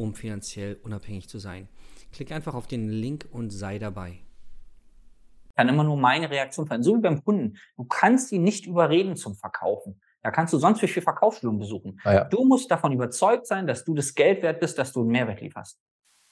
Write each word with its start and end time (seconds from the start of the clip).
um 0.00 0.14
finanziell 0.14 0.78
unabhängig 0.82 1.28
zu 1.28 1.38
sein. 1.38 1.68
Klick 2.12 2.32
einfach 2.32 2.54
auf 2.54 2.66
den 2.66 2.88
Link 2.88 3.26
und 3.30 3.50
sei 3.50 3.78
dabei. 3.78 4.20
Kann 5.56 5.68
immer 5.68 5.84
nur 5.84 5.96
meine 5.96 6.30
Reaktion 6.30 6.66
sein. 6.66 6.82
So 6.82 6.96
wie 6.96 7.00
beim 7.00 7.22
Kunden. 7.22 7.56
Du 7.76 7.84
kannst 7.84 8.32
ihn 8.32 8.42
nicht 8.42 8.66
überreden 8.66 9.14
zum 9.16 9.34
Verkaufen. 9.34 10.00
Da 10.22 10.30
kannst 10.30 10.52
du 10.52 10.58
sonst 10.58 10.82
wie 10.82 10.88
viel 10.88 11.02
Verkaufsschulungen 11.02 11.60
besuchen. 11.60 12.00
Ah 12.04 12.14
ja. 12.14 12.24
Du 12.24 12.44
musst 12.44 12.70
davon 12.70 12.92
überzeugt 12.92 13.46
sein, 13.46 13.66
dass 13.66 13.84
du 13.84 13.94
das 13.94 14.14
Geld 14.14 14.42
wert 14.42 14.60
bist, 14.60 14.78
dass 14.78 14.92
du 14.92 15.00
einen 15.00 15.10
Mehrwert 15.10 15.40
lieferst. 15.40 15.78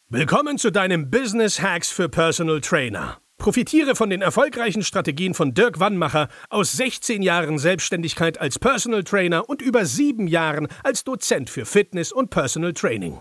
Willkommen 0.09 0.59
zu 0.59 0.71
deinem 0.71 1.11
Business 1.11 1.61
Hacks 1.61 1.91
für 1.91 2.09
Personal 2.09 2.61
Trainer. 2.61 3.19
Profitiere 3.39 3.95
von 3.95 4.11
den 4.11 4.21
erfolgreichen 4.21 4.83
Strategien 4.83 5.33
von 5.33 5.55
Dirk 5.55 5.79
Wannmacher 5.79 6.29
aus 6.51 6.73
16 6.73 7.23
Jahren 7.23 7.59
Selbstständigkeit 7.59 8.41
als 8.41 8.59
Personal 8.59 9.05
Trainer 9.05 9.49
und 9.49 9.63
über 9.63 9.85
sieben 9.85 10.27
Jahren 10.27 10.69
als 10.83 11.05
Dozent 11.05 11.49
für 11.49 11.65
Fitness 11.65 12.11
und 12.11 12.31
Personal 12.31 12.73
Training. 12.73 13.21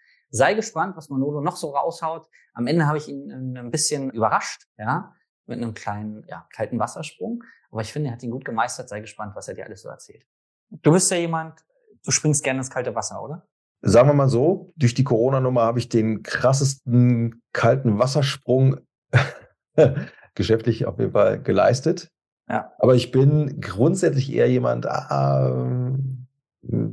Sei 0.31 0.53
gespannt, 0.53 0.97
was 0.97 1.09
Manolo 1.09 1.41
noch 1.41 1.57
so 1.57 1.71
raushaut. 1.71 2.27
Am 2.53 2.67
Ende 2.67 2.87
habe 2.87 2.97
ich 2.97 3.07
ihn 3.07 3.31
ein 3.57 3.71
bisschen 3.71 4.09
überrascht, 4.11 4.63
ja 4.77 5.13
mit 5.51 5.61
einem 5.61 5.73
kleinen, 5.73 6.23
ja, 6.27 6.47
kalten 6.53 6.79
Wassersprung. 6.79 7.43
Aber 7.69 7.81
ich 7.81 7.93
finde, 7.93 8.09
er 8.09 8.13
hat 8.13 8.23
ihn 8.23 8.31
gut 8.31 8.45
gemeistert. 8.45 8.89
Sei 8.89 8.99
gespannt, 8.99 9.35
was 9.35 9.47
er 9.47 9.53
dir 9.53 9.65
alles 9.65 9.83
so 9.83 9.89
erzählt. 9.89 10.25
Du 10.69 10.91
bist 10.91 11.11
ja 11.11 11.17
jemand, 11.17 11.59
du 12.03 12.11
springst 12.11 12.43
gerne 12.43 12.59
ins 12.59 12.69
kalte 12.69 12.95
Wasser, 12.95 13.21
oder? 13.21 13.47
Sagen 13.81 14.09
wir 14.09 14.13
mal 14.13 14.29
so, 14.29 14.73
durch 14.75 14.93
die 14.93 15.03
Corona-Nummer 15.03 15.61
habe 15.61 15.79
ich 15.79 15.89
den 15.89 16.23
krassesten 16.23 17.41
kalten 17.51 17.99
Wassersprung 17.99 18.77
geschäftlich 20.35 20.85
auf 20.85 20.99
jeden 20.99 21.11
Fall 21.11 21.41
geleistet. 21.41 22.09
Ja. 22.47 22.73
Aber 22.79 22.95
ich 22.95 23.11
bin 23.11 23.59
grundsätzlich 23.61 24.31
eher 24.31 24.49
jemand, 24.49 24.85
äh, 24.85 25.97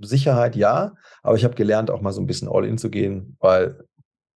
Sicherheit 0.03 0.57
ja, 0.57 0.95
aber 1.23 1.37
ich 1.37 1.45
habe 1.45 1.55
gelernt, 1.55 1.91
auch 1.91 2.01
mal 2.01 2.13
so 2.13 2.21
ein 2.21 2.27
bisschen 2.27 2.49
all 2.49 2.65
in 2.65 2.79
zu 2.79 2.91
gehen, 2.91 3.37
weil 3.41 3.85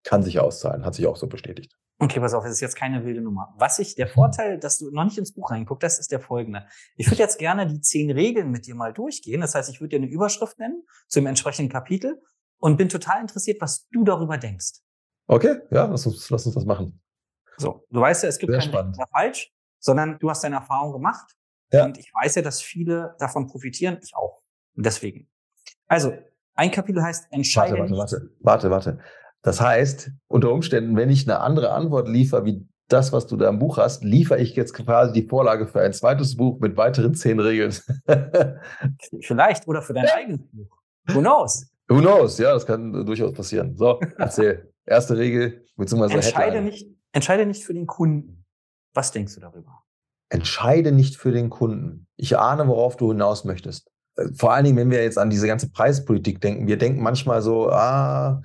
kann 0.05 0.23
sich 0.23 0.41
auszahlen, 0.41 0.85
hat 0.85 0.95
sich 0.95 1.07
auch 1.07 1.17
so 1.17 1.27
bestätigt. 1.27 1.75
Okay, 1.99 2.19
pass 2.19 2.35
auf, 2.35 2.45
es 2.45 2.53
ist 2.53 2.61
jetzt 2.61 2.75
keine 2.75 3.05
wilde 3.05 3.21
Nummer. 3.21 3.55
Was 3.59 3.79
ich, 3.79 3.95
der 3.95 4.09
Vorteil, 4.09 4.59
dass 4.59 4.79
du 4.79 4.91
noch 4.91 5.05
nicht 5.05 5.19
ins 5.19 5.33
Buch 5.33 5.53
reinguckst, 5.53 5.85
das 5.85 6.01
ist 6.01 6.11
der 6.11 6.19
folgende. 6.19 6.67
Ich 6.97 7.07
würde 7.09 7.23
jetzt 7.23 7.39
gerne 7.39 7.67
die 7.67 7.81
zehn 7.81 8.11
Regeln 8.11 8.51
mit 8.51 8.67
dir 8.67 8.75
mal 8.75 8.93
durchgehen. 8.93 9.41
Das 9.41 9.55
heißt, 9.55 9.71
ich 9.71 9.81
würde 9.81 9.91
dir 9.91 10.03
eine 10.03 10.11
Überschrift 10.11 10.59
nennen 10.59 10.83
zu 11.07 11.21
dem 11.21 11.27
entsprechenden 11.27 11.71
Kapitel 11.71 12.21
und 12.59 12.77
bin 12.77 12.89
total 12.89 13.21
interessiert, 13.21 13.61
was 13.61 13.87
du 13.91 14.03
darüber 14.03 14.37
denkst. 14.37 14.81
Okay, 15.29 15.61
ja, 15.71 15.87
lass 15.87 16.05
uns, 16.07 16.29
lass 16.29 16.45
uns 16.45 16.57
das 16.57 16.65
machen. 16.65 17.01
So, 17.57 17.87
du 17.91 18.01
weißt 18.01 18.25
ja, 18.25 18.29
es 18.29 18.39
gibt 18.39 18.53
Sehr 18.53 18.73
kein 18.73 18.95
falsch, 19.13 19.53
sondern 19.79 20.19
du 20.19 20.29
hast 20.29 20.43
deine 20.43 20.57
Erfahrung 20.57 20.93
gemacht. 20.93 21.37
Ja. 21.71 21.85
Und 21.85 21.99
ich 21.99 22.11
weiß 22.13 22.35
ja, 22.35 22.43
dass 22.43 22.61
viele 22.61 23.15
davon 23.21 23.47
profitieren, 23.47 23.99
ich 24.03 24.15
auch. 24.17 24.42
Deswegen. 24.75 25.29
Also, 25.87 26.13
ein 26.55 26.71
Kapitel 26.71 27.03
heißt 27.03 27.27
Entscheidung. 27.31 27.91
Warte, 27.91 27.97
warte, 27.97 28.31
warte, 28.41 28.71
warte, 28.71 28.93
warte. 28.93 28.99
Das 29.43 29.61
heißt, 29.61 30.11
unter 30.29 30.53
Umständen, 30.53 30.97
wenn 30.97 31.11
ich 31.11 31.29
eine 31.29 31.41
andere 31.41 31.73
Antwort 31.73 32.09
liefere, 32.09 32.45
wie 32.45 32.67
das, 32.89 33.13
was 33.13 33.27
du 33.27 33.37
da 33.37 33.49
im 33.49 33.59
Buch 33.59 33.79
hast, 33.79 34.05
liefere 34.05 34.39
ich 34.39 34.55
jetzt 34.55 34.75
quasi 34.75 35.13
die 35.13 35.29
Vorlage 35.29 35.67
für 35.67 35.81
ein 35.81 35.93
zweites 35.93 36.37
Buch 36.37 36.61
mit 36.61 36.77
weiteren 36.77 37.15
zehn 37.15 37.41
Regeln. 37.41 37.75
Vielleicht 39.23 39.67
oder 39.67 39.83
für 39.83 39.95
dein 39.95 40.07
eigenes 40.07 40.41
Buch. 40.53 40.79
Who 41.09 41.21
knows? 41.21 41.67
Who 41.89 42.01
knows? 42.01 42.39
Ja, 42.39 42.53
das 42.53 42.67
kann 42.67 42.93
durchaus 43.05 43.33
passieren. 43.33 43.77
So, 43.77 44.01
erzähl. 44.19 44.69
Erste 44.87 45.17
Regel, 45.17 45.65
beziehungsweise 45.77 46.15
entscheide 46.15 46.61
nicht, 46.61 46.89
entscheide 47.13 47.47
nicht 47.47 47.65
für 47.65 47.73
den 47.73 47.87
Kunden. 47.87 48.45
Was 48.95 49.13
denkst 49.13 49.35
du 49.37 49.41
darüber? 49.41 49.85
Entscheide 50.29 50.91
nicht 50.91 51.17
für 51.17 51.31
den 51.31 51.51
Kunden. 51.51 52.09
Ich 52.17 52.37
ahne, 52.37 52.67
worauf 52.67 52.97
du 52.97 53.13
hinaus 53.13 53.45
möchtest. 53.45 53.92
Vor 54.35 54.53
allen 54.53 54.65
Dingen, 54.65 54.77
wenn 54.77 54.91
wir 54.91 55.03
jetzt 55.03 55.19
an 55.19 55.31
diese 55.31 55.47
ganze 55.47 55.71
Preispolitik 55.71 56.41
denken. 56.41 56.67
Wir 56.67 56.79
denken 56.79 57.03
manchmal 57.03 57.43
so, 57.43 57.71
ah, 57.71 58.43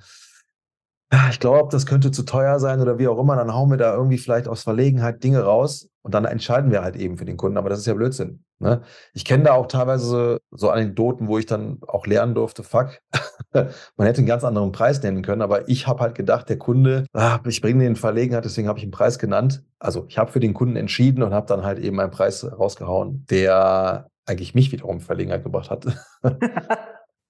ich 1.30 1.40
glaube, 1.40 1.70
das 1.70 1.86
könnte 1.86 2.10
zu 2.10 2.22
teuer 2.24 2.58
sein 2.60 2.80
oder 2.80 2.98
wie 2.98 3.08
auch 3.08 3.18
immer, 3.18 3.36
dann 3.36 3.54
hauen 3.54 3.70
wir 3.70 3.78
da 3.78 3.94
irgendwie 3.94 4.18
vielleicht 4.18 4.46
aus 4.46 4.62
Verlegenheit 4.62 5.24
Dinge 5.24 5.40
raus 5.40 5.88
und 6.02 6.12
dann 6.14 6.26
entscheiden 6.26 6.70
wir 6.70 6.82
halt 6.82 6.96
eben 6.96 7.16
für 7.16 7.24
den 7.24 7.38
Kunden. 7.38 7.56
Aber 7.56 7.70
das 7.70 7.78
ist 7.78 7.86
ja 7.86 7.94
Blödsinn. 7.94 8.44
Ne? 8.58 8.82
Ich 9.14 9.24
kenne 9.24 9.44
da 9.44 9.52
auch 9.52 9.66
teilweise 9.66 10.38
so 10.50 10.68
Anekdoten, 10.70 11.28
wo 11.28 11.38
ich 11.38 11.46
dann 11.46 11.78
auch 11.86 12.06
lernen 12.06 12.34
durfte, 12.34 12.62
fuck, 12.62 12.98
man 13.52 14.06
hätte 14.06 14.18
einen 14.18 14.26
ganz 14.26 14.44
anderen 14.44 14.72
Preis 14.72 15.02
nennen 15.02 15.22
können, 15.22 15.42
aber 15.42 15.68
ich 15.68 15.86
habe 15.86 16.00
halt 16.00 16.14
gedacht, 16.14 16.48
der 16.48 16.58
Kunde, 16.58 17.06
ah, 17.14 17.38
ich 17.46 17.62
bringe 17.62 17.80
den 17.80 17.90
in 17.90 17.96
Verlegenheit, 17.96 18.44
deswegen 18.44 18.68
habe 18.68 18.78
ich 18.78 18.84
einen 18.84 18.92
Preis 18.92 19.18
genannt. 19.18 19.62
Also 19.78 20.06
ich 20.08 20.18
habe 20.18 20.32
für 20.32 20.40
den 20.40 20.54
Kunden 20.54 20.76
entschieden 20.76 21.22
und 21.22 21.32
habe 21.32 21.46
dann 21.46 21.62
halt 21.62 21.78
eben 21.78 21.98
einen 22.00 22.10
Preis 22.10 22.44
rausgehauen, 22.44 23.24
der 23.30 24.08
eigentlich 24.28 24.54
mich 24.54 24.72
wiederum 24.72 25.00
Verlegenheit 25.00 25.42
gebracht 25.42 25.70
hat. 25.70 25.86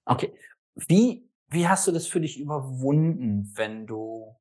okay. 0.05 0.33
Wie 0.75 1.29
wie 1.49 1.67
hast 1.67 1.87
du 1.87 1.91
das 1.91 2.07
für 2.07 2.21
dich 2.21 2.39
überwunden, 2.39 3.51
wenn 3.55 3.87
du, 3.87 4.35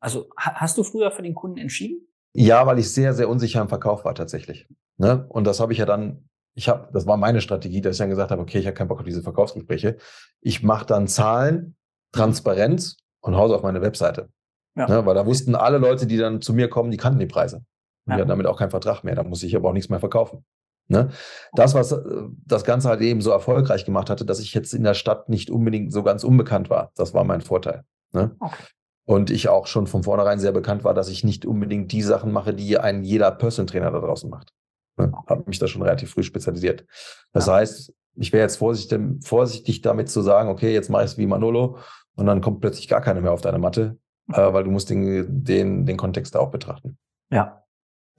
also 0.00 0.28
hast 0.36 0.76
du 0.76 0.82
früher 0.82 1.10
für 1.10 1.22
den 1.22 1.34
Kunden 1.34 1.58
entschieden? 1.58 2.06
Ja, 2.34 2.66
weil 2.66 2.78
ich 2.78 2.92
sehr, 2.92 3.14
sehr 3.14 3.28
unsicher 3.28 3.62
im 3.62 3.68
Verkauf 3.68 4.04
war 4.04 4.14
tatsächlich. 4.14 4.68
Ne? 4.98 5.26
Und 5.28 5.44
das 5.44 5.60
habe 5.60 5.72
ich 5.72 5.78
ja 5.78 5.86
dann, 5.86 6.28
ich 6.54 6.68
habe, 6.68 6.90
das 6.92 7.06
war 7.06 7.16
meine 7.16 7.40
Strategie, 7.40 7.80
dass 7.80 7.96
ich 7.96 7.98
dann 7.98 8.10
gesagt 8.10 8.30
habe, 8.30 8.42
okay, 8.42 8.58
ich 8.58 8.66
habe 8.66 8.74
keinen 8.74 8.88
Bock 8.88 8.98
auf 8.98 9.06
diese 9.06 9.22
Verkaufsgespräche. 9.22 9.96
Ich 10.40 10.62
mache 10.62 10.86
dann 10.86 11.06
Zahlen, 11.06 11.76
Transparenz 12.12 12.96
und 13.20 13.36
hause 13.36 13.54
auf 13.54 13.62
meine 13.62 13.82
Webseite. 13.82 14.30
Ja. 14.74 14.88
Ne? 14.88 15.06
Weil 15.06 15.14
da 15.14 15.26
wussten 15.26 15.54
alle 15.54 15.78
Leute, 15.78 16.06
die 16.06 16.16
dann 16.16 16.42
zu 16.42 16.52
mir 16.52 16.68
kommen, 16.68 16.90
die 16.90 16.96
kannten 16.96 17.20
die 17.20 17.26
Preise. 17.26 17.58
Und 18.04 18.12
ja. 18.12 18.16
die 18.16 18.20
hatten 18.22 18.28
damit 18.28 18.46
auch 18.46 18.58
keinen 18.58 18.70
Vertrag 18.70 19.04
mehr. 19.04 19.14
Da 19.14 19.22
muss 19.22 19.42
ich 19.42 19.54
aber 19.56 19.68
auch 19.68 19.72
nichts 19.72 19.90
mehr 19.90 20.00
verkaufen. 20.00 20.44
Ne? 20.88 21.10
Das, 21.54 21.74
was 21.74 21.92
äh, 21.92 22.00
das 22.44 22.64
Ganze 22.64 22.88
halt 22.88 23.00
eben 23.00 23.20
so 23.20 23.30
erfolgreich 23.30 23.84
gemacht 23.84 24.10
hatte, 24.10 24.24
dass 24.24 24.38
ich 24.38 24.54
jetzt 24.54 24.72
in 24.72 24.84
der 24.84 24.94
Stadt 24.94 25.28
nicht 25.28 25.50
unbedingt 25.50 25.92
so 25.92 26.02
ganz 26.02 26.22
unbekannt 26.22 26.70
war. 26.70 26.92
Das 26.96 27.12
war 27.12 27.24
mein 27.24 27.40
Vorteil. 27.40 27.84
Ne? 28.12 28.36
Okay. 28.38 28.62
Und 29.04 29.30
ich 29.30 29.48
auch 29.48 29.66
schon 29.66 29.86
von 29.86 30.02
vornherein 30.02 30.40
sehr 30.40 30.52
bekannt 30.52 30.84
war, 30.84 30.94
dass 30.94 31.08
ich 31.08 31.24
nicht 31.24 31.46
unbedingt 31.46 31.92
die 31.92 32.02
Sachen 32.02 32.32
mache, 32.32 32.54
die 32.54 32.78
ein 32.78 33.04
jeder 33.04 33.30
Personal 33.30 33.66
Trainer 33.66 33.90
da 33.90 34.00
draußen 34.00 34.28
macht. 34.28 34.52
Ne? 34.96 35.12
Habe 35.26 35.44
mich 35.46 35.58
da 35.58 35.66
schon 35.66 35.82
relativ 35.82 36.10
früh 36.10 36.22
spezialisiert. 36.22 36.86
Das 37.32 37.46
ja. 37.46 37.54
heißt, 37.54 37.92
ich 38.16 38.32
wäre 38.32 38.42
jetzt 38.42 38.56
vorsichtig, 38.56 39.00
vorsichtig 39.22 39.82
damit 39.82 40.08
zu 40.08 40.22
sagen, 40.22 40.48
okay, 40.48 40.72
jetzt 40.72 40.88
mache 40.88 41.04
ich 41.04 41.12
es 41.12 41.18
wie 41.18 41.26
Manolo 41.26 41.78
und 42.16 42.26
dann 42.26 42.40
kommt 42.40 42.60
plötzlich 42.60 42.88
gar 42.88 43.00
keiner 43.00 43.20
mehr 43.20 43.32
auf 43.32 43.42
deine 43.42 43.58
Matte, 43.58 43.98
äh, 44.32 44.52
weil 44.52 44.64
du 44.64 44.70
musst 44.70 44.90
den, 44.90 45.44
den, 45.44 45.84
den 45.86 45.96
Kontext 45.96 46.34
da 46.34 46.40
auch 46.40 46.50
betrachten. 46.50 46.98
Ja, 47.30 47.64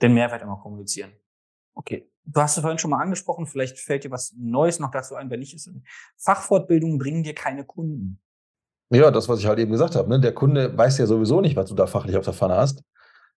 den 0.00 0.14
Mehrwert 0.14 0.42
immer 0.42 0.58
kommunizieren. 0.58 1.12
Okay. 1.74 2.10
Du 2.30 2.42
hast 2.42 2.56
es 2.56 2.60
vorhin 2.60 2.78
schon 2.78 2.90
mal 2.90 3.00
angesprochen, 3.00 3.46
vielleicht 3.46 3.78
fällt 3.78 4.04
dir 4.04 4.10
was 4.10 4.34
Neues 4.38 4.78
noch 4.78 4.90
dazu 4.90 5.14
ein, 5.14 5.30
wenn 5.30 5.40
nicht 5.40 5.54
ist. 5.54 5.70
Fachfortbildungen 6.18 6.98
bringen 6.98 7.22
dir 7.22 7.34
keine 7.34 7.64
Kunden. 7.64 8.20
Ja, 8.90 9.10
das, 9.10 9.28
was 9.28 9.40
ich 9.40 9.46
halt 9.46 9.58
eben 9.58 9.72
gesagt 9.72 9.96
habe. 9.96 10.08
Ne? 10.08 10.20
Der 10.20 10.34
Kunde 10.34 10.76
weiß 10.76 10.98
ja 10.98 11.06
sowieso 11.06 11.40
nicht, 11.40 11.56
was 11.56 11.68
du 11.70 11.74
da 11.74 11.86
fachlich 11.86 12.16
auf 12.16 12.24
der 12.24 12.34
Pfanne 12.34 12.56
hast. 12.56 12.82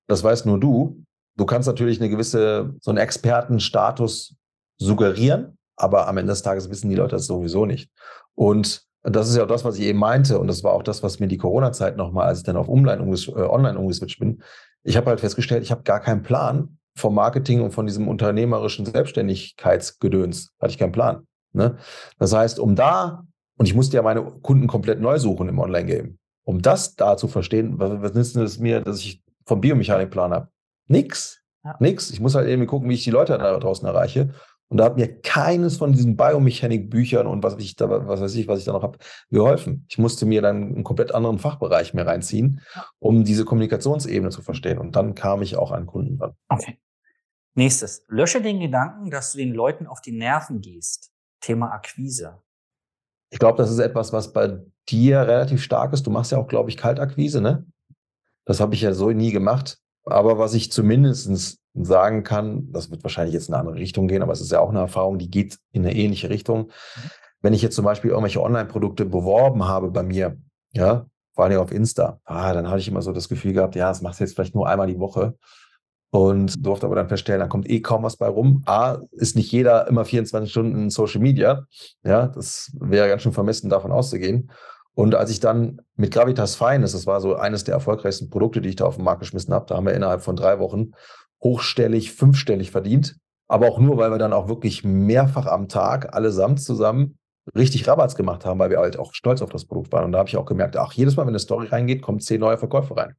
Das 0.07 0.23
weißt 0.23 0.45
nur 0.45 0.59
du. 0.59 1.03
Du 1.37 1.45
kannst 1.45 1.67
natürlich 1.67 2.01
eine 2.01 2.09
gewisse, 2.09 2.75
so 2.81 2.91
einen 2.91 2.97
Expertenstatus 2.97 4.35
suggerieren, 4.77 5.57
aber 5.77 6.07
am 6.07 6.17
Ende 6.17 6.31
des 6.31 6.41
Tages 6.41 6.69
wissen 6.69 6.89
die 6.89 6.95
Leute 6.95 7.15
das 7.15 7.27
sowieso 7.27 7.65
nicht. 7.65 7.89
Und 8.35 8.85
das 9.03 9.29
ist 9.29 9.37
ja 9.37 9.43
auch 9.43 9.47
das, 9.47 9.63
was 9.63 9.77
ich 9.77 9.85
eben 9.85 9.99
meinte. 9.99 10.37
Und 10.37 10.47
das 10.47 10.63
war 10.63 10.73
auch 10.73 10.83
das, 10.83 11.01
was 11.01 11.19
mir 11.19 11.27
die 11.27 11.37
Corona-Zeit 11.37 11.95
nochmal, 11.95 12.27
als 12.27 12.39
ich 12.39 12.43
dann 12.43 12.57
auf 12.57 12.67
Online, 12.67 13.01
äh, 13.01 13.41
online 13.41 13.79
umgeswitcht 13.79 14.19
bin. 14.19 14.43
Ich 14.83 14.97
habe 14.97 15.09
halt 15.09 15.21
festgestellt, 15.21 15.63
ich 15.63 15.71
habe 15.71 15.83
gar 15.83 16.01
keinen 16.01 16.23
Plan, 16.23 16.77
vom 16.95 17.15
Marketing 17.15 17.61
und 17.61 17.71
von 17.71 17.85
diesem 17.85 18.07
unternehmerischen 18.07 18.85
Selbstständigkeitsgedöns. 18.85 20.51
Hatte 20.59 20.71
ich 20.71 20.77
keinen 20.77 20.91
Plan. 20.91 21.25
Ne? 21.53 21.77
Das 22.19 22.33
heißt, 22.33 22.59
um 22.59 22.75
da, 22.75 23.25
und 23.57 23.65
ich 23.65 23.75
musste 23.75 23.97
ja 23.97 24.03
meine 24.03 24.23
Kunden 24.23 24.67
komplett 24.67 24.99
neu 25.01 25.19
suchen 25.19 25.49
im 25.49 25.59
Online-Game. 25.59 26.17
um 26.43 26.61
das 26.61 26.95
da 26.95 27.17
zu 27.17 27.27
verstehen, 27.27 27.79
was, 27.79 28.01
was 28.01 28.13
nützt 28.13 28.35
es 28.35 28.59
mir, 28.59 28.81
dass 28.81 28.99
ich 28.99 29.21
vom 29.45 29.61
Biomechanikplan 29.61 30.31
habe? 30.31 30.47
Nix. 30.87 31.41
Ja. 31.63 31.75
Nix. 31.79 32.09
Ich 32.09 32.19
muss 32.19 32.35
halt 32.35 32.47
irgendwie 32.47 32.67
gucken, 32.67 32.89
wie 32.89 32.95
ich 32.95 33.03
die 33.03 33.11
Leute 33.11 33.37
da 33.37 33.57
draußen 33.57 33.87
erreiche. 33.87 34.33
Und 34.71 34.77
da 34.77 34.85
hat 34.85 34.95
mir 34.95 35.19
keines 35.19 35.75
von 35.75 35.91
diesen 35.91 36.15
Biomechanik-Büchern 36.15 37.27
und 37.27 37.43
was 37.43 37.57
ich 37.57 37.75
da, 37.75 37.89
was 38.07 38.21
weiß 38.21 38.33
ich, 38.35 38.47
was 38.47 38.59
ich 38.59 38.63
da 38.63 38.71
noch 38.71 38.83
habe, 38.83 38.99
geholfen. 39.29 39.85
Ich 39.89 39.97
musste 39.97 40.25
mir 40.25 40.41
dann 40.41 40.63
einen 40.63 40.83
komplett 40.85 41.13
anderen 41.13 41.39
Fachbereich 41.39 41.93
mehr 41.93 42.07
reinziehen, 42.07 42.61
um 42.97 43.25
diese 43.25 43.43
Kommunikationsebene 43.43 44.29
zu 44.29 44.41
verstehen. 44.41 44.77
Und 44.77 44.95
dann 44.95 45.13
kam 45.13 45.41
ich 45.41 45.57
auch 45.57 45.71
an 45.71 45.87
Kunden 45.87 46.17
dran. 46.17 46.37
Okay. 46.47 46.79
Nächstes. 47.53 48.05
Lösche 48.07 48.41
den 48.41 48.61
Gedanken, 48.61 49.09
dass 49.09 49.33
du 49.33 49.39
den 49.39 49.53
Leuten 49.53 49.87
auf 49.87 49.99
die 49.99 50.13
Nerven 50.13 50.61
gehst. 50.61 51.11
Thema 51.41 51.73
Akquise. 51.73 52.41
Ich 53.29 53.39
glaube, 53.39 53.57
das 53.57 53.71
ist 53.71 53.79
etwas, 53.79 54.13
was 54.13 54.31
bei 54.31 54.57
dir 54.87 55.19
relativ 55.19 55.61
stark 55.61 55.91
ist. 55.91 56.07
Du 56.07 56.11
machst 56.11 56.31
ja 56.31 56.37
auch, 56.37 56.47
glaube 56.47 56.69
ich, 56.69 56.77
Kaltakquise, 56.77 57.41
ne? 57.41 57.65
Das 58.45 58.61
habe 58.61 58.73
ich 58.73 58.79
ja 58.79 58.93
so 58.93 59.11
nie 59.11 59.33
gemacht. 59.33 59.79
Aber 60.05 60.37
was 60.37 60.53
ich 60.53 60.71
zumindest 60.71 61.59
sagen 61.73 62.23
kann, 62.23 62.71
das 62.71 62.91
wird 62.91 63.03
wahrscheinlich 63.03 63.33
jetzt 63.33 63.47
in 63.47 63.53
eine 63.53 63.61
andere 63.61 63.79
Richtung 63.79 64.07
gehen, 64.07 64.23
aber 64.23 64.33
es 64.33 64.41
ist 64.41 64.51
ja 64.51 64.59
auch 64.59 64.69
eine 64.69 64.79
Erfahrung, 64.79 65.17
die 65.17 65.29
geht 65.29 65.57
in 65.71 65.85
eine 65.85 65.95
ähnliche 65.95 66.29
Richtung. 66.29 66.63
Mhm. 66.67 67.09
Wenn 67.41 67.53
ich 67.53 67.61
jetzt 67.61 67.75
zum 67.75 67.85
Beispiel 67.85 68.11
irgendwelche 68.11 68.41
Online-Produkte 68.41 69.05
beworben 69.05 69.65
habe 69.67 69.89
bei 69.89 70.03
mir, 70.03 70.37
ja, 70.73 71.05
vor 71.33 71.45
allem 71.45 71.59
auf 71.59 71.71
Insta, 71.71 72.19
ah, 72.25 72.53
dann 72.53 72.69
hatte 72.69 72.79
ich 72.79 72.87
immer 72.87 73.01
so 73.01 73.13
das 73.13 73.29
Gefühl 73.29 73.53
gehabt, 73.53 73.75
ja, 73.75 73.87
das 73.87 74.01
machst 74.01 74.19
du 74.19 74.25
jetzt 74.25 74.35
vielleicht 74.35 74.53
nur 74.53 74.67
einmal 74.67 74.87
die 74.87 74.99
Woche 74.99 75.35
und 76.11 76.65
durfte 76.65 76.85
aber 76.85 76.95
dann 76.95 77.07
feststellen, 77.07 77.39
da 77.39 77.47
kommt 77.47 77.69
eh 77.69 77.79
kaum 77.79 78.03
was 78.03 78.17
bei 78.17 78.27
rum. 78.27 78.63
A, 78.65 78.97
ist 79.11 79.35
nicht 79.35 79.51
jeder 79.51 79.87
immer 79.87 80.03
24 80.03 80.51
Stunden 80.51 80.75
in 80.75 80.89
Social 80.89 81.21
Media. 81.21 81.65
Ja, 82.03 82.27
das 82.27 82.71
wäre 82.79 83.07
ganz 83.07 83.21
schön 83.21 83.31
vermessen, 83.31 83.69
davon 83.69 83.93
auszugehen. 83.93 84.51
Und 84.93 85.15
als 85.15 85.29
ich 85.31 85.39
dann 85.39 85.81
mit 85.95 86.11
Gravitas 86.11 86.55
Feines, 86.55 86.91
das 86.91 87.07
war 87.07 87.21
so 87.21 87.35
eines 87.35 87.63
der 87.63 87.73
erfolgreichsten 87.73 88.29
Produkte, 88.29 88.61
die 88.61 88.69
ich 88.69 88.75
da 88.75 88.85
auf 88.85 88.95
den 88.95 89.05
Markt 89.05 89.21
geschmissen 89.21 89.53
habe, 89.53 89.65
da 89.67 89.75
haben 89.77 89.85
wir 89.85 89.93
innerhalb 89.93 90.21
von 90.21 90.35
drei 90.35 90.59
Wochen 90.59 90.91
hochstellig, 91.41 92.11
fünfstellig 92.11 92.71
verdient. 92.71 93.15
Aber 93.47 93.67
auch 93.67 93.79
nur, 93.79 93.97
weil 93.97 94.11
wir 94.11 94.17
dann 94.17 94.33
auch 94.33 94.47
wirklich 94.47 94.83
mehrfach 94.83 95.45
am 95.45 95.67
Tag 95.67 96.13
allesamt 96.13 96.61
zusammen 96.61 97.17
richtig 97.55 97.87
Rabatts 97.87 98.15
gemacht 98.15 98.45
haben, 98.45 98.59
weil 98.59 98.69
wir 98.69 98.79
halt 98.79 98.97
auch 98.99 99.13
stolz 99.13 99.41
auf 99.41 99.49
das 99.49 99.65
Produkt 99.65 99.91
waren. 99.91 100.05
Und 100.05 100.11
da 100.11 100.19
habe 100.19 100.29
ich 100.29 100.37
auch 100.37 100.45
gemerkt, 100.45 100.77
ach, 100.77 100.93
jedes 100.93 101.15
Mal, 101.15 101.23
wenn 101.23 101.29
eine 101.29 101.39
Story 101.39 101.67
reingeht, 101.67 102.01
kommen 102.01 102.19
zehn 102.19 102.39
neue 102.39 102.57
Verkäufe 102.57 102.95
rein. 102.95 103.15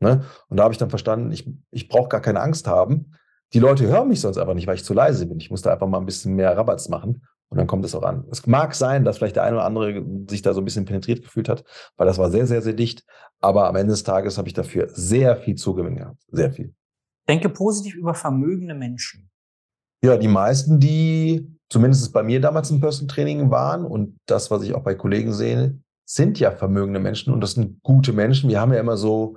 Ne? 0.00 0.24
Und 0.48 0.56
da 0.56 0.64
habe 0.64 0.72
ich 0.72 0.78
dann 0.78 0.90
verstanden, 0.90 1.30
ich, 1.30 1.48
ich 1.70 1.88
brauche 1.88 2.08
gar 2.08 2.20
keine 2.20 2.40
Angst 2.40 2.66
haben. 2.66 3.12
Die 3.52 3.58
Leute 3.60 3.86
hören 3.86 4.08
mich 4.08 4.20
sonst 4.20 4.38
einfach 4.38 4.54
nicht, 4.54 4.66
weil 4.66 4.76
ich 4.76 4.84
zu 4.84 4.94
leise 4.94 5.26
bin. 5.26 5.38
Ich 5.38 5.50
muss 5.50 5.62
da 5.62 5.72
einfach 5.72 5.86
mal 5.86 5.98
ein 5.98 6.06
bisschen 6.06 6.34
mehr 6.34 6.56
Rabatts 6.56 6.88
machen. 6.88 7.24
Und 7.52 7.58
dann 7.58 7.66
kommt 7.66 7.84
es 7.84 7.94
auch 7.94 8.02
an. 8.02 8.24
Es 8.30 8.46
mag 8.46 8.74
sein, 8.74 9.04
dass 9.04 9.18
vielleicht 9.18 9.36
der 9.36 9.42
eine 9.42 9.56
oder 9.56 9.66
andere 9.66 10.02
sich 10.26 10.40
da 10.40 10.54
so 10.54 10.62
ein 10.62 10.64
bisschen 10.64 10.86
penetriert 10.86 11.20
gefühlt 11.20 11.50
hat, 11.50 11.64
weil 11.98 12.06
das 12.06 12.16
war 12.16 12.30
sehr, 12.30 12.46
sehr, 12.46 12.62
sehr 12.62 12.72
dicht. 12.72 13.04
Aber 13.42 13.68
am 13.68 13.76
Ende 13.76 13.90
des 13.90 14.04
Tages 14.04 14.38
habe 14.38 14.48
ich 14.48 14.54
dafür 14.54 14.88
sehr 14.88 15.36
viel 15.36 15.54
Zugewinn 15.56 15.96
gehabt. 15.96 16.16
Sehr 16.28 16.50
viel. 16.50 16.72
Denke 17.28 17.50
positiv 17.50 17.94
über 17.94 18.14
vermögende 18.14 18.74
Menschen. 18.74 19.28
Ja, 20.02 20.16
die 20.16 20.28
meisten, 20.28 20.80
die 20.80 21.46
zumindest 21.68 22.10
bei 22.14 22.22
mir 22.22 22.40
damals 22.40 22.70
im 22.70 22.80
Personal 22.80 23.14
Training 23.14 23.50
waren 23.50 23.84
und 23.84 24.18
das, 24.24 24.50
was 24.50 24.62
ich 24.62 24.74
auch 24.74 24.82
bei 24.82 24.94
Kollegen 24.94 25.34
sehe, 25.34 25.78
sind 26.06 26.40
ja 26.40 26.52
vermögende 26.52 27.00
Menschen 27.00 27.34
und 27.34 27.42
das 27.42 27.52
sind 27.52 27.82
gute 27.82 28.14
Menschen. 28.14 28.48
Wir 28.48 28.62
haben 28.62 28.72
ja 28.72 28.80
immer 28.80 28.96
so, 28.96 29.36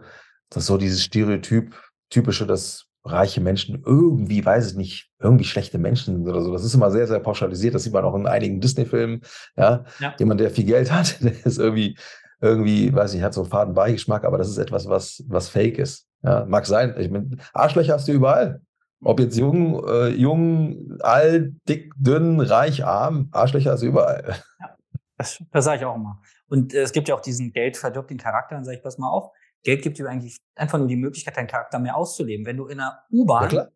das 0.49 0.67
so 0.67 0.77
dieses 0.77 1.03
Stereotyp, 1.03 1.75
typische, 2.09 2.47
dass 2.47 2.85
reiche 3.05 3.39
Menschen 3.39 3.83
irgendwie, 3.85 4.43
weiß 4.43 4.71
ich 4.71 4.77
nicht, 4.77 5.11
irgendwie 5.19 5.45
schlechte 5.45 5.77
Menschen 5.77 6.15
sind 6.15 6.27
oder 6.27 6.41
so. 6.41 6.51
Das 6.51 6.63
ist 6.63 6.73
immer 6.73 6.91
sehr, 6.91 7.07
sehr 7.07 7.19
pauschalisiert. 7.19 7.75
Das 7.75 7.83
sieht 7.83 7.93
man 7.93 8.03
auch 8.03 8.15
in 8.15 8.27
einigen 8.27 8.59
Disney-Filmen. 8.59 9.21
Ja? 9.55 9.85
ja, 9.99 10.15
jemand, 10.17 10.39
der 10.39 10.49
viel 10.49 10.65
Geld 10.65 10.91
hat, 10.91 11.17
der 11.21 11.45
ist 11.45 11.59
irgendwie, 11.59 11.97
irgendwie, 12.41 12.93
weiß 12.93 13.13
ich, 13.13 13.21
hat 13.21 13.33
so 13.33 13.41
einen 13.41 13.49
faden 13.49 13.73
Beigeschmack, 13.73 14.25
aber 14.25 14.37
das 14.37 14.49
ist 14.49 14.57
etwas, 14.57 14.87
was, 14.87 15.23
was 15.27 15.49
fake 15.49 15.77
ist. 15.77 16.07
Ja, 16.23 16.45
mag 16.45 16.65
sein. 16.65 16.95
Ich 16.97 17.09
meine, 17.09 17.37
Arschlöcher 17.53 17.93
hast 17.93 18.07
du 18.07 18.11
überall. 18.11 18.61
Ob 19.03 19.19
jetzt 19.19 19.37
jung, 19.37 19.87
äh, 19.87 20.07
jung, 20.09 20.97
alt, 21.01 21.53
dick, 21.69 21.93
dünn, 21.97 22.39
reich, 22.39 22.83
arm, 22.83 23.29
Arschlöcher 23.31 23.71
hast 23.71 23.83
du 23.83 23.87
überall. 23.87 24.35
Ja, 24.59 24.75
das, 25.17 25.43
das 25.51 25.65
sage 25.65 25.81
ich 25.81 25.85
auch 25.85 25.95
immer. 25.95 26.19
Und 26.47 26.73
äh, 26.73 26.81
es 26.81 26.91
gibt 26.91 27.07
ja 27.07 27.15
auch 27.15 27.21
diesen 27.21 27.51
Geld 27.51 27.77
verdirbt 27.77 28.09
den 28.09 28.17
Charakter, 28.17 28.55
dann 28.55 28.65
sage 28.65 28.77
ich, 28.77 28.83
pass 28.83 28.97
mal 28.97 29.09
auf. 29.09 29.31
Geld 29.65 29.81
gibt 29.81 29.97
dir 29.97 30.07
eigentlich 30.07 30.37
einfach 30.55 30.77
nur 30.77 30.87
die 30.87 30.95
Möglichkeit, 30.95 31.35
deinen 31.35 31.47
Charakter 31.47 31.79
mehr 31.79 31.97
auszuleben. 31.97 32.45
Wenn 32.45 32.57
du 32.57 32.67
in 32.67 32.79
einer 32.79 32.99
U-Bahn 33.11 33.51
ja, 33.51 33.67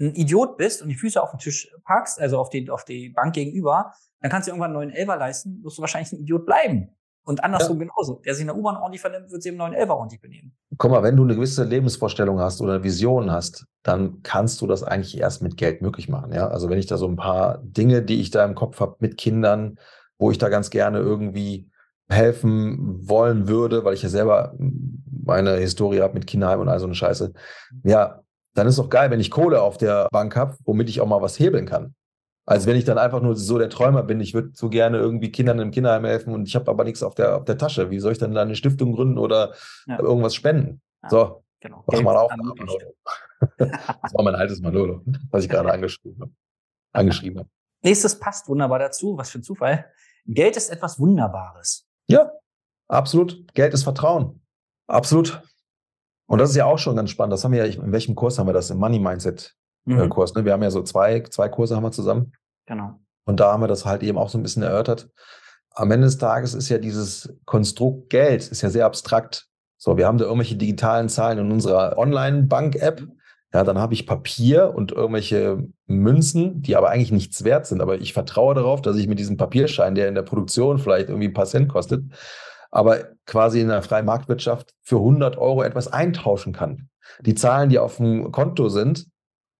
ein 0.00 0.14
Idiot 0.14 0.56
bist 0.56 0.82
und 0.82 0.88
die 0.88 0.94
Füße 0.94 1.22
auf 1.22 1.30
den 1.30 1.38
Tisch 1.38 1.70
packst, 1.84 2.20
also 2.20 2.38
auf 2.38 2.50
die, 2.50 2.68
auf 2.70 2.84
die 2.84 3.10
Bank 3.10 3.34
gegenüber, 3.34 3.92
dann 4.20 4.30
kannst 4.30 4.48
du 4.48 4.50
irgendwann 4.50 4.70
einen 4.70 4.88
neuen 4.88 4.90
Elfer 4.90 5.16
leisten, 5.16 5.62
wirst 5.62 5.78
du 5.78 5.82
wahrscheinlich 5.82 6.12
ein 6.12 6.20
Idiot 6.20 6.46
bleiben. 6.46 6.90
Und 7.24 7.44
andersrum 7.44 7.78
ja. 7.78 7.84
genauso. 7.84 8.22
Der 8.24 8.32
sich 8.32 8.40
in 8.40 8.46
der 8.46 8.56
U-Bahn 8.56 8.76
ordentlich 8.76 9.02
vernimmt, 9.02 9.30
wird 9.30 9.42
sich 9.42 9.52
im 9.52 9.58
neuen 9.58 9.74
Elfer 9.74 9.96
ordentlich 9.96 10.22
benehmen. 10.22 10.56
Guck 10.78 10.90
mal, 10.90 11.02
wenn 11.02 11.14
du 11.14 11.24
eine 11.24 11.34
gewisse 11.34 11.62
Lebensvorstellung 11.62 12.40
hast 12.40 12.62
oder 12.62 12.82
Vision 12.82 13.30
hast, 13.30 13.66
dann 13.82 14.22
kannst 14.22 14.62
du 14.62 14.66
das 14.66 14.82
eigentlich 14.82 15.18
erst 15.18 15.42
mit 15.42 15.58
Geld 15.58 15.82
möglich 15.82 16.08
machen. 16.08 16.32
Ja, 16.32 16.48
also 16.48 16.70
wenn 16.70 16.78
ich 16.78 16.86
da 16.86 16.96
so 16.96 17.06
ein 17.06 17.16
paar 17.16 17.58
Dinge, 17.62 18.02
die 18.02 18.22
ich 18.22 18.30
da 18.30 18.46
im 18.46 18.54
Kopf 18.54 18.80
habe 18.80 18.96
mit 19.00 19.18
Kindern, 19.18 19.78
wo 20.16 20.30
ich 20.30 20.38
da 20.38 20.48
ganz 20.48 20.70
gerne 20.70 21.00
irgendwie 21.00 21.70
helfen 22.08 23.06
wollen 23.06 23.48
würde, 23.48 23.84
weil 23.84 23.94
ich 23.94 24.02
ja 24.02 24.08
selber 24.08 24.54
meine 25.28 25.56
Historie 25.56 26.00
habe 26.00 26.14
mit 26.14 26.26
Kinderheim 26.26 26.60
und 26.60 26.68
all 26.68 26.80
so 26.80 26.86
eine 26.86 26.94
Scheiße. 26.94 27.32
Ja, 27.84 28.22
dann 28.54 28.66
ist 28.66 28.78
doch 28.78 28.88
geil, 28.88 29.10
wenn 29.10 29.20
ich 29.20 29.30
Kohle 29.30 29.62
auf 29.62 29.78
der 29.78 30.08
Bank 30.10 30.34
habe, 30.34 30.56
womit 30.64 30.88
ich 30.88 31.00
auch 31.00 31.06
mal 31.06 31.22
was 31.22 31.38
hebeln 31.38 31.66
kann. 31.66 31.94
Als 32.44 32.66
wenn 32.66 32.76
ich 32.76 32.84
dann 32.84 32.98
einfach 32.98 33.20
nur 33.20 33.36
so 33.36 33.58
der 33.58 33.68
Träumer 33.68 34.02
bin, 34.02 34.20
ich 34.20 34.32
würde 34.32 34.50
so 34.54 34.70
gerne 34.70 34.96
irgendwie 34.96 35.30
Kindern 35.30 35.58
im 35.60 35.70
Kinderheim 35.70 36.06
helfen 36.06 36.32
und 36.32 36.48
ich 36.48 36.56
habe 36.56 36.70
aber 36.70 36.82
nichts 36.82 37.02
auf 37.02 37.14
der, 37.14 37.36
auf 37.36 37.44
der 37.44 37.58
Tasche. 37.58 37.90
Wie 37.90 38.00
soll 38.00 38.12
ich 38.12 38.18
dann 38.18 38.34
da 38.34 38.42
eine 38.42 38.56
Stiftung 38.56 38.94
gründen 38.94 39.18
oder 39.18 39.52
ja. 39.86 40.00
irgendwas 40.00 40.34
spenden? 40.34 40.80
Ja, 41.02 41.10
so, 41.10 41.44
genau. 41.60 41.84
mach 41.86 42.02
mal 42.02 42.16
auf. 42.16 42.32
das 43.58 44.14
war 44.14 44.24
mein 44.24 44.34
altes 44.34 44.60
Manolo, 44.60 45.02
was 45.30 45.44
ich 45.44 45.50
gerade 45.50 45.70
angeschrieben 45.70 46.22
habe. 46.22 46.32
Angeschrieben 46.92 47.40
habe. 47.40 47.50
Nächstes 47.82 48.18
passt 48.18 48.48
wunderbar 48.48 48.78
dazu. 48.78 49.16
Was 49.18 49.30
für 49.30 49.38
ein 49.38 49.42
Zufall. 49.42 49.84
Geld 50.24 50.56
ist 50.56 50.70
etwas 50.70 50.98
Wunderbares. 50.98 51.86
Ja, 52.08 52.32
absolut. 52.88 53.46
Geld 53.54 53.74
ist 53.74 53.84
Vertrauen. 53.84 54.40
Absolut. 54.88 55.42
Und 56.26 56.38
das 56.38 56.50
ist 56.50 56.56
ja 56.56 56.66
auch 56.66 56.78
schon 56.78 56.96
ganz 56.96 57.10
spannend. 57.10 57.32
Das 57.32 57.44
haben 57.44 57.52
wir 57.52 57.64
ja, 57.64 57.82
in 57.82 57.92
welchem 57.92 58.14
Kurs 58.14 58.38
haben 58.38 58.48
wir 58.48 58.52
das? 58.52 58.70
Im 58.70 58.78
Money 58.78 58.98
Mindset 58.98 59.54
äh, 59.86 59.92
mhm. 59.92 60.08
Kurs. 60.08 60.34
Ne? 60.34 60.44
Wir 60.44 60.52
haben 60.52 60.62
ja 60.62 60.70
so 60.70 60.82
zwei, 60.82 61.20
zwei 61.22 61.48
Kurse 61.48 61.76
haben 61.76 61.84
wir 61.84 61.92
zusammen. 61.92 62.32
Genau. 62.66 62.98
Und 63.24 63.40
da 63.40 63.52
haben 63.52 63.62
wir 63.62 63.68
das 63.68 63.84
halt 63.84 64.02
eben 64.02 64.18
auch 64.18 64.28
so 64.28 64.38
ein 64.38 64.42
bisschen 64.42 64.62
erörtert. 64.62 65.08
Am 65.70 65.90
Ende 65.90 66.06
des 66.06 66.18
Tages 66.18 66.54
ist 66.54 66.68
ja 66.68 66.78
dieses 66.78 67.32
Konstrukt 67.44 68.10
Geld 68.10 68.48
ist 68.48 68.62
ja 68.62 68.70
sehr 68.70 68.86
abstrakt. 68.86 69.46
So, 69.76 69.96
wir 69.96 70.06
haben 70.06 70.18
da 70.18 70.24
irgendwelche 70.24 70.56
digitalen 70.56 71.08
Zahlen 71.08 71.38
in 71.38 71.52
unserer 71.52 71.96
Online-Bank-App. 71.96 73.06
Ja, 73.54 73.64
dann 73.64 73.78
habe 73.78 73.94
ich 73.94 74.06
Papier 74.06 74.74
und 74.74 74.92
irgendwelche 74.92 75.64
Münzen, 75.86 76.60
die 76.60 76.76
aber 76.76 76.90
eigentlich 76.90 77.12
nichts 77.12 77.44
wert 77.44 77.66
sind. 77.66 77.80
Aber 77.80 77.98
ich 77.98 78.12
vertraue 78.12 78.54
darauf, 78.54 78.82
dass 78.82 78.96
ich 78.96 79.08
mit 79.08 79.18
diesem 79.18 79.36
Papierschein, 79.36 79.94
der 79.94 80.08
in 80.08 80.14
der 80.14 80.22
Produktion 80.22 80.78
vielleicht 80.78 81.08
irgendwie 81.08 81.28
ein 81.28 81.34
paar 81.34 81.46
Cent 81.46 81.68
kostet, 81.68 82.04
aber 82.70 83.08
quasi 83.26 83.60
in 83.60 83.68
der 83.68 83.82
freien 83.82 84.06
Marktwirtschaft 84.06 84.74
für 84.82 84.96
100 84.96 85.38
Euro 85.38 85.62
etwas 85.62 85.88
eintauschen 85.88 86.52
kann. 86.52 86.88
Die 87.20 87.34
Zahlen, 87.34 87.70
die 87.70 87.78
auf 87.78 87.96
dem 87.96 88.30
Konto 88.32 88.68
sind, 88.68 89.06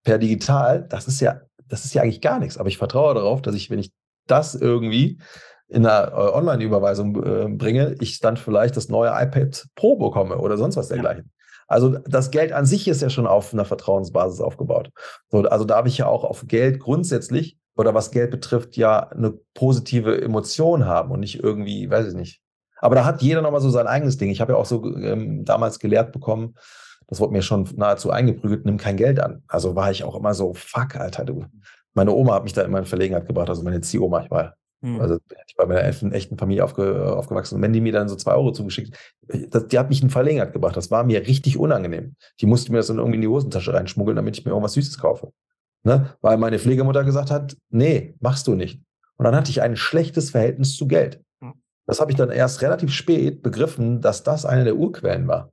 per 0.03 0.17
digital, 0.17 0.85
das 0.87 1.07
ist 1.07 1.19
ja, 1.19 1.41
das 1.67 1.85
ist 1.85 1.93
ja 1.93 2.01
eigentlich 2.01 2.21
gar 2.21 2.39
nichts. 2.39 2.57
Aber 2.57 2.69
ich 2.69 2.77
vertraue 2.77 3.13
darauf, 3.13 3.41
dass 3.41 3.55
ich, 3.55 3.69
wenn 3.69 3.79
ich 3.79 3.91
das 4.27 4.55
irgendwie 4.55 5.19
in 5.67 5.85
einer 5.85 6.11
äh, 6.11 6.33
Online-Überweisung 6.33 7.23
äh, 7.23 7.47
bringe, 7.49 7.95
ich 7.99 8.19
dann 8.19 8.37
vielleicht 8.37 8.75
das 8.75 8.89
neue 8.89 9.09
iPad 9.09 9.67
Pro 9.75 9.95
bekomme 9.97 10.37
oder 10.37 10.57
sonst 10.57 10.77
was 10.77 10.87
dergleichen. 10.87 11.25
Ja. 11.25 11.39
Also 11.67 11.99
das 11.99 12.31
Geld 12.31 12.51
an 12.51 12.65
sich 12.65 12.87
ist 12.87 13.01
ja 13.01 13.11
schon 13.11 13.27
auf 13.27 13.53
einer 13.53 13.65
Vertrauensbasis 13.65 14.41
aufgebaut. 14.41 14.89
So, 15.29 15.43
also 15.43 15.65
darf 15.65 15.85
ich 15.85 15.99
ja 15.99 16.07
auch 16.07 16.23
auf 16.23 16.47
Geld 16.47 16.79
grundsätzlich 16.79 17.57
oder 17.77 17.93
was 17.93 18.09
Geld 18.09 18.31
betrifft 18.31 18.75
ja 18.75 19.07
eine 19.09 19.39
positive 19.53 20.19
Emotion 20.19 20.85
haben 20.85 21.11
und 21.11 21.19
nicht 21.19 21.43
irgendwie, 21.43 21.89
weiß 21.89 22.07
ich 22.07 22.15
nicht. 22.15 22.41
Aber 22.79 22.95
da 22.95 23.05
hat 23.05 23.21
jeder 23.21 23.41
nochmal 23.41 23.61
so 23.61 23.69
sein 23.69 23.87
eigenes 23.87 24.17
Ding. 24.17 24.29
Ich 24.29 24.41
habe 24.41 24.53
ja 24.53 24.57
auch 24.57 24.65
so 24.65 24.85
ähm, 24.95 25.45
damals 25.45 25.79
gelehrt 25.79 26.11
bekommen, 26.11 26.55
das 27.09 27.19
wurde 27.19 27.33
mir 27.33 27.41
schon 27.41 27.67
nahezu 27.75 28.11
eingeprügelt, 28.11 28.65
nimm 28.65 28.77
kein 28.77 28.95
Geld 28.95 29.19
an. 29.19 29.41
Also 29.47 29.75
war 29.75 29.89
ich 29.89 30.03
auch 30.03 30.15
immer 30.15 30.35
so, 30.35 30.53
fuck, 30.53 30.95
Alter, 30.95 31.25
du. 31.25 31.45
Meine 31.95 32.11
Oma 32.11 32.35
hat 32.35 32.43
mich 32.43 32.53
da 32.53 32.61
immer 32.61 32.77
in 32.77 32.85
Verlegenheit 32.85 33.25
gebracht, 33.25 33.49
also 33.49 33.63
meine 33.63 33.81
Ziehoma, 33.81 34.23
ich 34.23 34.29
war, 34.29 34.53
hm. 34.83 35.01
also 35.01 35.17
ich 35.47 35.55
bei 35.55 35.65
meiner 35.65 35.83
echten, 35.83 36.11
echten 36.11 36.37
Familie 36.37 36.63
aufge, 36.63 37.15
aufgewachsen. 37.17 37.55
Und 37.55 37.63
wenn 37.63 37.73
die 37.73 37.81
mir 37.81 37.91
dann 37.91 38.07
so 38.07 38.15
zwei 38.15 38.33
Euro 38.33 38.51
zugeschickt, 38.51 38.95
das, 39.27 39.67
die 39.67 39.79
hat 39.79 39.89
mich 39.89 40.03
in 40.03 40.11
Verlegenheit 40.11 40.53
gebracht. 40.53 40.77
Das 40.77 40.91
war 40.91 41.03
mir 41.03 41.25
richtig 41.25 41.57
unangenehm. 41.57 42.15
Die 42.41 42.45
musste 42.45 42.71
mir 42.71 42.77
das 42.77 42.87
dann 42.87 42.99
irgendwie 42.99 43.15
in 43.15 43.21
die 43.21 43.27
Hosentasche 43.27 43.73
reinschmuggeln, 43.73 44.15
damit 44.15 44.37
ich 44.37 44.45
mir 44.45 44.51
irgendwas 44.51 44.73
Süßes 44.73 44.99
kaufe. 44.99 45.31
Ne? 45.83 46.13
Weil 46.21 46.37
meine 46.37 46.59
Pflegemutter 46.59 47.03
gesagt 47.03 47.31
hat, 47.31 47.57
nee, 47.69 48.13
machst 48.19 48.45
du 48.45 48.53
nicht. 48.53 48.81
Und 49.17 49.25
dann 49.25 49.35
hatte 49.35 49.49
ich 49.49 49.63
ein 49.63 49.75
schlechtes 49.75 50.29
Verhältnis 50.29 50.77
zu 50.77 50.87
Geld. 50.87 51.21
Das 51.89 51.99
habe 51.99 52.11
ich 52.11 52.17
dann 52.17 52.29
erst 52.29 52.61
relativ 52.61 52.91
spät 52.91 53.41
begriffen, 53.41 53.99
dass 53.99 54.23
das 54.23 54.45
eine 54.45 54.63
der 54.63 54.75
Urquellen 54.75 55.27
war 55.27 55.51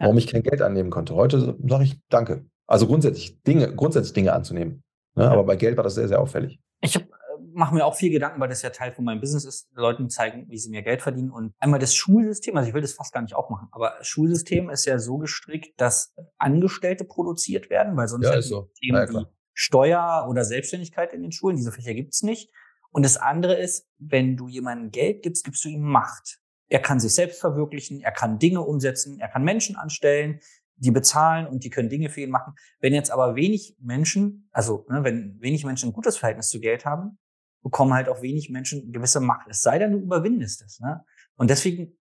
warum 0.00 0.18
ich 0.18 0.26
kein 0.26 0.42
Geld 0.42 0.62
annehmen 0.62 0.90
konnte. 0.90 1.14
Heute 1.14 1.56
sage 1.62 1.84
ich 1.84 2.00
Danke. 2.08 2.46
Also 2.66 2.86
grundsätzlich 2.86 3.42
Dinge, 3.42 3.74
grundsätzlich 3.74 4.14
Dinge 4.14 4.32
anzunehmen. 4.32 4.82
Ne? 5.14 5.28
Aber 5.30 5.44
bei 5.44 5.56
Geld 5.56 5.76
war 5.76 5.84
das 5.84 5.94
sehr, 5.94 6.08
sehr 6.08 6.20
auffällig. 6.20 6.60
Ich 6.80 6.94
habe 6.94 7.04
äh, 7.04 7.42
mache 7.52 7.74
mir 7.74 7.84
auch 7.84 7.96
viel 7.96 8.10
Gedanken, 8.10 8.40
weil 8.40 8.48
das 8.48 8.62
ja 8.62 8.70
Teil 8.70 8.92
von 8.92 9.04
meinem 9.04 9.20
Business 9.20 9.44
ist, 9.44 9.68
Leuten 9.74 10.08
zeigen, 10.08 10.46
wie 10.48 10.56
sie 10.56 10.70
mehr 10.70 10.82
Geld 10.82 11.02
verdienen. 11.02 11.30
Und 11.30 11.52
einmal 11.58 11.80
das 11.80 11.94
Schulsystem, 11.94 12.56
also 12.56 12.68
ich 12.68 12.74
will 12.74 12.80
das 12.80 12.92
fast 12.92 13.12
gar 13.12 13.22
nicht 13.22 13.34
auch 13.34 13.50
machen, 13.50 13.68
aber 13.72 13.94
das 13.98 14.06
Schulsystem 14.06 14.70
ist 14.70 14.86
ja 14.86 14.98
so 14.98 15.18
gestrickt, 15.18 15.80
dass 15.80 16.14
Angestellte 16.38 17.04
produziert 17.04 17.70
werden, 17.70 17.96
weil 17.96 18.08
sonst 18.08 18.24
Ja, 18.24 18.30
hätten 18.30 18.40
ist 18.40 18.48
so. 18.48 18.70
Themen 18.80 18.96
Ja, 18.96 19.08
wie. 19.08 19.26
Steuer 19.52 20.26
oder 20.30 20.44
Selbstständigkeit 20.44 21.12
in 21.12 21.22
den 21.22 21.32
Schulen, 21.32 21.56
diese 21.56 21.72
Fächer 21.72 21.92
gibt's 21.92 22.22
nicht. 22.22 22.50
Und 22.90 23.04
das 23.04 23.16
andere 23.16 23.54
ist, 23.54 23.88
wenn 23.98 24.36
du 24.36 24.48
jemandem 24.48 24.90
Geld 24.90 25.22
gibst, 25.22 25.44
gibst 25.44 25.64
du 25.64 25.68
ihm 25.68 25.82
Macht. 25.82 26.40
Er 26.68 26.80
kann 26.80 27.00
sich 27.00 27.14
selbst 27.14 27.40
verwirklichen, 27.40 28.00
er 28.00 28.12
kann 28.12 28.38
Dinge 28.38 28.60
umsetzen, 28.62 29.18
er 29.18 29.28
kann 29.28 29.42
Menschen 29.42 29.76
anstellen, 29.76 30.40
die 30.76 30.90
bezahlen 30.90 31.46
und 31.46 31.64
die 31.64 31.70
können 31.70 31.88
Dinge 31.88 32.08
für 32.08 32.22
ihn 32.22 32.30
machen. 32.30 32.54
Wenn 32.80 32.94
jetzt 32.94 33.10
aber 33.10 33.36
wenig 33.36 33.76
Menschen, 33.80 34.48
also 34.52 34.86
ne, 34.88 35.04
wenn 35.04 35.40
wenig 35.40 35.64
Menschen 35.64 35.90
ein 35.90 35.92
gutes 35.92 36.16
Verhältnis 36.16 36.48
zu 36.48 36.60
Geld 36.60 36.84
haben, 36.84 37.18
bekommen 37.62 37.92
halt 37.92 38.08
auch 38.08 38.22
wenig 38.22 38.50
Menschen 38.50 38.90
gewisse 38.92 39.20
Macht. 39.20 39.46
Es 39.50 39.62
sei 39.62 39.78
denn, 39.78 39.92
du 39.92 39.98
überwindest 39.98 40.62
es. 40.62 40.80
Ne? 40.80 41.04
Und 41.36 41.50
deswegen, 41.50 41.98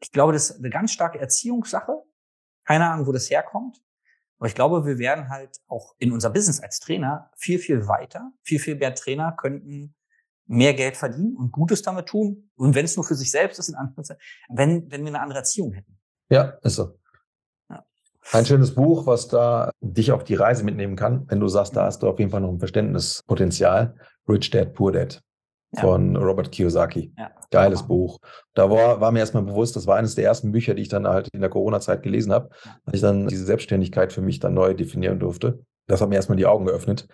ich 0.00 0.10
glaube, 0.10 0.32
das 0.32 0.50
ist 0.50 0.58
eine 0.58 0.70
ganz 0.70 0.92
starke 0.92 1.18
Erziehungssache. 1.18 2.02
Keine 2.64 2.88
Ahnung, 2.88 3.06
wo 3.06 3.12
das 3.12 3.28
herkommt. 3.28 3.82
Aber 4.38 4.46
ich 4.46 4.54
glaube, 4.54 4.86
wir 4.86 4.98
werden 4.98 5.28
halt 5.28 5.60
auch 5.68 5.94
in 5.98 6.10
unser 6.10 6.30
Business 6.30 6.60
als 6.60 6.80
Trainer 6.80 7.30
viel, 7.36 7.58
viel 7.58 7.86
weiter. 7.86 8.32
Viel, 8.42 8.58
viel 8.58 8.76
mehr 8.76 8.94
Trainer 8.94 9.32
könnten 9.32 9.94
mehr 10.52 10.74
Geld 10.74 10.96
verdienen 10.96 11.36
und 11.36 11.50
Gutes 11.50 11.82
damit 11.82 12.06
tun. 12.06 12.50
Und 12.56 12.74
wenn 12.74 12.84
es 12.84 12.96
nur 12.96 13.04
für 13.04 13.14
sich 13.14 13.30
selbst 13.30 13.58
ist, 13.58 13.68
in 13.70 13.74
Anführungszeichen, 13.74 14.22
wenn, 14.50 14.90
wenn 14.90 15.02
wir 15.02 15.08
eine 15.08 15.20
andere 15.20 15.38
Erziehung 15.38 15.72
hätten. 15.72 15.98
Ja, 16.30 16.54
ist 16.62 16.76
so. 16.76 16.98
Ja. 17.70 17.84
Ein 18.32 18.44
schönes 18.46 18.74
Buch, 18.74 19.06
was 19.06 19.28
da 19.28 19.70
dich 19.80 20.12
auf 20.12 20.24
die 20.24 20.34
Reise 20.34 20.62
mitnehmen 20.64 20.94
kann, 20.96 21.26
wenn 21.28 21.40
du 21.40 21.48
sagst, 21.48 21.74
da 21.76 21.84
hast 21.86 22.02
du 22.02 22.08
auf 22.08 22.18
jeden 22.18 22.30
Fall 22.30 22.40
noch 22.42 22.50
ein 22.50 22.58
Verständnispotenzial. 22.58 23.94
Rich 24.28 24.50
Dad, 24.50 24.74
Poor 24.74 24.92
Dad 24.92 25.20
Ja. 25.74 25.80
von 25.80 26.16
Robert 26.16 26.52
Kiyosaki. 26.52 27.12
Ja. 27.18 27.30
Geiles 27.50 27.80
Hammer. 27.80 27.88
Buch. 27.88 28.18
Da 28.54 28.70
war, 28.70 29.00
war 29.00 29.10
mir 29.12 29.18
erstmal 29.20 29.42
bewusst, 29.42 29.74
das 29.76 29.86
war 29.86 29.96
eines 29.96 30.14
der 30.14 30.24
ersten 30.24 30.52
Bücher, 30.52 30.74
die 30.74 30.82
ich 30.82 30.88
dann 30.88 31.06
halt 31.08 31.28
in 31.32 31.40
der 31.40 31.50
Corona-Zeit 31.50 32.02
gelesen 32.02 32.32
habe, 32.32 32.50
als 32.84 32.94
ich 32.96 33.00
dann 33.00 33.26
diese 33.28 33.44
Selbstständigkeit 33.44 34.12
für 34.12 34.22
mich 34.22 34.38
dann 34.38 34.54
neu 34.54 34.74
definieren 34.74 35.18
durfte. 35.18 35.64
Das 35.86 36.00
hat 36.00 36.08
mir 36.08 36.14
erstmal 36.16 36.36
die 36.36 36.46
Augen 36.46 36.66
geöffnet, 36.66 37.08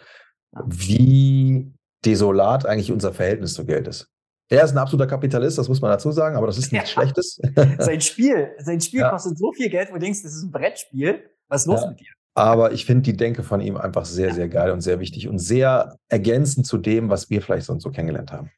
Ja. 0.55 0.63
wie 0.67 1.73
desolat 2.05 2.67
eigentlich 2.67 2.93
unser 2.93 3.13
Verhältnis 3.13 3.55
zu 3.55 3.65
Geld 3.65 3.89
ist. 3.89 4.09
Er 4.51 4.65
ist 4.65 4.73
ein 4.73 4.79
absoluter 4.79 5.07
Kapitalist, 5.07 5.59
das 5.59 5.69
muss 5.69 5.81
man 5.83 5.91
dazu 5.91 6.11
sagen, 6.11 6.37
aber 6.37 6.47
das 6.47 6.57
ist 6.59 6.73
nichts 6.73 6.95
Ja. 6.95 7.03
Schlechtes. 7.03 7.39
Sein 7.79 8.01
Spiel, 8.01 8.51
sein 8.59 8.81
Spiel 8.81 9.01
Ja. 9.01 9.11
kostet 9.11 9.37
so 9.39 9.53
viel 9.53 9.69
Geld, 9.69 9.91
wo 9.91 9.95
du 9.95 10.01
denkst, 10.01 10.23
das 10.23 10.33
ist 10.35 10.43
ein 10.43 10.51
Brettspiel. 10.51 11.29
Was 11.49 11.63
ist 11.63 11.67
los 11.67 11.83
Ja. 11.83 11.91
mit 11.91 12.01
dir? 12.01 12.07
Aber 12.35 12.73
ich 12.73 12.87
finde 12.87 13.03
die 13.03 13.17
Denke 13.17 13.43
von 13.43 13.61
ihm 13.61 13.77
einfach 13.77 14.05
sehr, 14.05 14.33
sehr 14.33 14.49
geil 14.49 14.71
und 14.71 14.81
sehr 14.81 15.01
wichtig 15.01 15.29
und 15.29 15.39
sehr 15.39 15.97
ergänzend 16.09 16.67
zu 16.67 16.79
dem, 16.79 17.11
was 17.11 17.29
wir 17.31 17.43
vielleicht 17.43 17.67
sonst 17.67 17.83
so 17.83 17.91
kennengelernt 17.91 18.33
haben. 18.33 18.51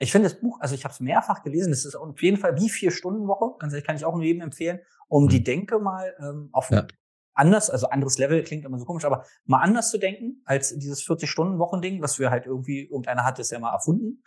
Ich 0.00 0.12
finde 0.12 0.28
das 0.28 0.40
Buch, 0.40 0.58
also 0.60 0.76
ich 0.76 0.84
habe 0.84 0.92
es 0.94 1.00
mehrfach 1.00 1.42
gelesen, 1.42 1.70
das 1.70 1.84
ist 1.84 1.96
auf 1.96 2.22
jeden 2.22 2.36
Fall 2.36 2.56
wie 2.56 2.68
vier 2.70 2.92
Stunden 2.92 3.26
Woche, 3.26 3.56
ganz 3.58 3.72
ehrlich, 3.72 3.84
kann 3.84 3.96
ich 3.96 4.04
auch 4.04 4.14
nur 4.14 4.22
jedem 4.22 4.42
empfehlen, 4.42 4.78
um 5.08 5.24
Mhm. 5.24 5.28
die 5.28 5.42
Denke 5.42 5.80
mal 5.80 6.14
ähm, 6.20 6.50
auf 6.52 6.70
Ja. 6.70 6.86
Anders, 7.38 7.70
also 7.70 7.88
anderes 7.88 8.18
Level 8.18 8.42
klingt 8.42 8.64
immer 8.64 8.78
so 8.78 8.84
komisch, 8.84 9.04
aber 9.04 9.24
mal 9.46 9.60
anders 9.60 9.90
zu 9.90 9.98
denken 9.98 10.42
als 10.44 10.76
dieses 10.76 11.02
40-Stunden-Wochen-Ding, 11.06 12.02
was 12.02 12.18
wir 12.18 12.30
halt 12.30 12.46
irgendwie, 12.46 12.86
irgendeiner 12.86 13.24
hat 13.24 13.38
das 13.38 13.50
ja 13.50 13.58
mal 13.58 13.72
erfunden. 13.72 14.22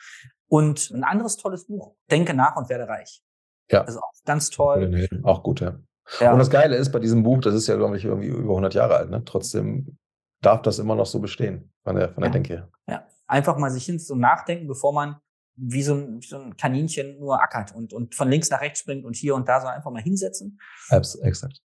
Und 0.48 0.92
ein 0.92 1.04
anderes 1.04 1.38
tolles 1.38 1.68
Buch, 1.68 1.96
Denke 2.10 2.34
nach 2.34 2.56
und 2.56 2.70
werde 2.70 2.88
reich. 2.88 3.22
Ja. 3.70 3.84
Also 3.84 4.00
auch 4.00 4.12
ganz 4.26 4.50
toll. 4.50 5.08
Auch 5.24 5.44
gut, 5.44 5.62
ja. 5.62 5.80
Ja. 6.20 6.34
Und 6.34 6.40
das 6.40 6.50
Geile 6.50 6.76
ist 6.76 6.92
bei 6.92 7.00
diesem 7.00 7.24
Buch, 7.24 7.40
das 7.40 7.54
ist 7.54 7.68
ja, 7.68 7.76
glaube 7.76 7.98
ich, 7.98 8.06
irgendwie 8.06 8.28
über 8.28 8.52
100 8.52 8.74
Jahre 8.74 8.96
alt. 8.98 9.10
Ne? 9.10 9.24
Trotzdem 9.24 9.98
darf 10.42 10.62
das 10.62 10.80
immer 10.80 10.96
noch 10.96 11.06
so 11.06 11.20
bestehen, 11.20 11.72
von 11.84 11.96
der, 11.96 12.10
von 12.10 12.22
der 12.22 12.30
Ja. 12.30 12.34
Denke 12.34 12.54
her. 12.54 12.70
Ja, 12.88 13.08
einfach 13.28 13.58
mal 13.58 13.72
sich 13.72 13.86
hin 13.86 14.02
und 14.10 14.20
nachdenken, 14.20 14.68
bevor 14.68 14.94
man 14.94 15.18
wie 15.56 15.84
so, 15.84 15.94
ein, 15.94 16.22
wie 16.22 16.26
so 16.26 16.38
ein 16.38 16.58
Kaninchen 16.58 17.20
nur 17.20 17.42
ackert 17.42 17.76
und, 17.76 17.94
und 17.94 18.16
von 18.16 18.30
links 18.30 18.50
nach 18.50 18.62
rechts 18.62 18.80
springt 18.80 19.06
und 19.06 19.16
hier 19.16 19.36
und 19.36 19.48
da 19.48 19.62
so 19.62 19.68
einfach 19.68 19.92
mal 19.92 20.02
hinsetzen. 20.02 20.60
Abs 20.90 21.16
exakt. 21.16 21.62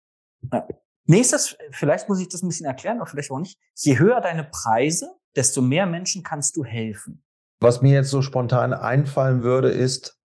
Nächstes, 1.05 1.57
vielleicht 1.71 2.07
muss 2.07 2.21
ich 2.21 2.29
das 2.29 2.43
ein 2.43 2.47
bisschen 2.47 2.65
erklären, 2.65 2.97
oder 2.97 3.07
vielleicht 3.07 3.31
auch 3.31 3.39
nicht. 3.39 3.59
Je 3.75 3.99
höher 3.99 4.21
deine 4.21 4.45
Preise, 4.45 5.11
desto 5.35 5.61
mehr 5.61 5.85
Menschen 5.85 6.23
kannst 6.23 6.55
du 6.55 6.63
helfen. 6.63 7.23
Was 7.59 7.81
mir 7.81 7.93
jetzt 7.93 8.09
so 8.09 8.21
spontan 8.21 8.73
einfallen 8.73 9.43
würde, 9.43 9.69
ist, 9.69 10.17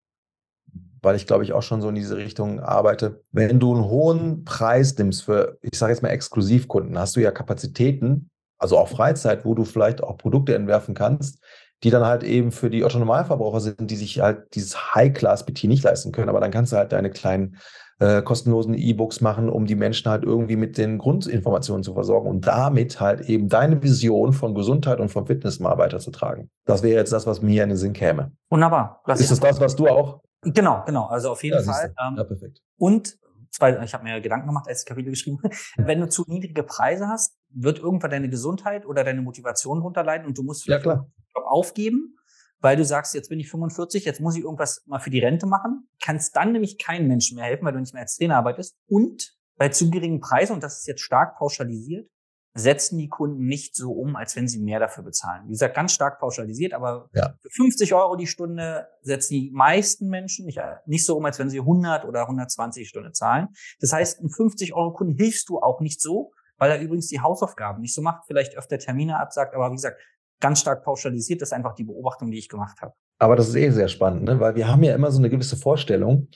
weil 1.01 1.15
ich 1.15 1.27
glaube 1.27 1.43
ich 1.43 1.53
auch 1.53 1.61
schon 1.61 1.81
so 1.81 1.89
in 1.89 1.95
diese 1.95 2.17
Richtung 2.17 2.59
arbeite, 2.59 3.23
wenn 3.31 3.59
du 3.59 3.73
einen 3.73 3.85
hohen 3.85 4.43
Preis 4.43 4.97
nimmst 4.97 5.23
für, 5.23 5.57
ich 5.61 5.77
sage 5.77 5.93
jetzt 5.93 6.01
mal 6.01 6.09
Exklusivkunden, 6.09 6.97
hast 6.97 7.15
du 7.15 7.21
ja 7.21 7.31
Kapazitäten, 7.31 8.29
also 8.57 8.77
auch 8.77 8.89
Freizeit, 8.89 9.45
wo 9.45 9.53
du 9.53 9.65
vielleicht 9.65 10.03
auch 10.03 10.17
Produkte 10.17 10.55
entwerfen 10.55 10.95
kannst, 10.95 11.39
die 11.83 11.91
dann 11.91 12.05
halt 12.05 12.23
eben 12.23 12.51
für 12.51 12.69
die 12.69 12.83
Otto 12.83 12.97
Normalverbraucher 12.97 13.59
sind, 13.59 13.91
die 13.91 13.95
sich 13.95 14.19
halt 14.19 14.55
dieses 14.55 14.95
High-Class-BT 14.95 15.65
nicht 15.65 15.83
leisten 15.83 16.11
können. 16.11 16.29
Aber 16.29 16.39
dann 16.39 16.51
kannst 16.51 16.71
du 16.71 16.77
halt 16.77 16.91
deine 16.91 17.11
kleinen 17.11 17.57
äh, 17.99 18.21
kostenlosen 18.21 18.73
E-Books 18.75 19.21
machen, 19.21 19.49
um 19.49 19.65
die 19.65 19.75
Menschen 19.75 20.09
halt 20.09 20.23
irgendwie 20.23 20.55
mit 20.55 20.77
den 20.77 20.97
Grundinformationen 20.99 21.83
zu 21.83 21.93
versorgen 21.93 22.29
und 22.29 22.45
damit 22.45 22.99
halt 22.99 23.21
eben 23.21 23.49
deine 23.49 23.81
Vision 23.81 24.33
von 24.33 24.53
Gesundheit 24.53 24.99
und 24.99 25.09
vom 25.09 25.25
Fitness 25.25 25.59
mal 25.59 25.77
weiterzutragen. 25.77 26.49
Das 26.65 26.83
wäre 26.83 26.99
jetzt 26.99 27.11
das, 27.11 27.25
was 27.25 27.41
mir 27.41 27.63
in 27.63 27.69
den 27.69 27.77
Sinn 27.77 27.93
käme. 27.93 28.31
Wunderbar. 28.49 29.01
Lass 29.05 29.19
Ist 29.19 29.31
das 29.31 29.39
das, 29.39 29.59
was 29.59 29.75
du 29.75 29.87
auch? 29.87 30.21
Genau, 30.43 30.83
genau. 30.85 31.05
Also 31.07 31.31
auf 31.31 31.43
jeden 31.43 31.57
Ja, 31.57 31.63
Fall. 31.63 31.93
Ähm, 32.07 32.15
Ja, 32.17 32.23
perfekt. 32.23 32.61
Und 32.77 33.17
zwei, 33.49 33.81
ich 33.83 33.93
habe 33.95 34.03
mir 34.03 34.21
Gedanken 34.21 34.47
gemacht, 34.47 34.67
als 34.67 34.79
ich 34.81 34.85
das 34.85 34.89
Kapitel 34.89 35.09
geschrieben 35.09 35.39
habe. 35.43 35.55
Wenn 35.77 35.99
du 35.99 36.07
zu 36.07 36.23
niedrige 36.27 36.61
Preise 36.63 37.07
hast, 37.07 37.35
wird 37.49 37.79
irgendwann 37.79 38.11
deine 38.11 38.29
Gesundheit 38.29 38.85
oder 38.85 39.03
deine 39.03 39.21
Motivation 39.23 39.79
drunter 39.79 40.03
leiden 40.03 40.27
und 40.27 40.37
du 40.37 40.43
musst 40.43 40.67
Ja, 40.67 40.73
vielleicht 40.77 40.83
klar. 40.83 40.95
den 41.17 41.25
Job 41.35 41.45
aufgeben, 41.47 42.16
weil 42.59 42.75
du 42.75 42.83
sagst, 42.85 43.13
jetzt 43.13 43.29
bin 43.29 43.39
ich 43.39 43.49
45, 43.49 44.05
jetzt 44.05 44.19
muss 44.19 44.35
ich 44.35 44.43
irgendwas 44.43 44.83
mal 44.85 44.99
für 44.99 45.09
die 45.09 45.19
Rente 45.19 45.45
machen. 45.45 45.87
Kannst 46.01 46.35
dann 46.35 46.51
nämlich 46.51 46.77
keinen 46.77 47.07
Menschen 47.07 47.35
mehr 47.35 47.45
helfen, 47.45 47.65
weil 47.65 47.73
du 47.73 47.79
nicht 47.79 47.93
mehr 47.93 48.03
als 48.03 48.15
Trainer 48.15 48.37
arbeitest. 48.37 48.75
Und 48.87 49.35
bei 49.57 49.69
zu 49.69 49.89
geringen 49.89 50.19
Preisen, 50.19 50.53
und 50.53 50.63
das 50.63 50.79
ist 50.79 50.87
jetzt 50.87 51.01
stark 51.01 51.37
pauschalisiert, 51.37 52.09
setzen 52.53 52.97
die 52.97 53.07
Kunden 53.07 53.45
nicht 53.45 53.75
so 53.75 53.91
um, 53.91 54.15
als 54.15 54.35
wenn 54.35 54.47
sie 54.47 54.59
mehr 54.59 54.79
dafür 54.79 55.03
bezahlen. 55.03 55.43
Wie 55.45 55.51
gesagt, 55.51 55.75
ganz 55.75 55.91
stark 55.93 56.19
pauschalisiert, 56.19 56.73
aber 56.73 57.07
Ja. 57.13 57.35
für 57.41 57.49
50 57.51 57.93
Euro 57.93 58.15
die 58.15 58.25
Stunde 58.25 58.87
setzen 59.01 59.33
die 59.35 59.51
meisten 59.53 60.07
Menschen 60.09 60.45
nicht, 60.47 60.59
nicht 60.87 61.05
so 61.05 61.15
um, 61.17 61.25
als 61.25 61.37
wenn 61.37 61.51
sie 61.51 61.59
100 61.59 62.05
oder 62.05 62.21
120 62.23 62.83
die 62.83 62.87
Stunde 62.87 63.11
zahlen. 63.11 63.49
Das 63.79 63.93
heißt, 63.93 64.19
einen 64.19 64.31
50 64.31 64.73
Euro 64.73 64.93
Kunden 64.93 65.15
hilfst 65.15 65.47
du 65.49 65.59
auch 65.59 65.81
nicht 65.81 66.01
so, 66.01 66.31
weil 66.57 66.71
er 66.71 66.81
übrigens 66.81 67.07
die 67.07 67.19
Hausaufgaben 67.19 67.81
nicht 67.81 67.93
so 67.93 68.01
macht, 68.01 68.25
vielleicht 68.25 68.57
öfter 68.57 68.79
Termine 68.79 69.19
absagt, 69.19 69.53
aber 69.53 69.69
wie 69.69 69.75
gesagt, 69.75 70.01
ganz 70.39 70.59
stark 70.59 70.83
pauschalisiert, 70.83 71.41
das 71.41 71.49
ist 71.49 71.53
einfach 71.53 71.73
die 71.73 71.83
Beobachtung, 71.83 72.31
die 72.31 72.37
ich 72.37 72.49
gemacht 72.49 72.81
habe. 72.81 72.93
Aber 73.19 73.35
das 73.35 73.49
ist 73.49 73.55
eh 73.55 73.69
sehr 73.71 73.87
spannend, 73.87 74.23
ne? 74.23 74.39
weil 74.39 74.55
wir 74.55 74.67
haben 74.67 74.83
ja 74.83 74.93
immer 74.93 75.11
so 75.11 75.17
eine 75.17 75.29
gewisse 75.29 75.57
Vorstellung, 75.57 76.27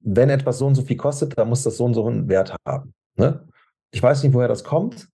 wenn 0.00 0.30
etwas 0.30 0.58
so 0.58 0.66
und 0.66 0.74
so 0.74 0.82
viel 0.82 0.96
kostet, 0.96 1.36
dann 1.36 1.48
muss 1.48 1.62
das 1.62 1.76
so 1.76 1.84
und 1.84 1.94
so 1.94 2.06
einen 2.06 2.28
Wert 2.28 2.54
haben. 2.66 2.94
Ne? 3.16 3.46
Ich 3.90 4.02
weiß 4.02 4.22
nicht, 4.22 4.34
woher 4.34 4.48
das 4.48 4.64
kommt. 4.64 5.08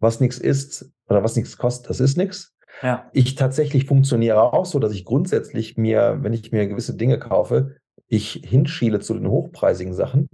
Was 0.00 0.18
nichts 0.18 0.38
ist 0.38 0.90
oder 1.08 1.22
was 1.22 1.36
nichts 1.36 1.56
kostet, 1.56 1.90
das 1.90 2.00
ist 2.00 2.16
nichts. 2.16 2.56
Ja. 2.82 3.08
Ich 3.12 3.36
tatsächlich 3.36 3.86
funktioniere 3.86 4.52
auch 4.52 4.66
so, 4.66 4.80
dass 4.80 4.92
ich 4.92 5.04
grundsätzlich 5.04 5.76
mir, 5.76 6.18
wenn 6.22 6.32
ich 6.32 6.50
mir 6.50 6.66
gewisse 6.66 6.96
Dinge 6.96 7.20
kaufe, 7.20 7.76
ich 8.08 8.42
hinschiele 8.44 8.98
zu 8.98 9.14
den 9.14 9.28
hochpreisigen 9.28 9.94
Sachen, 9.94 10.28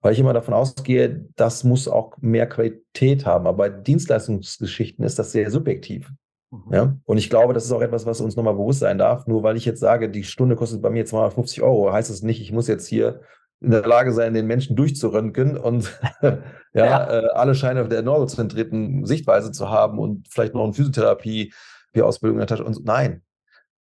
weil 0.00 0.12
ich 0.12 0.20
immer 0.20 0.34
davon 0.34 0.54
ausgehe, 0.54 1.26
das 1.34 1.64
muss 1.64 1.88
auch 1.88 2.16
mehr 2.20 2.48
Qualität 2.48 3.26
haben. 3.26 3.46
Aber 3.46 3.56
bei 3.56 3.68
Dienstleistungsgeschichten 3.70 5.04
ist 5.04 5.18
das 5.18 5.32
sehr 5.32 5.50
subjektiv. 5.50 6.12
Mhm. 6.50 6.72
Ja, 6.72 6.96
und 7.04 7.18
ich 7.18 7.28
glaube, 7.30 7.52
das 7.54 7.64
ist 7.64 7.72
auch 7.72 7.82
etwas, 7.82 8.06
was 8.06 8.20
uns 8.20 8.36
nochmal 8.36 8.54
bewusst 8.54 8.80
sein 8.80 8.98
darf. 8.98 9.26
Nur 9.26 9.42
weil 9.42 9.56
ich 9.56 9.64
jetzt 9.64 9.80
sage, 9.80 10.10
die 10.10 10.24
Stunde 10.24 10.56
kostet 10.56 10.80
bei 10.82 10.90
mir 10.90 11.04
250 11.04 11.62
Euro, 11.62 11.92
heißt 11.92 12.10
es 12.10 12.22
nicht, 12.22 12.40
ich 12.40 12.52
muss 12.52 12.68
jetzt 12.68 12.86
hier 12.86 13.20
in 13.60 13.70
der 13.70 13.84
Lage 13.86 14.12
sein, 14.12 14.34
den 14.34 14.46
Menschen 14.46 14.76
durchzuröntgen 14.76 15.56
und 15.58 15.98
ja, 16.22 16.38
Ja. 16.72 17.10
Äh, 17.10 17.26
alle 17.32 17.54
Scheine 17.54 17.86
der 17.88 18.02
neurozentrierten 18.02 19.04
Sichtweise 19.04 19.50
zu 19.52 19.68
haben 19.68 19.98
und 19.98 20.28
vielleicht 20.30 20.54
noch 20.54 20.64
eine 20.64 20.72
Physiotherapie, 20.74 21.52
Ausbildung 22.00 22.36
in 22.36 22.40
der 22.40 22.46
Tasche 22.46 22.62
und 22.64 22.74
so. 22.74 22.82
Nein, 22.84 23.22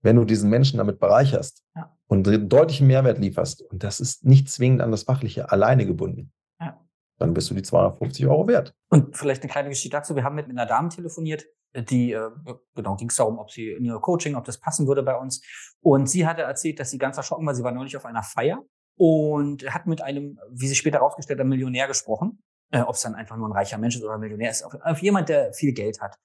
wenn 0.01 0.17
du 0.17 0.25
diesen 0.25 0.49
Menschen 0.49 0.79
damit 0.79 0.99
bereicherst 0.99 1.63
Ja. 1.77 1.95
und 2.07 2.27
einen 2.27 2.49
deutlichen 2.49 2.87
Mehrwert 2.87 3.19
lieferst, 3.19 3.61
und 3.71 3.85
das 3.85 4.01
ist 4.01 4.25
nicht 4.25 4.49
zwingend 4.49 4.81
an 4.81 4.91
das 4.91 5.03
Fachliche 5.03 5.51
alleine 5.53 5.85
gebunden, 5.85 6.33
Ja. 6.59 6.81
dann 7.19 7.35
bist 7.35 7.51
du 7.51 7.55
die 7.55 7.61
250 7.61 8.27
Euro 8.27 8.49
wert. 8.49 8.73
Und 8.89 9.15
vielleicht 9.19 9.43
eine 9.43 9.53
kleine 9.53 9.69
Geschichte 9.69 9.95
dazu. 9.95 10.17
Wir 10.17 10.25
haben 10.25 10.35
mit 10.37 10.49
einer 10.49 10.65
Dame 10.65 10.89
telefoniert, 10.89 11.45
die, 11.83 12.13
äh, 12.13 12.31
genau, 12.75 12.97
ging 12.97 13.09
es 13.09 13.17
darum, 13.17 13.39
ob 13.39 13.51
sie 13.51 13.73
in 13.73 13.85
ihr 13.85 13.99
Coaching, 13.99 14.35
ob 14.35 14.45
das 14.45 14.59
passen 14.59 14.87
würde 14.87 15.03
bei 15.03 15.17
uns. 15.17 15.43
Und 15.81 16.09
sie 16.09 16.27
hatte 16.27 16.43
erzählt, 16.43 16.81
dass 16.81 16.91
sie 16.91 16.99
ganz 16.99 17.17
erschrocken 17.17 17.47
war. 17.47 17.55
Sie 17.55 17.63
war 17.63 17.73
neulich 17.73 17.97
auf 17.97 18.05
einer 18.05 18.23
Feier 18.23 18.65
und 18.97 19.63
hat 19.73 19.87
mit 19.87 20.03
einem, 20.03 20.39
wie 20.51 20.69
sie 20.69 20.75
später 20.75 20.99
herausgestellt 20.99 21.39
hat, 21.41 21.47
Millionär 21.47 21.87
gesprochen. 21.87 22.43
Äh, 22.73 22.81
ob 22.81 22.97
es 22.97 23.03
dann 23.03 23.15
einfach 23.15 23.37
nur 23.37 23.49
ein 23.49 23.53
reicher 23.53 23.79
Mensch 23.79 23.97
ist 23.97 24.03
oder 24.03 24.15
ein 24.15 24.21
Millionär 24.21 24.51
ist. 24.51 24.65
Auf, 24.65 24.75
auf 24.83 24.99
jemand, 25.01 25.29
der 25.29 25.53
viel 25.53 25.73
Geld 25.73 26.01
hat. 26.01 26.17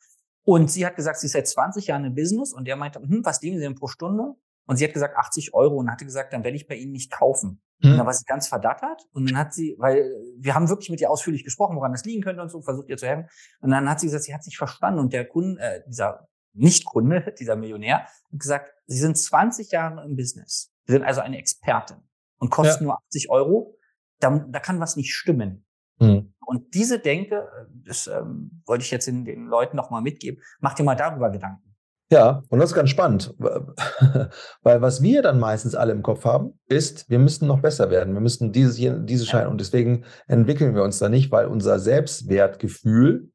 Und 0.43 0.71
sie 0.71 0.85
hat 0.85 0.95
gesagt, 0.95 1.19
sie 1.19 1.27
ist 1.27 1.33
seit 1.33 1.47
20 1.47 1.87
Jahren 1.87 2.03
im 2.03 2.15
Business 2.15 2.51
und 2.51 2.65
der 2.65 2.75
meinte, 2.75 2.99
hm, 2.99 3.23
was 3.23 3.41
nehmen 3.41 3.57
Sie 3.57 3.63
denn 3.63 3.75
pro 3.75 3.87
Stunde? 3.87 4.33
Und 4.65 4.77
sie 4.77 4.85
hat 4.85 4.93
gesagt, 4.93 5.17
80 5.17 5.53
Euro 5.53 5.75
und 5.75 5.91
hatte 5.91 6.05
gesagt, 6.05 6.33
dann 6.33 6.43
werde 6.43 6.55
ich 6.55 6.67
bei 6.67 6.75
Ihnen 6.75 6.93
nicht 6.93 7.11
kaufen. 7.11 7.61
Und 7.83 7.97
dann 7.97 8.05
war 8.05 8.13
sie 8.13 8.25
ganz 8.25 8.47
verdattert 8.47 9.07
und 9.11 9.29
dann 9.29 9.37
hat 9.37 9.53
sie, 9.53 9.75
weil 9.79 10.13
wir 10.37 10.53
haben 10.53 10.69
wirklich 10.69 10.89
mit 10.89 11.01
ihr 11.01 11.09
ausführlich 11.09 11.43
gesprochen, 11.43 11.75
woran 11.75 11.91
das 11.91 12.05
liegen 12.05 12.21
könnte 12.21 12.41
und 12.41 12.49
so, 12.49 12.61
versucht 12.61 12.89
ihr 12.89 12.97
zu 12.97 13.07
helfen. 13.07 13.27
Und 13.59 13.71
dann 13.71 13.89
hat 13.89 13.99
sie 13.99 14.07
gesagt, 14.07 14.23
sie 14.23 14.33
hat 14.33 14.43
sich 14.43 14.57
verstanden 14.57 14.99
und 14.99 15.13
der 15.13 15.25
Kunde, 15.25 15.59
äh, 15.59 15.81
dieser 15.87 16.27
Nicht-Kunde, 16.53 17.33
dieser 17.39 17.55
Millionär, 17.55 18.01
hat 18.01 18.39
gesagt, 18.39 18.71
Sie 18.91 18.97
sind 18.97 19.17
20 19.17 19.71
Jahre 19.71 20.03
im 20.03 20.17
Business. 20.17 20.73
Sie 20.85 20.93
sind 20.93 21.03
also 21.03 21.21
eine 21.21 21.37
Expertin 21.37 21.97
und 22.39 22.49
kosten 22.49 22.83
ja. 22.83 22.87
nur 22.87 22.97
80 23.07 23.29
Euro. 23.29 23.77
Da, 24.19 24.45
da 24.49 24.59
kann 24.59 24.81
was 24.81 24.97
nicht 24.97 25.13
stimmen. 25.13 25.65
Mhm. 25.99 26.33
Und 26.45 26.73
diese 26.73 26.99
Denke, 26.99 27.47
das 27.85 28.07
ähm, 28.07 28.61
wollte 28.65 28.83
ich 28.83 28.91
jetzt 28.91 29.07
den, 29.07 29.23
den 29.23 29.45
Leuten 29.45 29.77
nochmal 29.77 30.01
mitgeben, 30.01 30.41
macht 30.59 30.77
dir 30.77 30.83
mal 30.83 30.95
darüber 30.95 31.29
Gedanken. 31.29 31.70
Ja, 32.11 32.43
und 32.49 32.59
das 32.59 32.71
ist 32.71 32.75
ganz 32.75 32.89
spannend, 32.89 33.33
weil 33.39 34.81
was 34.81 35.01
wir 35.01 35.21
dann 35.21 35.39
meistens 35.39 35.75
alle 35.75 35.93
im 35.93 36.03
Kopf 36.03 36.25
haben, 36.25 36.59
ist, 36.67 37.09
wir 37.09 37.19
müssten 37.19 37.47
noch 37.47 37.61
besser 37.61 37.89
werden, 37.89 38.13
wir 38.13 38.19
müssten 38.19 38.51
dieses, 38.51 38.75
dieses 39.05 39.27
Schein 39.27 39.47
und 39.47 39.61
deswegen 39.61 40.03
entwickeln 40.27 40.75
wir 40.75 40.83
uns 40.83 40.99
da 40.99 41.07
nicht, 41.07 41.31
weil 41.31 41.45
unser 41.45 41.79
Selbstwertgefühl 41.79 43.31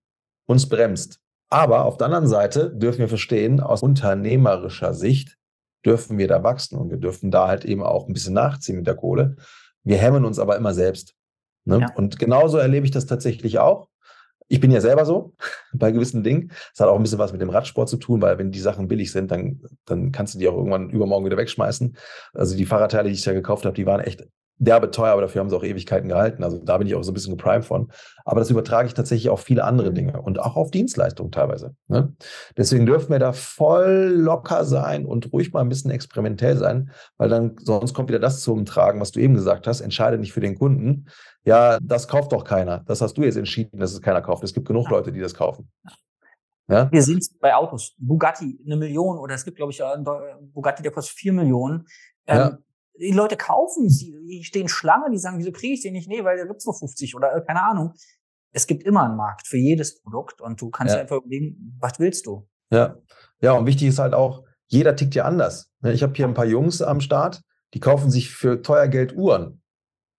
uns 0.47 0.69
bremst. 0.69 1.21
Aber 1.49 1.87
auf 1.87 1.97
der 1.97 2.07
anderen 2.07 2.27
Seite 2.27 2.71
dürfen 2.71 2.99
wir 2.99 3.09
verstehen, 3.09 3.61
aus 3.61 3.83
unternehmerischer 3.83 4.93
Sicht 4.93 5.39
dürfen 5.87 6.19
wir 6.19 6.29
da 6.29 6.43
wachsen 6.43 6.77
und 6.77 6.91
wir 6.91 6.99
dürfen 6.99 7.31
da 7.31 7.49
halt 7.49 7.65
eben 7.65 7.83
auch 7.83 8.07
ein 8.07 8.13
bisschen 8.13 8.35
nachziehen 8.35 8.77
mit 8.77 8.87
der 8.87 8.97
Kohle. 8.97 9.37
Wir 9.85 9.97
hemmen 9.97 10.27
uns 10.27 10.39
aber 10.39 10.57
immer 10.57 10.75
selbst. 10.75 11.15
Ne? 11.65 11.81
Ja. 11.81 11.93
Und 11.95 12.19
genauso 12.19 12.59
erlebe 12.59 12.85
ich 12.85 12.93
das 12.93 13.07
tatsächlich 13.07 13.59
auch. 13.59 13.89
Ich 14.49 14.61
bin 14.61 14.71
ja 14.71 14.81
selber 14.81 15.05
so 15.05 15.33
bei 15.73 15.91
gewissen 15.91 16.23
Dingen. 16.23 16.53
Das 16.73 16.81
hat 16.81 16.89
auch 16.89 16.97
ein 16.97 17.03
bisschen 17.03 17.19
was 17.19 17.33
mit 17.33 17.41
dem 17.41 17.51
Radsport 17.51 17.89
zu 17.89 17.97
tun, 17.97 18.23
weil 18.23 18.39
wenn 18.39 18.51
die 18.51 18.61
Sachen 18.61 18.89
billig 18.89 19.13
sind, 19.13 19.31
dann, 19.31 19.61
dann 19.85 20.13
kannst 20.13 20.35
du 20.35 20.39
die 20.39 20.49
auch 20.49 20.57
irgendwann 20.57 20.91
übermorgen 20.91 21.27
wieder 21.27 21.37
wegschmeißen. 21.37 21.97
Also 22.35 22.57
die 22.57 22.67
Fahrradteile, 22.67 23.09
die 23.09 23.15
ich 23.15 23.23
da 23.23 23.33
gekauft 23.33 23.65
habe, 23.65 23.75
die 23.75 23.87
waren 23.87 24.01
echt 24.01 24.27
derbe 24.59 24.91
teuer, 24.91 25.13
aber 25.13 25.23
dafür 25.23 25.41
haben 25.41 25.51
sie 25.51 25.57
auch 25.57 25.65
Ewigkeiten 25.65 26.09
gehalten. 26.09 26.43
Also 26.43 26.59
da 26.59 26.79
bin 26.79 26.87
ich 26.87 26.95
auch 26.95 27.03
so 27.03 27.11
ein 27.11 27.15
bisschen 27.15 27.37
geprimed 27.37 27.65
von. 27.65 27.91
Aber 28.25 28.41
das 28.41 28.51
übertrage 28.51 28.89
ich 28.89 28.95
tatsächlich 28.95 29.29
auf 29.29 29.41
viele 29.41 29.65
andere 29.65 29.93
Dinge 29.93 30.21
und 30.23 30.41
auch 30.41 30.57
auf 30.57 30.71
Dienstleistungen 30.71 31.31
teilweise. 31.31 31.75
Ne? 31.89 32.15
Deswegen 32.57 32.87
dürfen 32.87 33.11
wir 33.11 33.19
da 33.19 33.33
voll 33.33 34.15
locker 34.17 34.65
sein 34.65 35.05
und 35.05 35.33
ruhig 35.33 35.53
mal 35.53 35.61
ein 35.61 35.69
bisschen 35.69 35.91
experimentell 35.91 36.57
sein, 36.57 36.91
weil 37.19 37.29
dann 37.29 37.57
sonst 37.61 37.93
kommt 37.93 38.09
wieder 38.09 38.19
das 38.19 38.41
zum 38.41 38.65
Tragen, 38.65 39.01
was 39.01 39.13
du 39.13 39.21
eben 39.21 39.35
gesagt 39.35 39.67
hast. 39.67 39.83
Entscheide 39.83 40.19
nicht 40.19 40.33
für 40.33 40.41
den 40.41 40.59
Kunden. 40.59 41.07
Ja, 41.47 41.79
das 41.81 42.09
kauft 42.09 42.33
doch 42.33 42.45
keiner. 42.45 42.81
Das 42.87 43.01
hast 43.01 43.17
du 43.17 43.23
jetzt 43.23 43.37
entschieden, 43.37 43.79
dass 43.79 43.93
es 43.93 44.03
keiner 44.03 44.21
kauft. 44.21 44.43
Es 44.45 44.53
gibt 44.53 44.67
genug 44.67 44.91
Leute, 44.91 45.13
die 45.13 45.21
das 45.21 45.33
kaufen. 45.33 45.71
Ja? 46.69 46.91
Wir 46.91 47.03
sehen 47.03 47.19
es 47.19 47.33
bei 47.39 47.55
Autos. 47.55 47.95
Bugatti 47.99 48.59
eine 48.67 48.77
Million 48.77 49.19
oder 49.19 49.35
es 49.37 49.45
gibt, 49.45 49.57
glaube 49.57 49.71
ich, 49.71 49.83
einen 49.83 50.05
Bugatti, 50.53 50.83
der 50.83 50.91
kostet 50.91 51.17
vier 51.17 51.33
Millionen. 51.33 51.87
Ähm, 52.27 52.37
ja 52.37 52.59
die 52.99 53.13
Leute 53.13 53.37
kaufen 53.37 53.89
sie, 53.89 54.13
die 54.27 54.45
stehen 54.45 54.69
Schlange, 54.69 55.11
die 55.11 55.19
sagen, 55.19 55.39
wieso 55.39 55.53
kriege 55.53 55.75
ich 55.75 55.83
den 55.83 55.93
nicht? 55.93 56.09
Nee, 56.09 56.25
weil 56.25 56.37
der 56.37 56.47
gibt's 56.47 56.65
nur 56.65 56.75
50 56.75 57.15
oder 57.15 57.35
äh, 57.35 57.43
keine 57.45 57.63
Ahnung. 57.63 57.93
Es 58.53 58.67
gibt 58.67 58.85
immer 58.85 59.05
einen 59.05 59.17
Markt 59.17 59.47
für 59.47 59.59
jedes 59.59 60.01
Produkt 60.01 60.41
und 60.41 60.61
du 60.61 60.71
kannst 60.71 60.95
ja. 60.95 61.01
einfach 61.01 61.17
überlegen, 61.17 61.77
was 61.79 61.99
willst 61.99 62.27
du? 62.27 62.49
Ja, 62.71 62.97
ja, 63.41 63.53
und 63.53 63.67
wichtig 63.67 63.89
ist 63.89 63.99
halt 63.99 64.15
auch, 64.15 64.45
jeder 64.67 64.97
tickt 64.97 65.15
ja 65.15 65.25
anders. 65.25 65.71
Ne, 65.81 65.93
ich 65.93 66.03
habe 66.03 66.15
hier 66.15 66.27
ein 66.27 66.35
paar 66.35 66.47
Jungs 66.47 66.81
am 66.83 67.01
Start, 67.01 67.43
die 67.75 67.81
kaufen 67.81 68.11
sich 68.11 68.31
für 68.31 68.63
teuer 68.63 68.89
Geld 68.89 69.15
Uhren. 69.15 69.63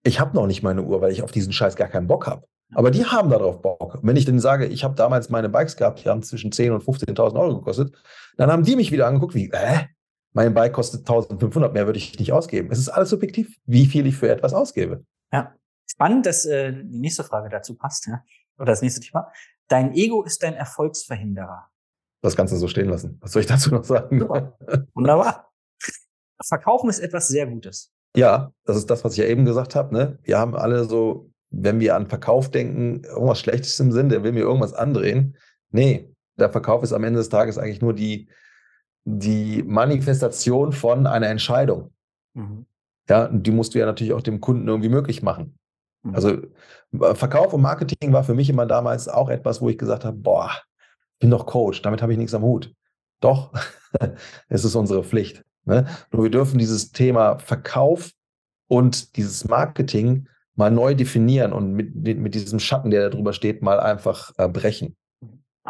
Ich 0.08 0.22
habe 0.22 0.36
noch 0.36 0.48
nicht 0.48 0.64
meine 0.64 0.84
Uhr, 0.84 1.02
weil 1.02 1.12
ich 1.12 1.22
auf 1.22 1.32
diesen 1.32 1.52
Scheiß 1.52 1.76
gar 1.76 1.90
keinen 1.90 2.08
Bock 2.08 2.28
habe. 2.28 2.48
Aber 2.74 2.92
die 2.92 3.06
haben 3.06 3.30
darauf 3.30 3.62
Bock. 3.62 4.00
wenn 4.04 4.16
ich 4.16 4.24
denen 4.24 4.40
sage, 4.40 4.66
ich 4.66 4.86
habe 4.86 4.96
damals 4.96 5.30
meine 5.30 5.50
Bikes 5.50 5.76
gehabt, 5.76 6.04
die 6.04 6.10
haben 6.10 6.24
zwischen 6.24 6.52
10.000 6.52 6.72
und 6.72 6.84
15.000 6.84 7.40
Euro 7.40 7.58
gekostet, 7.58 7.94
dann 8.38 8.50
haben 8.50 8.64
die 8.64 8.78
mich 8.78 8.92
wieder 8.92 9.08
angeguckt, 9.08 9.36
wie, 9.36 9.50
äh, 9.52 9.86
mein 10.34 10.54
Bike 10.54 10.74
kostet 10.74 11.02
1500, 11.02 11.74
mehr 11.74 11.86
würde 11.86 11.98
ich 11.98 12.18
nicht 12.18 12.32
ausgeben. 12.32 12.70
Es 12.72 12.80
ist 12.80 12.90
alles 12.90 13.10
subjektiv, 13.10 13.58
wie 13.66 13.86
viel 13.86 14.06
ich 14.06 14.16
für 14.16 14.30
etwas 14.30 14.54
ausgebe. 14.54 15.04
Ja, 15.34 15.54
spannend, 15.86 16.26
dass 16.26 16.46
äh, 16.46 16.72
die 16.72 17.00
nächste 17.00 17.26
Frage 17.26 17.50
dazu 17.50 17.76
passt, 17.76 18.08
ja? 18.08 18.24
oder 18.58 18.68
das 18.68 18.82
nächste 18.82 19.02
Thema. 19.02 19.32
Dein 19.68 19.94
Ego 19.94 20.24
ist 20.24 20.42
dein 20.42 20.54
Erfolgsverhinderer. 20.54 21.70
Das 22.22 22.36
du 22.36 22.48
so 22.48 22.68
stehen 22.68 22.90
lassen. 22.90 23.18
Was 23.22 23.34
soll 23.34 23.42
ich 23.42 23.48
dazu 23.48 23.72
noch 23.72 23.84
sagen? 23.84 24.20
Super. 24.20 24.58
Wunderbar. 24.94 25.52
Verkaufen 26.42 26.90
ist 26.90 27.00
etwas 27.00 27.28
sehr 27.28 27.48
Gutes. 27.48 27.94
Ja, 28.18 28.52
das 28.66 28.78
ist 28.78 28.90
das, 28.90 29.06
was 29.06 29.14
ich 29.14 29.20
ja 29.20 29.26
eben 29.26 29.46
gesagt 29.46 29.76
habe. 29.76 29.94
Ne? 29.94 30.18
Wir 30.24 30.40
haben 30.40 30.56
alle 30.56 30.86
so, 30.86 31.30
wenn 31.52 31.80
wir 31.80 31.96
an 31.96 32.08
Verkauf 32.08 32.50
denken, 32.50 33.04
irgendwas 33.04 33.40
Schlechtes 33.40 33.80
im 33.80 33.92
Sinn, 33.92 34.10
der 34.10 34.24
will 34.24 34.32
mir 34.32 34.40
irgendwas 34.40 34.74
andrehen. 34.74 35.38
Nee, 35.70 36.12
der 36.36 36.50
Verkauf 36.50 36.82
ist 36.82 36.94
am 36.94 37.04
Ende 37.04 37.20
des 37.20 37.30
Tages 37.30 37.60
eigentlich 37.60 37.82
nur 37.82 37.94
die, 37.94 38.28
die 39.06 39.62
Manifestation 39.62 40.72
von 40.72 41.06
einer 41.06 41.28
Entscheidung. 41.28 41.94
Mhm. 42.34 42.66
Ja, 43.08 43.26
und 43.26 43.46
die 43.46 43.52
musst 43.52 43.76
du 43.76 43.80
ja 43.80 43.86
natürlich 43.86 44.14
auch 44.14 44.24
dem 44.24 44.42
Kunden 44.42 44.68
irgendwie 44.68 44.90
möglich 44.90 45.22
machen. 45.22 45.60
Mhm. 46.02 46.16
Also 46.16 46.30
äh, 46.32 47.14
Verkauf 47.14 47.54
und 47.54 47.62
Marketing 47.62 48.14
war 48.14 48.24
für 48.24 48.34
mich 48.34 48.50
immer 48.50 48.66
damals 48.66 49.08
auch 49.08 49.30
etwas, 49.30 49.62
wo 49.62 49.70
ich 49.70 49.78
gesagt 49.78 50.06
habe, 50.06 50.18
boah, 50.18 50.50
ich 51.14 51.20
bin 51.20 51.30
doch 51.30 51.46
Coach, 51.46 51.84
damit 51.84 52.02
habe 52.02 52.14
ich 52.14 52.18
nichts 52.18 52.34
am 52.34 52.42
Hut. 52.42 52.74
Doch, 53.20 53.54
es 54.50 54.66
ist 54.66 54.74
unsere 54.74 55.04
Pflicht. 55.04 55.44
Ne? 55.68 55.86
Nur 56.12 56.24
wir 56.24 56.32
dürfen 56.32 56.58
dieses 56.58 56.92
Thema 56.92 57.38
Verkauf 57.40 58.12
und 58.68 59.16
dieses 59.18 59.48
Marketing 59.48 60.28
mal 60.56 60.72
neu 60.72 60.96
definieren 60.96 61.54
und 61.54 61.74
mit, 61.74 61.94
mit 61.96 62.34
diesem 62.34 62.60
Schatten, 62.60 62.90
der 62.90 63.04
da 63.04 63.10
drüber 63.10 63.34
steht, 63.34 63.62
mal 63.62 63.80
einfach 63.80 64.32
äh, 64.38 64.48
brechen. 64.48 64.96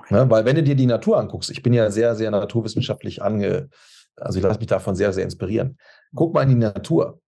Ne? 0.10 0.30
Weil 0.30 0.46
wenn 0.46 0.56
du 0.56 0.64
dir 0.64 0.76
die 0.76 0.86
Natur 0.86 1.18
anguckst, 1.18 1.50
ich 1.50 1.64
bin 1.64 1.74
ja 1.74 1.92
sehr, 1.92 2.16
sehr 2.16 2.32
naturwissenschaftlich 2.32 3.22
ange, 3.22 3.70
also 4.16 4.38
ich 4.38 4.44
lasse 4.44 4.60
mich 4.60 4.68
davon 4.68 4.96
sehr, 4.96 5.12
sehr 5.14 5.24
inspirieren. 5.24 5.78
Guck 6.16 6.34
mal 6.34 6.44
in 6.44 6.50
die 6.50 6.56
Natur. 6.56 7.20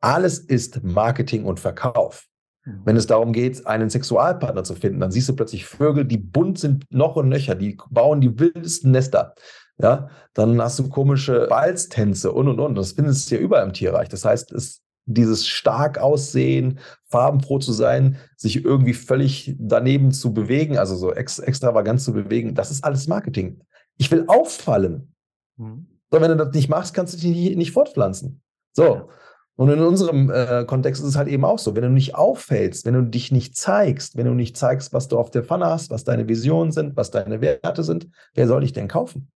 Alles 0.00 0.38
ist 0.38 0.82
Marketing 0.82 1.44
und 1.44 1.60
Verkauf. 1.60 2.26
Mhm. 2.64 2.82
Wenn 2.84 2.96
es 2.96 3.06
darum 3.06 3.32
geht, 3.32 3.66
einen 3.66 3.90
Sexualpartner 3.90 4.64
zu 4.64 4.74
finden, 4.74 5.00
dann 5.00 5.10
siehst 5.10 5.28
du 5.28 5.36
plötzlich 5.36 5.66
Vögel, 5.66 6.04
die 6.04 6.18
bunt 6.18 6.58
sind, 6.58 6.84
noch 6.90 7.16
und 7.16 7.28
nöcher, 7.28 7.54
die 7.54 7.78
bauen 7.90 8.20
die 8.20 8.38
wildesten 8.38 8.90
Nester. 8.90 9.34
Ja, 9.80 10.10
dann 10.34 10.60
hast 10.60 10.78
du 10.78 10.88
komische 10.88 11.46
Balztänze 11.48 12.32
und 12.32 12.48
und 12.48 12.58
und. 12.58 12.74
Das 12.74 12.92
findest 12.92 13.30
du 13.30 13.36
ja 13.36 13.40
überall 13.40 13.64
im 13.64 13.72
Tierreich. 13.72 14.08
Das 14.08 14.24
heißt, 14.24 14.52
es 14.52 14.82
dieses 15.08 15.46
stark 15.46 15.98
aussehen, 15.98 16.78
farbenfroh 17.06 17.58
zu 17.58 17.72
sein, 17.72 18.18
sich 18.36 18.64
irgendwie 18.64 18.92
völlig 18.92 19.56
daneben 19.58 20.12
zu 20.12 20.34
bewegen, 20.34 20.78
also 20.78 20.96
so 20.96 21.12
ex 21.12 21.38
extravagant 21.38 22.00
zu 22.00 22.12
bewegen, 22.12 22.54
das 22.54 22.70
ist 22.70 22.84
alles 22.84 23.08
Marketing. 23.08 23.62
Ich 23.96 24.10
will 24.10 24.24
auffallen. 24.28 25.14
Mhm. 25.56 25.86
So, 26.10 26.20
wenn 26.20 26.30
du 26.30 26.36
das 26.36 26.54
nicht 26.54 26.68
machst, 26.68 26.94
kannst 26.94 27.14
du 27.14 27.18
dich 27.18 27.34
nicht, 27.34 27.56
nicht 27.56 27.72
fortpflanzen. 27.72 28.42
So. 28.72 29.08
Und 29.56 29.70
in 29.70 29.80
unserem 29.80 30.30
äh, 30.30 30.64
Kontext 30.66 31.02
ist 31.02 31.08
es 31.08 31.16
halt 31.16 31.26
eben 31.26 31.44
auch 31.44 31.58
so. 31.58 31.74
Wenn 31.74 31.82
du 31.82 31.90
nicht 31.90 32.14
auffällst, 32.14 32.86
wenn 32.86 32.94
du 32.94 33.02
dich 33.02 33.32
nicht 33.32 33.56
zeigst, 33.56 34.16
wenn 34.16 34.26
du 34.26 34.34
nicht 34.34 34.56
zeigst, 34.56 34.92
was 34.92 35.08
du 35.08 35.18
auf 35.18 35.30
der 35.30 35.42
Pfanne 35.42 35.66
hast, 35.66 35.90
was 35.90 36.04
deine 36.04 36.28
Visionen 36.28 36.70
sind, 36.70 36.96
was 36.96 37.10
deine 37.10 37.40
Werte 37.40 37.82
sind, 37.82 38.08
wer 38.34 38.46
soll 38.46 38.60
dich 38.60 38.72
denn 38.72 38.86
kaufen? 38.86 39.32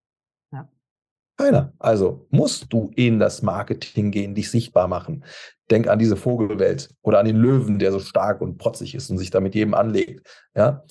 Keiner. 1.37 1.73
Also 1.79 2.27
musst 2.31 2.73
du 2.73 2.91
in 2.95 3.19
das 3.19 3.43
Marketing 3.43 4.11
gehen, 4.11 4.35
dich 4.35 4.51
sichtbar 4.51 4.89
machen. 4.89 5.25
Denk 5.71 5.89
an 5.89 5.99
diese 5.99 6.17
Vogelwelt 6.17 6.91
oder 7.03 7.19
an 7.19 7.27
den 7.27 7.37
Löwen, 7.37 7.79
der 7.79 7.93
so 7.93 8.01
stark 8.01 8.41
und 8.41 8.59
protzig 8.59 8.95
ist 8.95 9.11
und 9.11 9.19
sich 9.19 9.31
da 9.31 9.41
mit 9.41 9.55
jedem 9.55 9.75
anlegt. 9.75 10.27
Ja, 10.55 10.85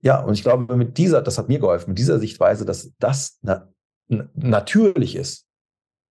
ja 0.00 0.20
und 0.20 0.34
ich 0.34 0.42
glaube, 0.42 0.76
mit 0.76 0.96
dieser, 0.98 1.22
das 1.22 1.38
hat 1.38 1.48
mir 1.48 1.58
geholfen, 1.58 1.90
mit 1.90 1.98
dieser 1.98 2.18
Sichtweise, 2.18 2.64
dass 2.64 2.90
das 2.98 3.38
na, 3.42 3.68
natürlich 4.08 5.16
ist. 5.16 5.46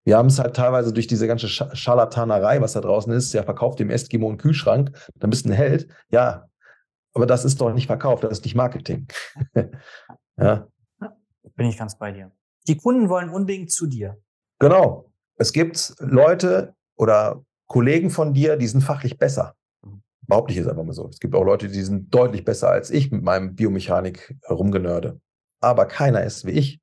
Wir 0.06 0.18
haben 0.18 0.28
es 0.28 0.38
halt 0.38 0.56
teilweise 0.56 0.94
durch 0.94 1.08
diese 1.08 1.26
ganze 1.26 1.48
Scharlatanerei, 1.48 2.62
was 2.62 2.74
da 2.74 2.82
draußen 2.82 3.12
ist, 3.12 3.34
ja, 3.34 3.42
verkauft 3.42 3.80
dem 3.80 3.90
Eskimo 3.90 4.30
einen 4.30 4.38
Kühlschrank, 4.38 4.92
dann 5.16 5.32
bist 5.32 5.46
du 5.46 5.50
ein 5.50 5.54
Held. 5.54 5.88
Ja, 6.10 6.48
aber 7.14 7.26
das 7.26 7.44
ist 7.44 7.60
doch 7.60 7.74
nicht 7.74 7.88
verkauft, 7.88 8.24
das 8.24 8.34
ist 8.34 8.46
nicht 8.46 8.56
Marketing. 8.56 9.08
ja. 10.38 10.68
Bin 11.56 11.68
ich 11.68 11.78
ganz 11.78 11.98
bei 11.98 12.12
dir. 12.12 12.32
Die 12.68 12.78
Kunden 12.78 13.10
wollen 13.10 13.30
unbedingt 13.30 13.72
zu 13.72 13.88
dir. 13.88 14.18
Genau. 14.60 15.12
Es 15.38 15.54
gibt 15.54 15.96
Leute 16.00 16.74
oder 16.96 17.44
Kollegen 17.68 18.10
von 18.10 18.34
dir, 18.34 18.58
die 18.58 18.68
sind 18.68 18.82
fachlich 18.82 19.18
besser. 19.18 19.56
Mhm. 19.84 20.02
Behaupte 20.28 20.52
ich 20.52 20.58
jetzt 20.58 20.68
einfach 20.68 20.84
mal 20.84 20.94
so. 20.94 21.08
Es 21.10 21.20
gibt 21.20 21.36
auch 21.36 21.44
Leute, 21.44 21.68
die 21.68 21.82
sind 21.82 22.14
deutlich 22.14 22.46
besser 22.46 22.70
als 22.70 22.90
ich 22.90 23.12
mit 23.12 23.24
meinem 23.24 23.56
Biomechanik 23.56 24.36
rumgenörde. 24.50 25.20
Aber 25.60 25.86
keiner 25.86 26.24
ist 26.24 26.46
wie 26.46 26.52
ich. 26.52 26.80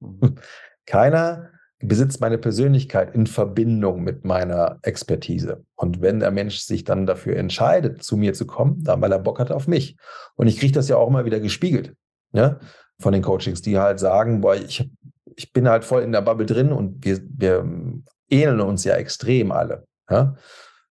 Mhm. 0.00 0.36
Keiner 0.86 1.50
besitzt 1.82 2.20
meine 2.20 2.38
Persönlichkeit 2.38 3.14
in 3.14 3.26
Verbindung 3.26 4.02
mit 4.02 4.24
meiner 4.24 4.78
Expertise. 4.82 5.64
Und 5.76 6.02
wenn 6.02 6.20
der 6.20 6.30
Mensch 6.30 6.58
sich 6.58 6.84
dann 6.84 7.06
dafür 7.06 7.36
entscheidet, 7.36 8.02
zu 8.02 8.16
mir 8.16 8.34
zu 8.34 8.46
kommen, 8.46 8.82
dann 8.84 9.00
weil 9.00 9.12
er 9.12 9.18
Bock 9.18 9.38
hat 9.38 9.50
auf 9.50 9.66
mich. 9.66 9.96
Und 10.36 10.46
ich 10.46 10.58
kriege 10.58 10.72
das 10.72 10.88
ja 10.88 10.96
auch 10.96 11.08
immer 11.08 11.24
wieder 11.24 11.40
gespiegelt. 11.40 11.94
Ja? 12.32 12.58
Von 12.98 13.12
den 13.12 13.22
Coachings, 13.22 13.62
die 13.62 13.78
halt 13.78 13.98
sagen, 13.98 14.42
boah, 14.42 14.56
ich 14.56 14.90
ich 15.36 15.52
bin 15.52 15.68
halt 15.68 15.84
voll 15.84 16.02
in 16.02 16.12
der 16.12 16.22
Bubble 16.22 16.46
drin 16.46 16.72
und 16.72 17.04
wir, 17.04 17.20
wir 17.36 17.64
ähneln 18.28 18.60
uns 18.60 18.84
ja 18.84 18.94
extrem 18.94 19.52
alle. 19.52 19.84
Ja? 20.08 20.34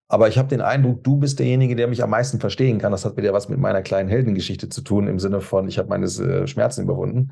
Aber 0.08 0.28
ich 0.28 0.38
habe 0.38 0.47
den 0.47 0.62
Eindruck, 0.62 1.04
du 1.04 1.17
bist 1.17 1.39
derjenige, 1.39 1.75
der 1.75 1.88
mich 1.88 2.04
am 2.04 2.10
meisten 2.10 2.39
verstehen 2.39 2.80
kann. 2.80 2.91
Das 2.91 3.06
hat 3.06 3.15
wieder 3.15 3.32
was 3.32 3.47
mit 3.47 3.60
meiner 3.60 3.84
kleinen 3.84 4.10
Heldengeschichte 4.10 4.67
zu 4.67 4.82
tun, 4.82 5.08
im 5.08 5.19
Sinne 5.19 5.39
von, 5.39 5.67
ich 5.67 5.78
habe 5.78 5.89
meine 5.89 6.06
äh, 6.06 6.47
Schmerzen 6.47 6.84
überwunden. 6.84 7.32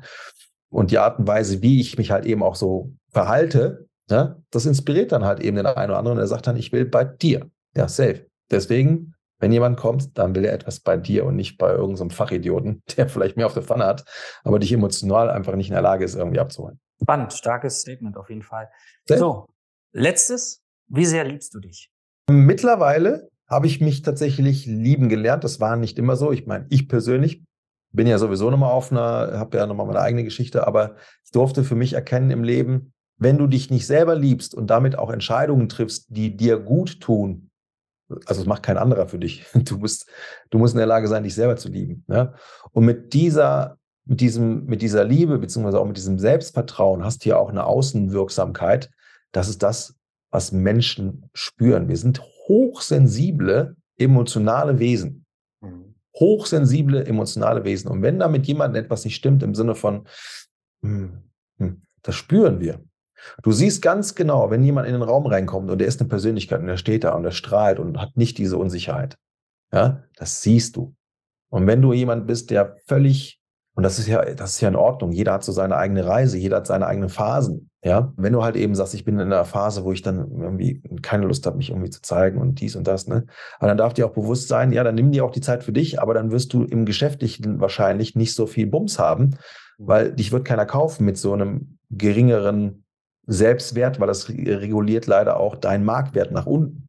Und 0.70 0.90
die 0.90 0.98
Art 0.98 1.18
und 1.18 1.26
Weise, 1.26 1.60
wie 1.62 1.80
ich 1.80 1.98
mich 1.98 2.10
halt 2.10 2.24
eben 2.24 2.42
auch 2.42 2.54
so 2.54 2.92
verhalte, 3.10 3.88
ja, 4.10 4.36
das 4.50 4.64
inspiriert 4.64 5.12
dann 5.12 5.24
halt 5.24 5.40
eben 5.40 5.56
den 5.56 5.66
einen 5.66 5.90
oder 5.90 5.98
anderen. 5.98 6.18
Er 6.18 6.26
sagt 6.26 6.46
dann, 6.46 6.56
ich 6.56 6.72
will 6.72 6.84
bei 6.84 7.04
dir. 7.04 7.50
Ja, 7.76 7.88
safe. 7.88 8.26
Deswegen 8.50 9.14
Wenn 9.40 9.52
jemand 9.52 9.78
kommt, 9.78 10.18
dann 10.18 10.34
will 10.34 10.44
er 10.44 10.52
etwas 10.52 10.80
bei 10.80 10.96
dir 10.96 11.24
und 11.24 11.36
nicht 11.36 11.58
bei 11.58 11.70
irgendeinem 11.70 12.10
Fachidioten, 12.10 12.82
der 12.96 13.08
vielleicht 13.08 13.36
mehr 13.36 13.46
auf 13.46 13.54
der 13.54 13.62
Pfanne 13.62 13.86
hat, 13.86 14.04
aber 14.42 14.58
dich 14.58 14.72
emotional 14.72 15.30
einfach 15.30 15.54
nicht 15.54 15.68
in 15.68 15.74
der 15.74 15.82
Lage 15.82 16.04
ist, 16.04 16.16
irgendwie 16.16 16.40
abzuholen. 16.40 16.80
Spannend, 17.00 17.32
starkes 17.32 17.80
Statement 17.80 18.16
auf 18.16 18.28
jeden 18.28 18.42
Fall. 18.42 18.68
So, 19.06 19.46
letztes, 19.92 20.62
wie 20.88 21.06
sehr 21.06 21.24
liebst 21.24 21.54
du 21.54 21.60
dich? 21.60 21.90
Mittlerweile 22.28 23.28
habe 23.48 23.66
ich 23.66 23.80
mich 23.80 24.02
tatsächlich 24.02 24.66
lieben 24.66 25.08
gelernt. 25.08 25.44
Das 25.44 25.60
war 25.60 25.76
nicht 25.76 25.98
immer 25.98 26.16
so. 26.16 26.32
Ich 26.32 26.46
meine, 26.46 26.66
ich 26.68 26.88
persönlich 26.88 27.44
bin 27.92 28.06
ja 28.06 28.18
sowieso 28.18 28.50
nochmal 28.50 28.72
auf 28.72 28.92
einer, 28.92 29.38
habe 29.38 29.56
ja 29.56 29.66
nochmal 29.66 29.86
meine 29.86 30.00
eigene 30.00 30.24
Geschichte, 30.24 30.66
aber 30.66 30.96
ich 31.24 31.30
durfte 31.30 31.64
für 31.64 31.74
mich 31.74 31.94
erkennen 31.94 32.30
im 32.30 32.44
Leben, 32.44 32.92
wenn 33.16 33.38
du 33.38 33.46
dich 33.46 33.70
nicht 33.70 33.86
selber 33.86 34.14
liebst 34.14 34.54
und 34.54 34.68
damit 34.68 34.98
auch 34.98 35.10
Entscheidungen 35.10 35.68
triffst, 35.68 36.06
die 36.08 36.36
dir 36.36 36.58
gut 36.58 37.00
tun, 37.00 37.48
also 38.26 38.40
es 38.40 38.46
macht 38.46 38.62
kein 38.62 38.78
anderer 38.78 39.08
für 39.08 39.18
dich. 39.18 39.44
Du 39.54 39.78
musst, 39.78 40.08
du 40.50 40.58
musst 40.58 40.74
in 40.74 40.78
der 40.78 40.86
Lage 40.86 41.08
sein, 41.08 41.24
dich 41.24 41.34
selber 41.34 41.56
zu 41.56 41.68
lieben. 41.68 42.04
Ja? 42.08 42.34
Und 42.72 42.84
mit 42.84 43.12
dieser, 43.12 43.77
mit 44.08 44.20
diesem, 44.20 44.64
mit 44.66 44.82
dieser 44.82 45.04
Liebe, 45.04 45.38
beziehungsweise 45.38 45.78
auch 45.78 45.86
mit 45.86 45.96
diesem 45.96 46.18
Selbstvertrauen 46.18 47.04
hast 47.04 47.24
du 47.24 47.28
ja 47.30 47.36
auch 47.36 47.50
eine 47.50 47.64
Außenwirksamkeit. 47.64 48.90
Das 49.32 49.48
ist 49.48 49.62
das, 49.62 49.94
was 50.30 50.50
Menschen 50.50 51.28
spüren. 51.34 51.88
Wir 51.88 51.96
sind 51.96 52.20
hochsensible, 52.48 53.76
emotionale 53.98 54.78
Wesen. 54.78 55.26
Mhm. 55.60 55.94
Hochsensible, 56.14 57.04
emotionale 57.06 57.64
Wesen. 57.64 57.90
Und 57.90 58.02
wenn 58.02 58.18
da 58.18 58.28
mit 58.28 58.46
jemandem 58.46 58.82
etwas 58.82 59.04
nicht 59.04 59.14
stimmt, 59.14 59.42
im 59.42 59.54
Sinne 59.54 59.74
von, 59.74 60.08
hm, 60.82 61.22
hm, 61.58 61.82
das 62.02 62.14
spüren 62.14 62.60
wir. 62.60 62.80
Du 63.42 63.52
siehst 63.52 63.82
ganz 63.82 64.14
genau, 64.14 64.50
wenn 64.50 64.62
jemand 64.62 64.86
in 64.86 64.94
den 64.94 65.02
Raum 65.02 65.26
reinkommt 65.26 65.70
und 65.70 65.78
der 65.78 65.88
ist 65.88 66.00
eine 66.00 66.08
Persönlichkeit 66.08 66.60
und 66.60 66.66
der 66.66 66.76
steht 66.76 67.04
da 67.04 67.12
und 67.12 67.24
der 67.24 67.30
strahlt 67.32 67.78
und 67.78 68.00
hat 68.00 68.16
nicht 68.16 68.38
diese 68.38 68.56
Unsicherheit. 68.56 69.18
Ja, 69.72 70.04
das 70.16 70.40
siehst 70.42 70.76
du. 70.76 70.94
Und 71.50 71.66
wenn 71.66 71.82
du 71.82 71.92
jemand 71.92 72.26
bist, 72.26 72.50
der 72.50 72.76
völlig, 72.86 73.37
und 73.78 73.84
das 73.84 74.00
ist 74.00 74.08
ja, 74.08 74.24
das 74.34 74.54
ist 74.54 74.60
ja 74.60 74.68
in 74.68 74.74
Ordnung, 74.74 75.12
jeder 75.12 75.34
hat 75.34 75.44
so 75.44 75.52
seine 75.52 75.76
eigene 75.76 76.04
Reise, 76.04 76.36
jeder 76.36 76.56
hat 76.56 76.66
seine 76.66 76.88
eigenen 76.88 77.10
Phasen. 77.10 77.70
Ja, 77.84 78.12
wenn 78.16 78.32
du 78.32 78.42
halt 78.42 78.56
eben 78.56 78.74
sagst, 78.74 78.92
ich 78.92 79.04
bin 79.04 79.20
in 79.20 79.32
einer 79.32 79.44
Phase, 79.44 79.84
wo 79.84 79.92
ich 79.92 80.02
dann 80.02 80.32
irgendwie 80.32 80.82
keine 81.00 81.26
Lust 81.26 81.46
habe, 81.46 81.58
mich 81.58 81.70
irgendwie 81.70 81.90
zu 81.90 82.02
zeigen 82.02 82.40
und 82.40 82.60
dies 82.60 82.74
und 82.74 82.88
das, 82.88 83.06
ne? 83.06 83.26
Aber 83.60 83.68
dann 83.68 83.78
darf 83.78 83.94
dir 83.94 84.06
auch 84.06 84.14
bewusst 84.14 84.48
sein, 84.48 84.72
ja, 84.72 84.82
dann 84.82 84.96
nimm 84.96 85.12
dir 85.12 85.24
auch 85.24 85.30
die 85.30 85.40
Zeit 85.40 85.62
für 85.62 85.70
dich, 85.70 86.02
aber 86.02 86.12
dann 86.12 86.32
wirst 86.32 86.52
du 86.54 86.64
im 86.64 86.86
Geschäftlichen 86.86 87.60
wahrscheinlich 87.60 88.16
nicht 88.16 88.34
so 88.34 88.48
viel 88.48 88.66
Bums 88.66 88.98
haben, 88.98 89.26
mhm. 89.26 89.36
weil 89.78 90.12
dich 90.12 90.32
wird 90.32 90.44
keiner 90.44 90.66
kaufen 90.66 91.04
mit 91.04 91.16
so 91.16 91.32
einem 91.32 91.78
geringeren 91.88 92.82
Selbstwert, 93.28 94.00
weil 94.00 94.08
das 94.08 94.28
reguliert 94.28 95.06
leider 95.06 95.38
auch 95.38 95.54
deinen 95.54 95.84
Marktwert 95.84 96.32
nach 96.32 96.46
unten. 96.46 96.87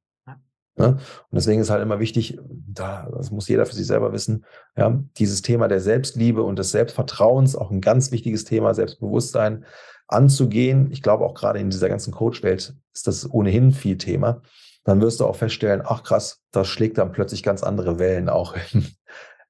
Ja? 0.80 0.88
Und 0.88 1.00
deswegen 1.32 1.62
ist 1.62 1.70
halt 1.70 1.84
immer 1.84 2.00
wichtig, 2.00 2.40
da, 2.50 3.10
das 3.16 3.32
muss 3.32 3.50
jeder 3.50 3.66
für 3.66 3.76
sich 3.76 3.86
selber 3.86 4.14
wissen, 4.14 4.46
ja, 4.78 5.04
dieses 5.18 5.42
Thema 5.42 5.68
der 5.68 5.82
Selbstliebe 5.82 6.42
und 6.42 6.58
des 6.58 6.72
Selbstvertrauens, 6.72 7.56
auch 7.56 7.70
ein 7.70 7.82
ganz 7.82 8.12
wichtiges 8.12 8.46
Thema, 8.46 8.74
Selbstbewusstsein 8.74 9.66
anzugehen. 10.08 10.90
Ich 10.92 11.04
glaube 11.04 11.26
auch 11.26 11.34
gerade 11.36 11.60
in 11.60 11.70
dieser 11.70 11.90
ganzen 11.90 12.12
Coach-Welt 12.14 12.74
ist 12.94 13.08
das 13.08 13.30
ohnehin 13.30 13.74
viel 13.74 13.98
Thema. 13.98 14.42
Dann 14.86 15.02
wirst 15.02 15.20
du 15.20 15.26
auch 15.26 15.36
feststellen, 15.36 15.82
ach 15.84 16.04
krass, 16.04 16.42
das 16.52 16.68
schlägt 16.68 16.98
dann 16.98 17.12
plötzlich 17.12 17.44
ganz 17.44 17.62
andere 17.62 18.00
Wellen 18.00 18.30
auch 18.30 18.56
im, 18.74 18.88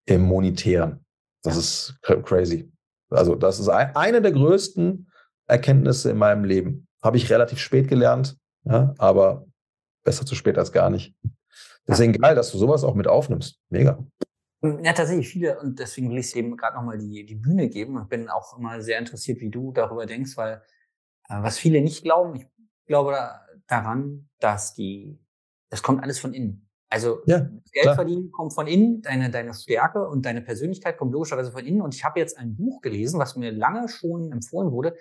im 0.05 0.21
Monetären. 0.23 1.05
Das 1.43 1.55
ist 1.55 1.95
crazy. 2.01 2.71
Also 3.11 3.35
das 3.35 3.59
ist 3.59 3.69
eine 3.69 4.21
der 4.21 4.31
größten 4.31 5.09
Erkenntnisse 5.47 6.11
in 6.11 6.17
meinem 6.17 6.43
Leben. 6.43 6.87
Habe 7.01 7.17
ich 7.17 7.29
relativ 7.29 7.59
spät 7.59 7.87
gelernt, 7.87 8.37
ja, 8.65 8.93
aber 8.97 9.45
besser 10.03 10.25
zu 10.25 10.35
spät 10.35 10.57
als 10.57 10.71
gar 10.71 10.89
nicht. 10.89 11.15
Deswegen 11.87 12.13
geil, 12.13 12.35
dass 12.35 12.51
du 12.51 12.57
sowas 12.57 12.83
auch 12.83 12.95
mit 12.95 13.07
aufnimmst. 13.07 13.59
Mega. 13.69 14.03
Ja, 14.61 14.93
tatsächlich 14.93 15.29
viele. 15.29 15.59
Und 15.59 15.79
deswegen 15.79 16.09
will 16.09 16.17
ich 16.17 16.35
eben 16.35 16.57
gerade 16.57 16.75
nochmal 16.75 16.97
die, 16.97 17.25
die 17.25 17.35
Bühne 17.35 17.69
geben 17.69 17.97
und 17.97 18.09
bin 18.09 18.29
auch 18.29 18.57
immer 18.57 18.81
sehr 18.81 18.99
interessiert, 18.99 19.39
wie 19.39 19.49
du 19.49 19.71
darüber 19.71 20.05
denkst, 20.05 20.35
weil 20.35 20.61
äh, 21.29 21.41
was 21.41 21.57
viele 21.57 21.81
nicht 21.81 22.03
glauben, 22.03 22.35
ich 22.35 22.45
glaube 22.85 23.11
da, 23.11 23.41
daran, 23.67 24.29
dass 24.39 24.73
die, 24.73 25.19
das 25.69 25.81
kommt 25.81 26.03
alles 26.03 26.19
von 26.19 26.33
innen. 26.33 26.69
Also 26.91 27.21
ja, 27.27 27.39
Geld 27.71 27.83
klar. 27.83 27.95
verdienen 27.95 28.31
kommt 28.31 28.53
von 28.53 28.65
innen, 28.65 29.01
deine, 29.03 29.29
deine 29.29 29.53
Stärke 29.53 30.07
und 30.07 30.25
deine 30.25 30.41
Persönlichkeit 30.41 30.97
kommt 30.97 31.13
logischerweise 31.13 31.51
von 31.51 31.63
innen. 31.63 31.81
Und 31.81 31.93
ich 31.93 32.03
habe 32.03 32.19
jetzt 32.19 32.37
ein 32.37 32.55
Buch 32.55 32.81
gelesen, 32.81 33.19
was 33.19 33.35
mir 33.35 33.51
lange 33.51 33.87
schon 33.87 34.31
empfohlen 34.31 34.71
wurde, 34.71 34.95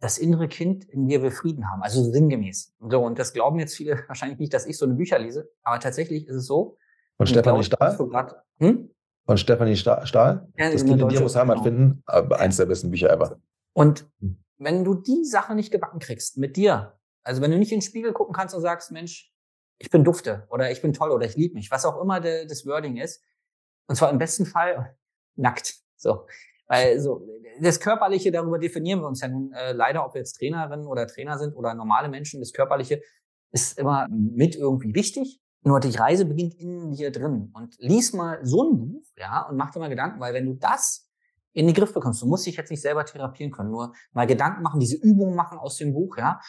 das 0.00 0.16
innere 0.18 0.48
Kind, 0.48 0.84
in 0.86 1.04
mir 1.04 1.22
wir 1.22 1.30
Frieden 1.30 1.70
haben, 1.70 1.82
also 1.82 2.02
sinngemäß. 2.02 2.74
So, 2.80 3.04
und 3.04 3.18
das 3.18 3.32
glauben 3.32 3.58
jetzt 3.58 3.76
viele 3.76 4.02
wahrscheinlich 4.08 4.38
nicht, 4.38 4.52
dass 4.52 4.66
ich 4.66 4.76
so 4.76 4.86
eine 4.86 4.94
Bücher 4.94 5.18
lese, 5.18 5.50
aber 5.62 5.78
tatsächlich 5.78 6.26
ist 6.26 6.36
es 6.36 6.46
so. 6.46 6.76
Von 7.16 7.26
Stefanie 7.26 7.62
Stahl? 7.62 7.96
Grad, 7.96 8.42
hm? 8.58 8.90
Von 9.26 9.36
Stefanie 9.36 9.76
Stahl? 9.76 10.48
Ja, 10.56 10.72
das 10.72 10.84
Kind 10.84 11.00
in 11.00 11.08
dir 11.08 11.20
muss 11.20 11.36
Heimat 11.36 11.58
genau. 11.58 11.64
finden, 11.64 12.02
aber 12.06 12.40
eins 12.40 12.56
der 12.56 12.66
besten 12.66 12.90
Bücher 12.90 13.10
ever. 13.10 13.38
Und 13.74 14.10
hm. 14.20 14.42
wenn 14.58 14.84
du 14.84 14.94
die 14.94 15.24
Sache 15.24 15.54
nicht 15.54 15.70
gebacken 15.70 15.98
kriegst, 15.98 16.38
mit 16.38 16.56
dir, 16.56 16.98
also 17.22 17.42
wenn 17.42 17.50
du 17.50 17.58
nicht 17.58 17.70
in 17.70 17.78
den 17.78 17.86
Spiegel 17.86 18.14
gucken 18.14 18.34
kannst 18.34 18.54
und 18.54 18.62
sagst, 18.62 18.90
Mensch, 18.90 19.30
ich 19.78 19.90
bin 19.90 20.02
dufte 20.02 20.46
oder 20.50 20.70
ich 20.70 20.80
bin 20.80 20.94
toll 20.94 21.10
oder 21.10 21.26
ich 21.26 21.36
liebe 21.36 21.54
mich, 21.54 21.70
was 21.70 21.84
auch 21.84 22.00
immer 22.00 22.20
de, 22.20 22.46
das 22.46 22.66
Wording 22.66 22.96
ist, 22.96 23.22
und 23.86 23.96
zwar 23.96 24.10
im 24.10 24.18
besten 24.18 24.46
Fall 24.46 24.96
nackt. 25.36 25.74
So. 25.96 26.26
Weil 26.70 27.00
so 27.00 27.26
das 27.60 27.80
Körperliche, 27.80 28.30
darüber 28.30 28.58
definieren 28.58 29.00
wir 29.00 29.08
uns 29.08 29.20
ja 29.20 29.28
nun 29.28 29.52
äh, 29.52 29.72
leider, 29.72 30.06
ob 30.06 30.14
wir 30.14 30.20
jetzt 30.20 30.38
Trainerinnen 30.38 30.86
oder 30.86 31.08
Trainer 31.08 31.36
sind 31.36 31.56
oder 31.56 31.74
normale 31.74 32.08
Menschen, 32.08 32.40
das 32.40 32.52
Körperliche 32.52 33.02
ist 33.50 33.76
immer 33.76 34.06
mit 34.08 34.54
irgendwie 34.54 34.94
wichtig. 34.94 35.40
Nur 35.62 35.80
die 35.80 35.94
Reise 35.94 36.24
beginnt 36.24 36.54
in 36.54 36.92
dir 36.92 37.10
drin. 37.10 37.50
Und 37.54 37.74
lies 37.78 38.12
mal 38.12 38.38
so 38.44 38.62
ein 38.62 38.78
Buch, 38.78 39.02
ja, 39.16 39.42
und 39.48 39.56
mach 39.56 39.72
dir 39.72 39.80
mal 39.80 39.90
Gedanken, 39.90 40.20
weil 40.20 40.32
wenn 40.32 40.46
du 40.46 40.54
das 40.54 41.10
in 41.52 41.66
den 41.66 41.74
Griff 41.74 41.92
bekommst, 41.92 42.22
du 42.22 42.26
musst 42.26 42.46
dich 42.46 42.56
jetzt 42.56 42.70
nicht 42.70 42.80
selber 42.80 43.04
therapieren 43.04 43.50
können, 43.50 43.72
nur 43.72 43.92
mal 44.12 44.28
Gedanken 44.28 44.62
machen, 44.62 44.78
diese 44.78 44.96
Übungen 44.96 45.34
machen 45.34 45.58
aus 45.58 45.76
dem 45.76 45.92
Buch, 45.92 46.16
ja, 46.16 46.40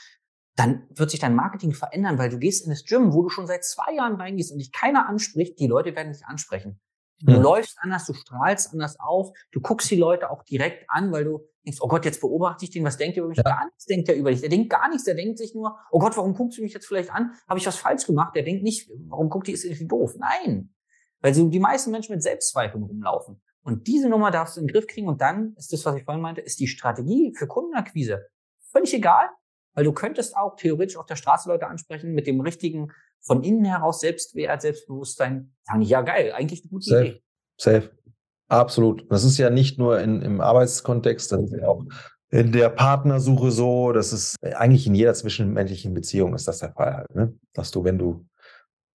dann 0.55 0.87
wird 0.91 1.09
sich 1.09 1.19
dein 1.19 1.35
Marketing 1.35 1.73
verändern, 1.73 2.19
weil 2.19 2.29
du 2.29 2.37
gehst 2.37 2.63
in 2.63 2.69
das 2.69 2.85
Gym, 2.85 3.11
wo 3.11 3.23
du 3.23 3.29
schon 3.29 3.47
seit 3.47 3.65
zwei 3.65 3.95
Jahren 3.95 4.15
reingehst 4.15 4.51
und 4.51 4.59
dich 4.59 4.71
keiner 4.71 5.09
anspricht, 5.09 5.59
die 5.59 5.67
Leute 5.67 5.95
werden 5.95 6.13
dich 6.13 6.25
ansprechen. 6.25 6.79
Du 7.21 7.33
mhm. 7.33 7.41
läufst 7.41 7.77
anders, 7.81 8.05
du 8.05 8.13
strahlst 8.13 8.71
anders 8.73 8.99
auf, 8.99 9.31
du 9.51 9.61
guckst 9.61 9.89
die 9.91 9.95
Leute 9.95 10.29
auch 10.29 10.43
direkt 10.43 10.85
an, 10.89 11.11
weil 11.11 11.23
du 11.23 11.39
denkst, 11.65 11.79
oh 11.81 11.87
Gott, 11.87 12.05
jetzt 12.05 12.21
beobachte 12.21 12.65
ich 12.65 12.71
den, 12.71 12.83
was 12.83 12.97
denkt 12.97 13.17
er 13.17 13.21
über 13.21 13.29
mich? 13.29 13.37
Ja. 13.37 13.43
Gar 13.43 13.65
nichts 13.65 13.85
denkt 13.85 14.09
er 14.09 14.15
über 14.15 14.31
dich. 14.31 14.41
Der 14.41 14.49
denkt 14.49 14.69
gar 14.69 14.89
nichts, 14.89 15.03
der 15.03 15.15
denkt 15.15 15.37
sich 15.37 15.53
nur, 15.53 15.77
oh 15.91 15.99
Gott, 15.99 16.17
warum 16.17 16.33
guckst 16.33 16.57
du 16.57 16.63
mich 16.63 16.73
jetzt 16.73 16.87
vielleicht 16.87 17.11
an? 17.11 17.31
Habe 17.47 17.59
ich 17.59 17.67
was 17.67 17.75
falsch 17.75 18.05
gemacht? 18.05 18.35
Der 18.35 18.43
denkt 18.43 18.63
nicht, 18.63 18.89
warum 19.07 19.29
guckt 19.29 19.47
die, 19.47 19.51
ist 19.51 19.63
die 19.63 19.87
doof? 19.87 20.15
Nein. 20.17 20.73
Weil 21.21 21.33
sie, 21.33 21.49
die 21.49 21.59
meisten 21.59 21.91
Menschen 21.91 22.13
mit 22.13 22.23
Selbstzweifeln 22.23 22.83
rumlaufen. 22.83 23.41
Und 23.63 23.85
diese 23.87 24.09
Nummer 24.09 24.31
darfst 24.31 24.57
du 24.57 24.61
in 24.61 24.67
den 24.67 24.73
Griff 24.73 24.87
kriegen 24.87 25.07
und 25.07 25.21
dann 25.21 25.53
ist 25.55 25.71
das, 25.71 25.85
was 25.85 25.95
ich 25.95 26.03
vorhin 26.03 26.21
meinte, 26.21 26.41
ist 26.41 26.59
die 26.59 26.67
Strategie 26.67 27.33
für 27.37 27.45
Kundenakquise. 27.45 28.25
Völlig 28.71 28.93
egal, 28.93 29.29
weil 29.73 29.83
du 29.83 29.93
könntest 29.93 30.35
auch 30.35 30.55
theoretisch 30.55 30.97
auf 30.97 31.05
der 31.05 31.15
Straße 31.15 31.47
Leute 31.47 31.67
ansprechen 31.67 32.13
mit 32.13 32.25
dem 32.25 32.41
richtigen 32.41 32.91
von 33.21 33.43
innen 33.43 33.65
heraus 33.65 34.01
Selbstwert, 34.01 34.61
Selbstbewusstsein, 34.61 35.53
sagen, 35.63 35.81
ja 35.81 36.01
geil, 36.01 36.33
eigentlich 36.33 36.61
eine 36.63 36.69
gute 36.69 36.89
Safe. 36.89 37.05
Idee. 37.05 37.23
Safe. 37.57 37.89
Absolut. 38.47 39.09
Das 39.09 39.23
ist 39.23 39.37
ja 39.37 39.49
nicht 39.49 39.77
nur 39.77 39.99
in, 39.99 40.21
im 40.21 40.41
Arbeitskontext, 40.41 41.31
das 41.31 41.41
ist 41.43 41.53
ja 41.53 41.67
auch 41.67 41.85
in 42.29 42.51
der 42.51 42.69
Partnersuche 42.69 43.51
so, 43.51 43.91
das 43.91 44.13
ist 44.13 44.35
eigentlich 44.41 44.87
in 44.87 44.95
jeder 44.95 45.13
zwischenmenschlichen 45.13 45.93
Beziehung 45.93 46.33
ist 46.33 46.47
das 46.47 46.59
der 46.59 46.71
Fall 46.71 46.95
halt, 46.95 47.15
ne? 47.15 47.33
Dass 47.53 47.71
du, 47.71 47.83
wenn 47.83 47.97
du 47.97 48.25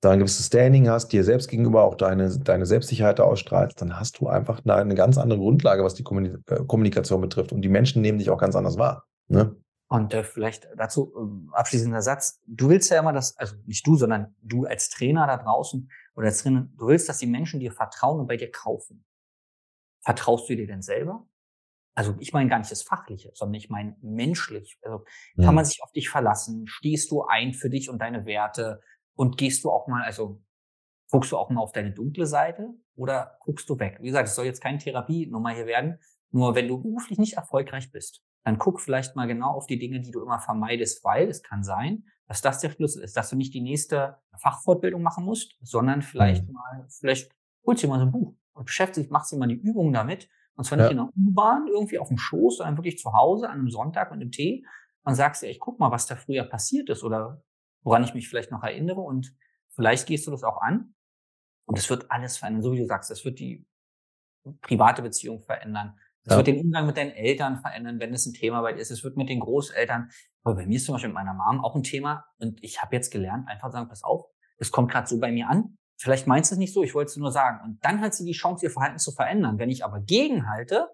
da 0.00 0.10
ein 0.10 0.18
gewisses 0.18 0.46
Standing 0.46 0.88
hast, 0.88 1.08
dir 1.08 1.24
selbst 1.24 1.48
gegenüber 1.48 1.84
auch 1.84 1.94
deine, 1.94 2.38
deine 2.38 2.66
Selbstsicherheit 2.66 3.20
ausstrahlst, 3.20 3.80
dann 3.80 3.98
hast 3.98 4.20
du 4.20 4.28
einfach 4.28 4.60
eine 4.64 4.94
ganz 4.94 5.18
andere 5.18 5.38
Grundlage, 5.38 5.84
was 5.84 5.94
die 5.94 6.04
äh, 6.04 6.64
Kommunikation 6.66 7.20
betrifft. 7.20 7.52
Und 7.52 7.62
die 7.62 7.68
Menschen 7.68 8.02
nehmen 8.02 8.18
dich 8.18 8.30
auch 8.30 8.38
ganz 8.38 8.56
anders 8.56 8.78
wahr. 8.78 9.04
Ne? 9.28 9.56
Und 9.88 10.14
äh, 10.14 10.24
vielleicht 10.24 10.68
dazu 10.76 11.12
äh, 11.14 11.56
abschließender 11.56 12.02
Satz. 12.02 12.42
Du 12.46 12.68
willst 12.68 12.90
ja 12.90 12.98
immer, 12.98 13.12
dass, 13.12 13.36
also 13.36 13.54
nicht 13.66 13.86
du, 13.86 13.96
sondern 13.96 14.34
du 14.42 14.64
als 14.64 14.88
Trainer 14.88 15.26
da 15.26 15.36
draußen 15.36 15.88
oder 16.14 16.26
als 16.26 16.42
Trainer, 16.42 16.68
du 16.76 16.88
willst, 16.88 17.08
dass 17.08 17.18
die 17.18 17.26
Menschen 17.26 17.60
dir 17.60 17.72
vertrauen 17.72 18.20
und 18.20 18.26
bei 18.26 18.36
dir 18.36 18.50
kaufen. 18.50 19.04
Vertraust 20.02 20.48
du 20.48 20.56
dir 20.56 20.66
denn 20.66 20.82
selber? 20.82 21.28
Also 21.94 22.14
ich 22.18 22.32
meine 22.32 22.50
gar 22.50 22.58
nicht 22.58 22.70
das 22.70 22.82
Fachliche, 22.82 23.30
sondern 23.34 23.54
ich 23.54 23.70
meine 23.70 23.96
menschlich. 24.02 24.78
Also 24.82 25.04
ja. 25.36 25.46
kann 25.46 25.54
man 25.54 25.64
sich 25.64 25.82
auf 25.82 25.92
dich 25.92 26.10
verlassen? 26.10 26.66
Stehst 26.66 27.10
du 27.10 27.24
ein 27.24 27.54
für 27.54 27.70
dich 27.70 27.88
und 27.88 28.00
deine 28.00 28.26
Werte? 28.26 28.82
Und 29.14 29.38
gehst 29.38 29.64
du 29.64 29.70
auch 29.70 29.86
mal, 29.86 30.02
also 30.02 30.42
guckst 31.10 31.32
du 31.32 31.38
auch 31.38 31.48
mal 31.48 31.60
auf 31.60 31.72
deine 31.72 31.92
dunkle 31.92 32.26
Seite 32.26 32.68
oder 32.96 33.38
guckst 33.40 33.68
du 33.70 33.78
weg? 33.78 33.98
Wie 34.00 34.08
gesagt, 34.08 34.28
es 34.28 34.34
soll 34.34 34.44
jetzt 34.44 34.60
keine 34.60 34.78
Therapie-Nummer 34.78 35.50
hier 35.50 35.66
werden. 35.66 35.98
Nur 36.30 36.54
wenn 36.54 36.68
du 36.68 36.82
beruflich 36.82 37.18
nicht 37.18 37.34
erfolgreich 37.34 37.90
bist, 37.92 38.22
dann 38.46 38.58
guck 38.58 38.80
vielleicht 38.80 39.16
mal 39.16 39.26
genau 39.26 39.50
auf 39.50 39.66
die 39.66 39.76
Dinge, 39.76 39.98
die 40.00 40.12
du 40.12 40.22
immer 40.22 40.38
vermeidest, 40.38 41.02
weil 41.04 41.28
es 41.28 41.42
kann 41.42 41.64
sein, 41.64 42.04
dass 42.28 42.42
das 42.42 42.60
der 42.60 42.70
Schlüssel 42.70 43.02
ist, 43.02 43.16
dass 43.16 43.28
du 43.28 43.34
nicht 43.34 43.52
die 43.52 43.60
nächste 43.60 44.18
Fachfortbildung 44.38 45.02
machen 45.02 45.24
musst, 45.24 45.56
sondern 45.62 46.00
vielleicht 46.00 46.46
mhm. 46.46 46.52
mal, 46.52 46.86
vielleicht 46.88 47.32
holst 47.66 47.82
du 47.82 47.88
dir 47.88 47.92
mal 47.92 47.98
so 47.98 48.06
ein 48.06 48.12
Buch 48.12 48.36
und 48.52 48.66
beschäftigst, 48.66 49.10
machst 49.10 49.32
dir 49.32 49.36
mal 49.36 49.48
die 49.48 49.56
Übungen 49.56 49.92
damit. 49.92 50.28
Und 50.54 50.62
zwar 50.62 50.78
nicht 50.78 50.84
ja. 50.84 50.90
in 50.92 50.96
der 50.98 51.08
U-Bahn, 51.08 51.66
irgendwie 51.66 51.98
auf 51.98 52.06
dem 52.06 52.18
Schoß, 52.18 52.58
sondern 52.58 52.76
wirklich 52.76 52.98
zu 52.98 53.12
Hause 53.12 53.48
an 53.48 53.58
einem 53.58 53.68
Sonntag 53.68 54.12
mit 54.12 54.20
einem 54.20 54.30
Tee 54.30 54.64
und 55.02 55.16
sagst 55.16 55.42
dir, 55.42 55.48
ich 55.48 55.58
guck 55.58 55.80
mal, 55.80 55.90
was 55.90 56.06
da 56.06 56.14
früher 56.14 56.44
passiert 56.44 56.88
ist 56.88 57.02
oder 57.02 57.42
woran 57.82 58.04
ich 58.04 58.14
mich 58.14 58.28
vielleicht 58.28 58.52
noch 58.52 58.62
erinnere 58.62 59.00
und 59.00 59.34
vielleicht 59.70 60.06
gehst 60.06 60.24
du 60.28 60.30
das 60.30 60.44
auch 60.44 60.62
an 60.62 60.94
Und 61.64 61.78
es 61.78 61.90
wird 61.90 62.12
alles 62.12 62.36
verändern, 62.36 62.62
so 62.62 62.72
wie 62.72 62.78
du 62.78 62.86
sagst, 62.86 63.10
es 63.10 63.24
wird 63.24 63.40
die 63.40 63.66
private 64.60 65.02
Beziehung 65.02 65.42
verändern. 65.42 65.98
Es 66.26 66.32
Ja. 66.32 66.36
wird 66.38 66.48
den 66.48 66.60
Umgang 66.60 66.86
mit 66.86 66.96
deinen 66.96 67.12
Eltern 67.12 67.56
verändern, 67.60 68.00
wenn 68.00 68.12
es 68.12 68.26
ein 68.26 68.32
Thema 68.34 68.60
bei 68.60 68.72
dir 68.72 68.80
ist. 68.80 68.90
Es 68.90 69.02
wird 69.04 69.16
mit 69.16 69.28
den 69.28 69.40
Großeltern. 69.40 70.10
Aber 70.42 70.56
bei 70.56 70.66
mir 70.66 70.76
ist 70.76 70.84
zum 70.84 70.94
Beispiel 70.94 71.08
mit 71.08 71.14
meiner 71.14 71.34
Mom 71.34 71.64
auch 71.64 71.74
ein 71.76 71.82
Thema. 71.84 72.24
Und 72.38 72.62
ich 72.62 72.82
habe 72.82 72.94
jetzt 72.96 73.10
gelernt, 73.10 73.48
einfach 73.48 73.70
sagen, 73.72 73.88
pass 73.88 74.02
auf, 74.02 74.24
es 74.58 74.70
kommt 74.72 74.90
gerade 74.90 75.06
so 75.06 75.18
bei 75.20 75.30
mir 75.32 75.48
an. 75.48 75.78
Vielleicht 75.98 76.26
meinst 76.26 76.50
du 76.50 76.56
es 76.56 76.58
nicht 76.58 76.74
so, 76.74 76.82
ich 76.82 76.94
wollte 76.94 77.10
es 77.10 77.16
nur 77.16 77.32
sagen. 77.32 77.60
Und 77.64 77.82
dann 77.84 78.00
hat 78.00 78.14
sie 78.14 78.24
die 78.24 78.32
Chance, 78.32 78.66
ihr 78.66 78.70
Verhalten 78.70 78.98
zu 78.98 79.12
verändern. 79.12 79.58
Wenn 79.58 79.70
ich 79.70 79.84
aber 79.84 80.00
gegenhalte, 80.00 80.88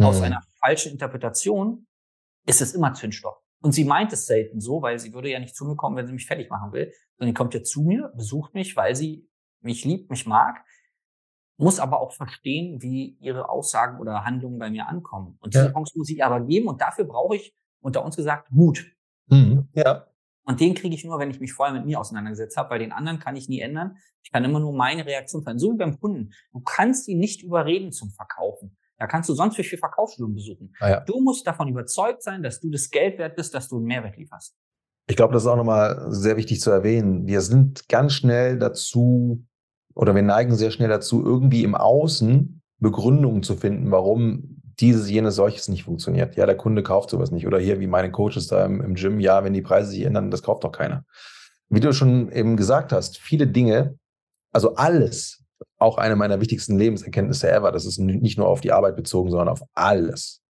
aus 0.00 0.18
Mhm. 0.18 0.24
einer 0.24 0.42
falschen 0.60 0.92
Interpretation, 0.92 1.86
ist 2.46 2.60
es 2.60 2.74
immer 2.74 2.94
Zündstoff. 2.94 3.36
Und 3.62 3.72
sie 3.72 3.84
meint 3.84 4.12
es 4.12 4.26
selten 4.26 4.60
so, 4.60 4.82
weil 4.82 4.98
sie 4.98 5.12
würde 5.12 5.28
ja 5.30 5.38
nicht 5.40 5.56
zu 5.56 5.64
mir 5.64 5.76
kommen, 5.76 5.96
wenn 5.96 6.06
sie 6.06 6.12
mich 6.12 6.26
fertig 6.26 6.50
machen 6.50 6.72
will, 6.72 6.92
sondern 7.16 7.30
sie 7.32 7.34
kommt 7.34 7.54
ja 7.54 7.62
zu 7.62 7.82
mir, 7.82 8.12
besucht 8.16 8.54
mich, 8.54 8.76
weil 8.76 8.94
sie 8.94 9.28
mich 9.60 9.84
liebt, 9.84 10.10
mich 10.10 10.26
mag, 10.26 10.64
muss 11.58 11.80
aber 11.80 12.00
auch 12.00 12.12
verstehen, 12.12 12.80
wie 12.80 13.16
ihre 13.20 13.48
Aussagen 13.48 14.00
oder 14.00 14.24
Handlungen 14.24 14.58
bei 14.58 14.70
mir 14.70 14.88
ankommen. 14.88 15.36
Und 15.40 15.54
diese 15.54 15.66
Ja. 15.66 15.72
Chance 15.72 15.98
muss 15.98 16.08
ich 16.08 16.24
aber 16.24 16.40
geben 16.40 16.68
und 16.68 16.80
dafür 16.80 17.04
brauche 17.04 17.36
ich, 17.36 17.54
unter 17.80 18.04
uns 18.04 18.16
gesagt, 18.16 18.50
Mut. 18.50 18.86
Mhm. 19.26 19.68
Ja. 19.74 20.06
Und 20.44 20.60
den 20.60 20.74
kriege 20.74 20.94
ich 20.94 21.04
nur, 21.04 21.18
wenn 21.18 21.30
ich 21.30 21.40
mich 21.40 21.52
vorher 21.52 21.74
mit 21.74 21.84
mir 21.84 22.00
auseinandergesetzt 22.00 22.56
habe, 22.56 22.70
weil 22.70 22.78
den 22.78 22.92
anderen 22.92 23.18
kann 23.18 23.36
ich 23.36 23.48
nie 23.48 23.60
ändern. 23.60 23.98
Ich 24.22 24.32
kann 24.32 24.44
immer 24.44 24.60
nur 24.60 24.72
meine 24.72 25.04
Reaktion 25.04 25.42
verändern. 25.42 25.58
So 25.60 25.72
wie 25.72 25.76
beim 25.76 26.00
Kunden. 26.00 26.30
Du 26.52 26.60
kannst 26.60 27.06
ihn 27.08 27.18
nicht 27.18 27.42
überreden 27.42 27.92
zum 27.92 28.10
Verkaufen. 28.10 28.76
Da 28.96 29.06
kannst 29.06 29.28
du 29.28 29.34
sonst 29.34 29.58
wie 29.58 29.62
viel 29.62 29.78
Verkaufsstunden 29.78 30.34
besuchen. 30.34 30.74
Ah, 30.80 30.90
ja. 30.90 31.00
Du 31.00 31.20
musst 31.20 31.46
davon 31.46 31.68
überzeugt 31.68 32.22
sein, 32.22 32.42
dass 32.42 32.60
du 32.60 32.70
das 32.70 32.88
Geld 32.90 33.18
wert 33.18 33.36
bist, 33.36 33.54
dass 33.54 33.68
du 33.68 33.76
einen 33.76 33.84
Mehrwert 33.84 34.16
lieferst. 34.16 34.56
Ich 35.06 35.16
glaube, 35.16 35.32
das 35.34 35.42
ist 35.44 35.48
auch 35.48 35.56
nochmal 35.56 36.06
sehr 36.10 36.36
wichtig 36.36 36.60
zu 36.60 36.70
erwähnen. 36.70 37.26
Wir 37.26 37.40
sind 37.40 37.88
ganz 37.88 38.14
schnell 38.14 38.58
dazu, 38.58 39.46
oder 39.98 40.14
wir 40.14 40.22
neigen 40.22 40.54
sehr 40.54 40.70
schnell 40.70 40.88
dazu, 40.88 41.24
irgendwie 41.24 41.64
im 41.64 41.74
Außen 41.74 42.62
Begründungen 42.78 43.42
zu 43.42 43.56
finden, 43.56 43.90
warum 43.90 44.62
dieses, 44.78 45.10
jenes, 45.10 45.34
solches 45.34 45.66
nicht 45.66 45.82
funktioniert. 45.82 46.36
Ja, 46.36 46.46
der 46.46 46.56
Kunde 46.56 46.84
kauft 46.84 47.10
sowas 47.10 47.32
nicht. 47.32 47.48
Oder 47.48 47.58
hier 47.58 47.80
wie 47.80 47.88
meine 47.88 48.12
Coaches 48.12 48.46
da 48.46 48.64
im, 48.64 48.80
im 48.80 48.94
Gym, 48.94 49.18
ja, 49.18 49.42
wenn 49.42 49.54
die 49.54 49.60
Preise 49.60 49.90
sich 49.90 50.02
ändern, 50.02 50.30
das 50.30 50.44
kauft 50.44 50.62
doch 50.62 50.70
keiner. 50.70 51.04
Wie 51.68 51.80
du 51.80 51.92
schon 51.92 52.30
eben 52.30 52.56
gesagt 52.56 52.92
hast, 52.92 53.18
viele 53.18 53.48
Dinge, 53.48 53.98
also 54.52 54.76
alles, 54.76 55.42
auch 55.78 55.98
eine 55.98 56.14
meiner 56.14 56.40
wichtigsten 56.40 56.78
Lebenserkenntnisse 56.78 57.50
ever, 57.50 57.72
das 57.72 57.84
ist 57.84 57.98
nicht 57.98 58.38
nur 58.38 58.46
auf 58.46 58.60
die 58.60 58.70
Arbeit 58.70 58.94
bezogen, 58.94 59.30
sondern 59.30 59.48
auf 59.48 59.62
alles. 59.74 60.42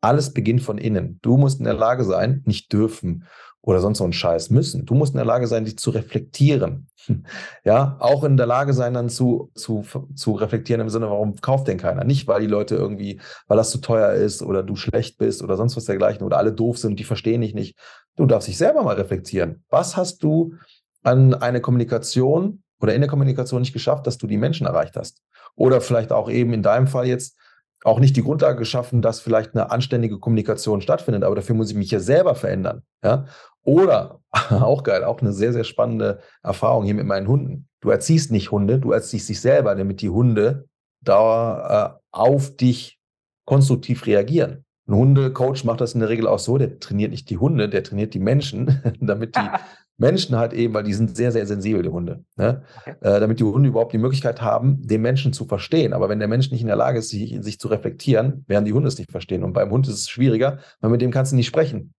Alles 0.00 0.34
beginnt 0.34 0.62
von 0.62 0.76
innen. 0.76 1.20
Du 1.22 1.36
musst 1.36 1.60
in 1.60 1.66
der 1.66 1.74
Lage 1.74 2.02
sein, 2.02 2.42
nicht 2.46 2.72
dürfen 2.72 3.26
oder 3.62 3.80
sonst 3.80 3.98
so 3.98 4.04
einen 4.04 4.12
Scheiß 4.12 4.50
müssen. 4.50 4.86
Du 4.86 4.94
musst 4.94 5.14
in 5.14 5.18
der 5.18 5.26
Lage 5.26 5.46
sein, 5.46 5.64
dich 5.64 5.78
zu 5.78 5.90
reflektieren. 5.90 6.88
Ja, 7.64 7.96
auch 8.00 8.22
in 8.24 8.36
der 8.36 8.44
Lage 8.44 8.74
sein, 8.74 8.92
dann 8.92 9.08
zu, 9.08 9.50
zu, 9.54 9.82
zu 10.14 10.32
reflektieren 10.32 10.82
im 10.82 10.90
Sinne, 10.90 11.08
warum 11.08 11.36
kauft 11.36 11.66
denn 11.66 11.78
keiner? 11.78 12.04
Nicht, 12.04 12.28
weil 12.28 12.42
die 12.42 12.46
Leute 12.46 12.74
irgendwie, 12.74 13.18
weil 13.46 13.56
das 13.56 13.70
zu 13.70 13.78
teuer 13.78 14.12
ist 14.12 14.42
oder 14.42 14.62
du 14.62 14.76
schlecht 14.76 15.16
bist 15.16 15.42
oder 15.42 15.56
sonst 15.56 15.74
was 15.76 15.86
dergleichen 15.86 16.22
oder 16.22 16.36
alle 16.36 16.52
doof 16.52 16.76
sind, 16.76 16.98
die 16.98 17.04
verstehen 17.04 17.40
dich 17.40 17.54
nicht. 17.54 17.78
Du 18.16 18.26
darfst 18.26 18.48
dich 18.48 18.58
selber 18.58 18.82
mal 18.82 18.96
reflektieren. 18.96 19.64
Was 19.70 19.96
hast 19.96 20.22
du 20.22 20.54
an 21.02 21.32
eine 21.32 21.62
Kommunikation 21.62 22.62
oder 22.80 22.94
in 22.94 23.00
der 23.00 23.08
Kommunikation 23.08 23.60
nicht 23.62 23.72
geschafft, 23.72 24.06
dass 24.06 24.18
du 24.18 24.26
die 24.26 24.36
Menschen 24.36 24.66
erreicht 24.66 24.96
hast? 24.96 25.22
Oder 25.54 25.80
vielleicht 25.80 26.12
auch 26.12 26.28
eben 26.28 26.52
in 26.52 26.62
deinem 26.62 26.88
Fall 26.88 27.06
jetzt 27.06 27.38
auch 27.84 28.00
nicht 28.00 28.16
die 28.16 28.22
Grundlage 28.22 28.58
geschaffen, 28.58 29.02
dass 29.02 29.20
vielleicht 29.20 29.54
eine 29.54 29.70
anständige 29.70 30.18
Kommunikation 30.18 30.80
stattfindet, 30.80 31.24
aber 31.24 31.36
dafür 31.36 31.54
muss 31.54 31.70
ich 31.70 31.76
mich 31.76 31.90
ja 31.90 32.00
selber 32.00 32.34
verändern. 32.34 32.82
Ja? 33.04 33.26
Oder, 33.62 34.20
auch 34.50 34.82
geil, 34.82 35.04
auch 35.04 35.20
eine 35.20 35.32
sehr, 35.32 35.52
sehr 35.52 35.64
spannende 35.64 36.20
Erfahrung 36.42 36.84
hier 36.84 36.94
mit 36.94 37.06
meinen 37.06 37.28
Hunden. 37.28 37.68
Du 37.80 37.90
erziehst 37.90 38.32
nicht 38.32 38.50
Hunde, 38.50 38.78
du 38.78 38.92
erziehst 38.92 39.28
dich 39.28 39.40
selber, 39.40 39.74
damit 39.74 40.00
die 40.00 40.10
Hunde 40.10 40.66
da 41.00 41.94
äh, 41.94 41.98
auf 42.10 42.56
dich 42.56 42.98
konstruktiv 43.44 44.06
reagieren. 44.06 44.64
Ein 44.88 44.94
Hundecoach 44.94 45.64
macht 45.64 45.80
das 45.80 45.94
in 45.94 46.00
der 46.00 46.08
Regel 46.08 46.26
auch 46.26 46.38
so, 46.38 46.58
der 46.58 46.80
trainiert 46.80 47.10
nicht 47.12 47.30
die 47.30 47.38
Hunde, 47.38 47.68
der 47.68 47.84
trainiert 47.84 48.14
die 48.14 48.18
Menschen, 48.18 48.82
damit 49.00 49.36
die 49.36 49.40
Menschen 49.98 50.36
halt 50.36 50.52
eben, 50.52 50.74
weil 50.74 50.84
die 50.84 50.94
sind 50.94 51.16
sehr, 51.16 51.32
sehr 51.32 51.46
sensibel, 51.46 51.82
die 51.82 51.88
Hunde, 51.88 52.24
ne? 52.36 52.62
Okay. 52.80 52.94
äh, 53.00 53.20
damit 53.20 53.40
die 53.40 53.44
Hunde 53.44 53.68
überhaupt 53.68 53.92
die 53.92 53.98
Möglichkeit 53.98 54.40
haben, 54.40 54.86
den 54.86 55.02
Menschen 55.02 55.32
zu 55.32 55.44
verstehen. 55.44 55.92
Aber 55.92 56.08
wenn 56.08 56.20
der 56.20 56.28
Mensch 56.28 56.50
nicht 56.50 56.60
in 56.60 56.68
der 56.68 56.76
Lage 56.76 57.00
ist, 57.00 57.08
sich, 57.08 57.36
sich 57.40 57.58
zu 57.58 57.68
reflektieren, 57.68 58.44
werden 58.46 58.64
die 58.64 58.72
Hunde 58.72 58.88
es 58.88 58.98
nicht 58.98 59.10
verstehen. 59.10 59.42
Und 59.42 59.52
beim 59.52 59.70
Hund 59.70 59.88
ist 59.88 59.94
es 59.94 60.08
schwieriger, 60.08 60.58
weil 60.80 60.90
mit 60.90 61.00
dem 61.00 61.10
kannst 61.10 61.32
du 61.32 61.36
nicht 61.36 61.48
sprechen. 61.48 61.94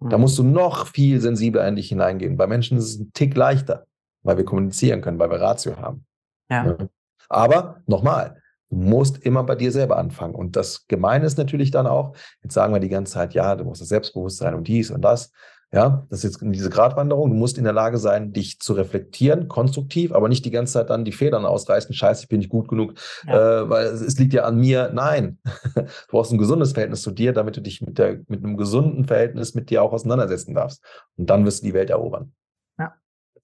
Da 0.00 0.18
musst 0.18 0.38
du 0.38 0.42
noch 0.42 0.88
viel 0.88 1.20
sensibler 1.20 1.66
in 1.66 1.76
dich 1.76 1.88
hineingehen. 1.88 2.36
Bei 2.36 2.46
Menschen 2.46 2.76
ist 2.76 2.84
es 2.84 2.98
ein 2.98 3.12
Tick 3.14 3.36
leichter, 3.36 3.86
weil 4.22 4.36
wir 4.36 4.44
kommunizieren 4.44 5.00
können, 5.00 5.18
weil 5.18 5.30
wir 5.30 5.40
Ratio 5.40 5.76
haben. 5.76 6.04
Ja. 6.50 6.64
Ne? 6.64 6.90
Aber 7.28 7.80
nochmal, 7.86 8.36
du 8.68 8.76
musst 8.76 9.18
immer 9.18 9.44
bei 9.44 9.54
dir 9.54 9.72
selber 9.72 9.96
anfangen. 9.96 10.34
Und 10.34 10.56
das 10.56 10.86
Gemeine 10.88 11.24
ist 11.24 11.38
natürlich 11.38 11.70
dann 11.70 11.86
auch, 11.86 12.14
jetzt 12.42 12.54
sagen 12.54 12.74
wir 12.74 12.80
die 12.80 12.88
ganze 12.88 13.14
Zeit, 13.14 13.32
ja, 13.32 13.56
du 13.56 13.64
musst 13.64 13.80
das 13.80 13.88
Selbstbewusstsein 13.88 14.54
und 14.54 14.68
dies 14.68 14.90
und 14.90 15.00
das. 15.02 15.32
Ja, 15.74 16.06
das 16.08 16.22
ist 16.22 16.40
jetzt 16.40 16.54
diese 16.54 16.70
Gratwanderung. 16.70 17.30
Du 17.30 17.36
musst 17.36 17.58
in 17.58 17.64
der 17.64 17.72
Lage 17.72 17.98
sein, 17.98 18.32
dich 18.32 18.60
zu 18.60 18.74
reflektieren, 18.74 19.48
konstruktiv, 19.48 20.12
aber 20.12 20.28
nicht 20.28 20.44
die 20.44 20.50
ganze 20.50 20.74
Zeit 20.74 20.88
dann 20.90 21.04
die 21.04 21.12
Federn 21.12 21.44
ausreißen. 21.44 21.94
Scheiße, 21.94 22.22
ich 22.22 22.28
bin 22.28 22.38
nicht 22.38 22.50
gut 22.50 22.68
genug, 22.68 22.94
Ja. 23.26 23.62
äh, 23.62 23.68
weil 23.68 23.86
es, 23.86 24.00
es 24.00 24.18
liegt 24.18 24.34
ja 24.34 24.44
an 24.44 24.56
mir. 24.58 24.90
Nein, 24.94 25.38
du 25.74 25.82
brauchst 26.08 26.32
ein 26.32 26.38
gesundes 26.38 26.72
Verhältnis 26.72 27.02
zu 27.02 27.10
dir, 27.10 27.32
damit 27.32 27.56
du 27.56 27.60
dich 27.60 27.80
mit, 27.82 27.98
der, 27.98 28.20
mit 28.28 28.44
einem 28.44 28.56
gesunden 28.56 29.04
Verhältnis 29.04 29.54
mit 29.54 29.70
dir 29.70 29.82
auch 29.82 29.92
auseinandersetzen 29.92 30.54
darfst. 30.54 30.82
Und 31.16 31.28
dann 31.28 31.44
wirst 31.44 31.62
du 31.62 31.66
die 31.66 31.74
Welt 31.74 31.90
erobern. 31.90 32.32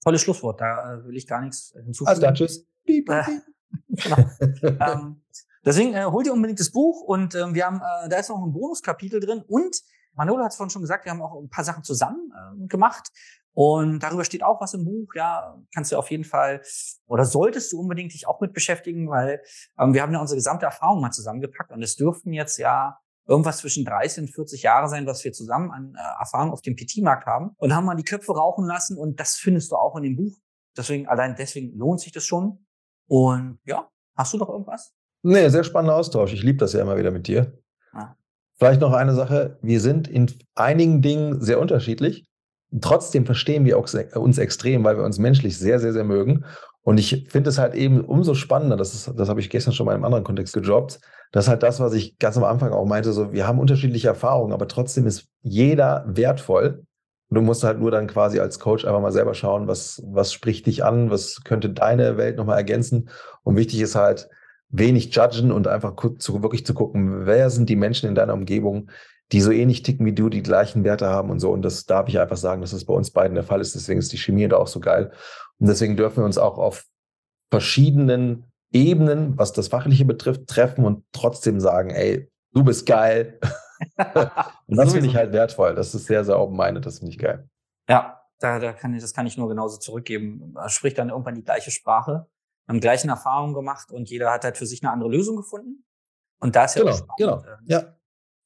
Tolles 0.03 0.21
Schlusswort, 0.21 0.59
da 0.59 0.95
äh, 0.95 1.05
will 1.05 1.15
ich 1.15 1.27
gar 1.27 1.41
nichts 1.41 1.75
äh, 1.75 1.83
hinzufügen. 1.83 2.09
Also 2.09 2.21
dann, 2.21 2.33
tschüss. 2.33 2.65
Piep, 2.85 3.07
Äh, 3.09 3.23
piep, 3.23 4.03
genau. 4.03 4.17
ähm, 4.91 5.21
deswegen 5.63 5.93
äh, 5.93 6.05
holt 6.05 6.25
ihr 6.25 6.33
unbedingt 6.33 6.59
das 6.59 6.71
Buch 6.71 7.01
und 7.03 7.35
ähm, 7.35 7.53
wir 7.53 7.65
haben, 7.67 7.77
äh, 7.77 8.09
da 8.09 8.17
ist 8.17 8.29
noch 8.29 8.43
ein 8.43 8.51
Bonuskapitel 8.51 9.19
drin 9.19 9.43
und 9.47 9.75
Manolo 10.13 10.43
hat 10.43 10.51
es 10.51 10.57
vorhin 10.57 10.71
schon 10.71 10.81
gesagt, 10.81 11.05
wir 11.05 11.11
haben 11.11 11.21
auch 11.21 11.41
ein 11.41 11.49
paar 11.49 11.63
Sachen 11.63 11.83
zusammen 11.83 12.31
äh, 12.33 12.67
gemacht 12.67 13.09
und 13.53 13.99
darüber 13.99 14.23
steht 14.23 14.43
auch 14.43 14.61
was 14.61 14.73
im 14.73 14.85
Buch. 14.85 15.13
Ja, 15.15 15.57
kannst 15.73 15.91
du 15.91 15.97
auf 15.97 16.09
jeden 16.09 16.23
Fall 16.23 16.61
oder 17.07 17.25
solltest 17.25 17.71
du 17.71 17.79
unbedingt 17.79 18.13
dich 18.13 18.27
auch 18.27 18.39
mit 18.41 18.53
beschäftigen, 18.53 19.09
weil 19.09 19.41
ähm, 19.79 19.93
wir 19.93 20.01
haben 20.01 20.13
ja 20.13 20.19
unsere 20.19 20.37
gesamte 20.37 20.65
Erfahrung 20.65 21.01
mal 21.01 21.11
zusammengepackt 21.11 21.71
und 21.71 21.81
es 21.81 21.95
dürften 21.95 22.33
jetzt 22.33 22.57
ja 22.57 22.97
irgendwas 23.27 23.57
zwischen 23.57 23.85
30 23.85 24.23
und 24.23 24.29
40 24.29 24.63
Jahre 24.63 24.87
sein, 24.87 25.05
was 25.05 25.23
wir 25.23 25.31
zusammen 25.31 25.71
an 25.71 25.95
äh, 25.95 26.19
Erfahrung 26.19 26.51
auf 26.51 26.61
dem 26.61 26.75
PT-Markt 26.75 27.25
haben 27.25 27.51
und 27.57 27.75
haben 27.75 27.85
mal 27.85 27.95
die 27.95 28.03
Köpfe 28.03 28.33
rauchen 28.33 28.65
lassen 28.65 28.97
und 28.97 29.19
das 29.19 29.35
findest 29.35 29.71
du 29.71 29.75
auch 29.75 29.95
in 29.97 30.03
dem 30.03 30.15
Buch. 30.15 30.37
Deswegen, 30.75 31.07
allein 31.07 31.35
deswegen 31.35 31.77
lohnt 31.77 31.99
sich 31.99 32.11
das 32.11 32.25
schon. 32.25 32.65
Und 33.07 33.59
ja, 33.65 33.89
hast 34.15 34.33
du 34.33 34.37
noch 34.37 34.49
irgendwas? 34.49 34.93
Nee, 35.21 35.49
sehr 35.49 35.63
spannender 35.63 35.95
Austausch. 35.95 36.33
Ich 36.33 36.43
liebe 36.43 36.57
das 36.57 36.73
ja 36.73 36.81
immer 36.81 36.97
wieder 36.97 37.11
mit 37.11 37.27
dir. 37.27 37.61
Ja. 37.93 38.15
Vielleicht 38.61 38.81
noch 38.81 38.93
eine 38.93 39.15
Sache. 39.15 39.57
Wir 39.63 39.81
sind 39.81 40.07
in 40.07 40.31
einigen 40.53 41.01
Dingen 41.01 41.41
sehr 41.41 41.59
unterschiedlich. 41.59 42.27
Trotzdem 42.79 43.25
verstehen 43.25 43.65
wir 43.65 43.75
uns 43.79 44.37
extrem, 44.37 44.83
weil 44.83 44.97
wir 44.97 45.03
uns 45.03 45.17
menschlich 45.17 45.57
sehr, 45.57 45.79
sehr, 45.79 45.93
sehr 45.93 46.03
mögen. 46.03 46.45
Und 46.83 46.99
ich 46.99 47.27
finde 47.27 47.49
es 47.49 47.57
halt 47.57 47.73
eben 47.73 48.01
umso 48.01 48.35
spannender, 48.35 48.77
das, 48.77 48.93
ist, 48.93 49.13
das 49.17 49.29
habe 49.29 49.39
ich 49.39 49.49
gestern 49.49 49.73
schon 49.73 49.87
mal 49.87 49.93
in 49.93 49.95
einem 49.95 50.05
anderen 50.05 50.23
Kontext 50.23 50.53
gedroppt, 50.53 50.99
das 51.31 51.45
ist 51.45 51.49
halt 51.49 51.63
das, 51.63 51.79
was 51.79 51.93
ich 51.93 52.19
ganz 52.19 52.37
am 52.37 52.43
Anfang 52.43 52.71
auch 52.71 52.85
meinte, 52.85 53.13
so 53.13 53.33
wir 53.33 53.47
haben 53.47 53.57
unterschiedliche 53.57 54.09
Erfahrungen, 54.09 54.53
aber 54.53 54.67
trotzdem 54.67 55.07
ist 55.07 55.25
jeder 55.41 56.05
wertvoll. 56.07 56.83
Und 57.29 57.35
du 57.35 57.41
musst 57.41 57.63
halt 57.63 57.79
nur 57.79 57.89
dann 57.89 58.05
quasi 58.05 58.39
als 58.39 58.59
Coach 58.59 58.85
einfach 58.85 59.01
mal 59.01 59.11
selber 59.11 59.33
schauen, 59.33 59.67
was, 59.67 60.03
was 60.05 60.31
spricht 60.33 60.67
dich 60.67 60.83
an, 60.83 61.09
was 61.09 61.41
könnte 61.43 61.71
deine 61.71 62.15
Welt 62.17 62.37
nochmal 62.37 62.57
ergänzen. 62.57 63.09
Und 63.41 63.55
wichtig 63.55 63.81
ist 63.81 63.95
halt, 63.95 64.29
wenig 64.71 65.13
judgen 65.13 65.51
und 65.51 65.67
einfach 65.67 65.95
zu, 66.17 66.41
wirklich 66.41 66.65
zu 66.65 66.73
gucken, 66.73 67.25
wer 67.25 67.49
sind 67.49 67.69
die 67.69 67.75
Menschen 67.75 68.09
in 68.09 68.15
deiner 68.15 68.33
Umgebung, 68.33 68.89
die 69.31 69.41
so 69.41 69.51
ähnlich 69.51 69.83
ticken 69.83 70.05
wie 70.05 70.13
du, 70.13 70.29
die 70.29 70.43
gleichen 70.43 70.83
Werte 70.83 71.07
haben 71.07 71.29
und 71.29 71.39
so. 71.39 71.51
Und 71.51 71.61
das 71.61 71.85
darf 71.85 72.07
ich 72.09 72.19
einfach 72.19 72.37
sagen, 72.37 72.61
dass 72.61 72.71
das 72.71 72.85
bei 72.85 72.93
uns 72.93 73.11
beiden 73.11 73.35
der 73.35 73.43
Fall 73.43 73.61
ist. 73.61 73.75
Deswegen 73.75 73.99
ist 73.99 74.11
die 74.11 74.17
Chemie 74.17 74.47
da 74.47 74.57
auch 74.57 74.67
so 74.67 74.79
geil. 74.79 75.11
Und 75.59 75.67
deswegen 75.67 75.95
dürfen 75.95 76.17
wir 76.17 76.25
uns 76.25 76.37
auch 76.37 76.57
auf 76.57 76.85
verschiedenen 77.49 78.51
Ebenen, 78.73 79.37
was 79.37 79.53
das 79.53 79.67
Fachliche 79.67 80.05
betrifft, 80.05 80.47
treffen 80.47 80.85
und 80.85 81.03
trotzdem 81.11 81.59
sagen, 81.59 81.89
ey, 81.91 82.29
du 82.53 82.63
bist 82.63 82.85
geil. 82.85 83.39
und 84.67 84.77
das 84.77 84.93
finde 84.93 85.07
ich 85.07 85.15
halt 85.15 85.33
wertvoll. 85.33 85.75
Das 85.75 85.93
ist 85.93 86.05
sehr, 86.05 86.23
sehr 86.23 86.39
open-minded. 86.39 86.85
Das 86.85 86.99
finde 86.99 87.11
ich 87.11 87.19
geil. 87.19 87.47
Ja, 87.89 88.21
da, 88.39 88.59
da 88.59 88.73
kann 88.73 88.93
ich, 88.93 89.01
das 89.01 89.13
kann 89.13 89.27
ich 89.27 89.37
nur 89.37 89.49
genauso 89.49 89.77
zurückgeben. 89.77 90.51
Man 90.53 90.69
spricht 90.69 90.97
dann 90.97 91.09
irgendwann 91.09 91.35
die 91.35 91.43
gleiche 91.43 91.71
Sprache, 91.71 92.27
haben 92.71 92.79
gleichen 92.79 93.09
Erfahrungen 93.09 93.53
gemacht 93.53 93.91
und 93.91 94.09
jeder 94.09 94.31
hat 94.31 94.45
halt 94.45 94.57
für 94.57 94.65
sich 94.65 94.81
eine 94.81 94.91
andere 94.93 95.09
Lösung 95.09 95.35
gefunden. 95.35 95.83
Und 96.39 96.55
da 96.55 96.65
ist 96.65 96.75
ja 96.75 96.83
Genau, 96.83 96.93
spannend, 96.95 97.17
genau. 97.17 97.43
ähm, 97.45 97.65
Ja. 97.65 97.95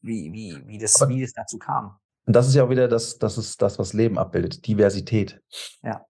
wie, 0.01 0.31
wie, 0.33 0.63
wie, 0.67 0.77
das, 0.79 0.99
Aber- 1.01 1.09
wie 1.11 1.21
das 1.21 1.31
dazu 1.33 1.57
kam. 1.59 1.97
Und 2.25 2.35
das 2.35 2.47
ist 2.47 2.55
ja 2.55 2.63
auch 2.63 2.69
wieder 2.71 2.87
das, 2.87 3.19
das 3.19 3.37
ist 3.37 3.61
das, 3.61 3.77
was 3.77 3.93
Leben 3.93 4.17
abbildet. 4.17 4.65
Diversität. 4.65 5.41
Ja. 5.83 6.03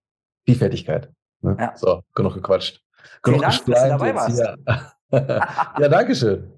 Vielfältigkeit. 0.46 1.12
Ne? 1.42 1.58
Ja. 1.60 1.76
So, 1.76 2.02
genug 2.16 2.36
gequatscht. 2.36 2.82
Vielen 3.24 3.40
Genug 3.40 3.42
Dank, 3.42 3.66
dass 3.66 3.84
du 3.84 3.90
dabei 3.90 4.08
jetzt 4.14 4.28
hier. 4.28 4.58
ja, 5.82 5.90
danke 5.90 6.16
schön. 6.16 6.58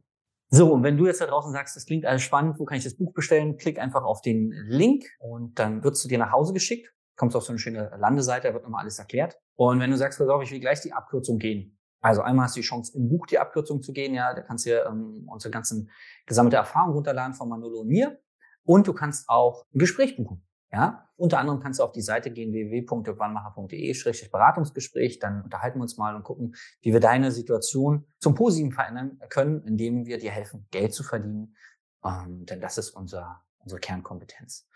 So, 0.49 0.71
und 0.71 0.83
wenn 0.83 0.95
du 0.95 1.07
jetzt 1.07 1.19
da 1.21 1.25
draußen 1.25 1.51
sagst, 1.51 1.75
das 1.75 1.85
klingt 1.85 2.05
alles 2.05 2.21
spannend, 2.21 2.59
wo 2.59 2.65
kann 2.65 2.77
ich 2.77 2.83
das 2.83 2.95
Buch 2.95 3.13
bestellen? 3.13 3.57
Klick 3.57 3.79
einfach 3.79 4.03
auf 4.03 4.21
den 4.21 4.51
Link 4.67 5.05
und 5.19 5.57
dann 5.59 5.83
wirst 5.83 6.03
du 6.05 6.07
dir 6.07 6.19
nach 6.19 6.31
Hause 6.31 6.53
geschickt. 6.53 6.93
Kommst 7.17 7.35
auf 7.35 7.43
so 7.43 7.51
eine 7.51 7.59
schöne 7.59 7.91
Landeseite, 7.97 8.47
da 8.47 8.53
wird 8.53 8.63
nochmal 8.63 8.83
alles 8.83 8.99
erklärt. 8.99 9.37
Und 9.55 9.81
wenn 9.81 9.91
du 9.91 9.97
sagst, 9.97 10.19
pass 10.19 10.29
auf, 10.29 10.43
ich 10.43 10.51
will 10.51 10.59
gleich 10.59 10.81
die 10.81 10.93
Abkürzung 10.93 11.39
gehen, 11.39 11.77
Also 11.99 12.21
einmal 12.21 12.45
hast 12.45 12.55
du 12.55 12.61
die 12.61 12.65
Chance, 12.65 12.95
im 12.95 13.09
Buch 13.09 13.27
die 13.27 13.39
Abkürzung 13.39 13.81
zu 13.81 13.91
gehen. 13.91 14.13
Ja, 14.13 14.33
da 14.33 14.41
kannst 14.41 14.65
du 14.65 14.69
ähm, 14.69 15.27
unsere 15.27 15.51
ganzen 15.51 15.89
gesammelte 16.25 16.55
Erfahrung 16.57 16.93
runterladen 16.93 17.33
von 17.33 17.49
Manolo 17.49 17.81
und 17.81 17.87
mir. 17.87 18.17
Und 18.63 18.87
du 18.87 18.93
kannst 18.93 19.27
auch 19.27 19.65
ein 19.73 19.79
Gespräch 19.79 20.15
buchen. 20.15 20.47
Ja, 20.71 21.09
unter 21.15 21.39
anderem 21.39 21.59
kannst 21.61 21.79
du 21.79 21.83
auf 21.83 21.93
die 21.93 22.01
Seite 22.01 22.29
gehen 22.29 22.51
www.dirkwannmacher.de-beratungsgespräch. 22.51 25.19
Dann 25.19 25.43
unterhalten 25.43 25.79
wir 25.79 25.83
uns 25.83 25.97
mal 25.97 26.13
und 26.15 26.23
gucken, 26.23 26.55
wie 26.81 26.91
wir 26.91 26.99
deine 26.99 27.31
Situation 27.31 28.05
zum 28.19 28.35
Positiven 28.35 28.73
verändern 28.73 29.17
können, 29.29 29.63
indem 29.65 30.05
wir 30.05 30.17
dir 30.17 30.31
helfen, 30.31 30.67
Geld 30.69 30.93
zu 30.93 31.03
verdienen. 31.03 31.55
Ähm, 32.03 32.45
denn 32.45 32.59
das 32.59 32.77
ist 32.77 32.89
unser, 32.91 33.45
unsere 33.59 33.79
Kernkompetenz. 33.79 34.67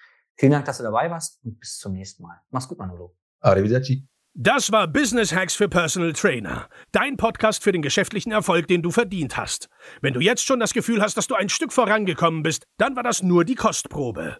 Vielen 0.41 0.54
Dank, 0.54 0.65
dass 0.65 0.80
du 0.80 0.84
dabei 0.84 1.08
warst 1.12 1.39
und 1.43 1.60
bis 1.60 1.77
zum 1.77 1.93
nächsten 1.93 2.23
Mal. 2.23 2.41
Mach's 2.49 2.67
gut, 2.67 2.80
Manolo. 2.80 3.15
Arrivederci. 3.41 4.08
Das 4.34 4.71
war 4.71 4.88
Business 4.88 5.36
Hacks 5.36 5.54
für 5.54 5.69
Personal 5.69 6.13
Trainer. 6.13 6.67
Dein 6.91 7.15
Podcast 7.15 7.62
für 7.62 7.71
den 7.71 7.84
geschäftlichen 7.84 8.32
Erfolg, 8.32 8.65
den 8.65 8.82
du 8.82 8.89
verdient 8.89 9.38
hast. 9.38 9.69
Wenn 10.01 10.15
du 10.15 10.19
jetzt 10.19 10.43
schon 10.43 10.60
das 10.60 10.73
Gefühl 10.73 10.99
hast, 10.99 11.15
dass 11.15 11.27
du 11.27 11.36
ein 11.36 11.49
Stück 11.49 11.71
vorangekommen 11.71 12.41
bist, 12.41 12.65
dann 12.77 12.95
war 12.95 13.04
das 13.04 13.21
nur 13.21 13.45
die 13.45 13.54
Kostprobe. 13.54 14.39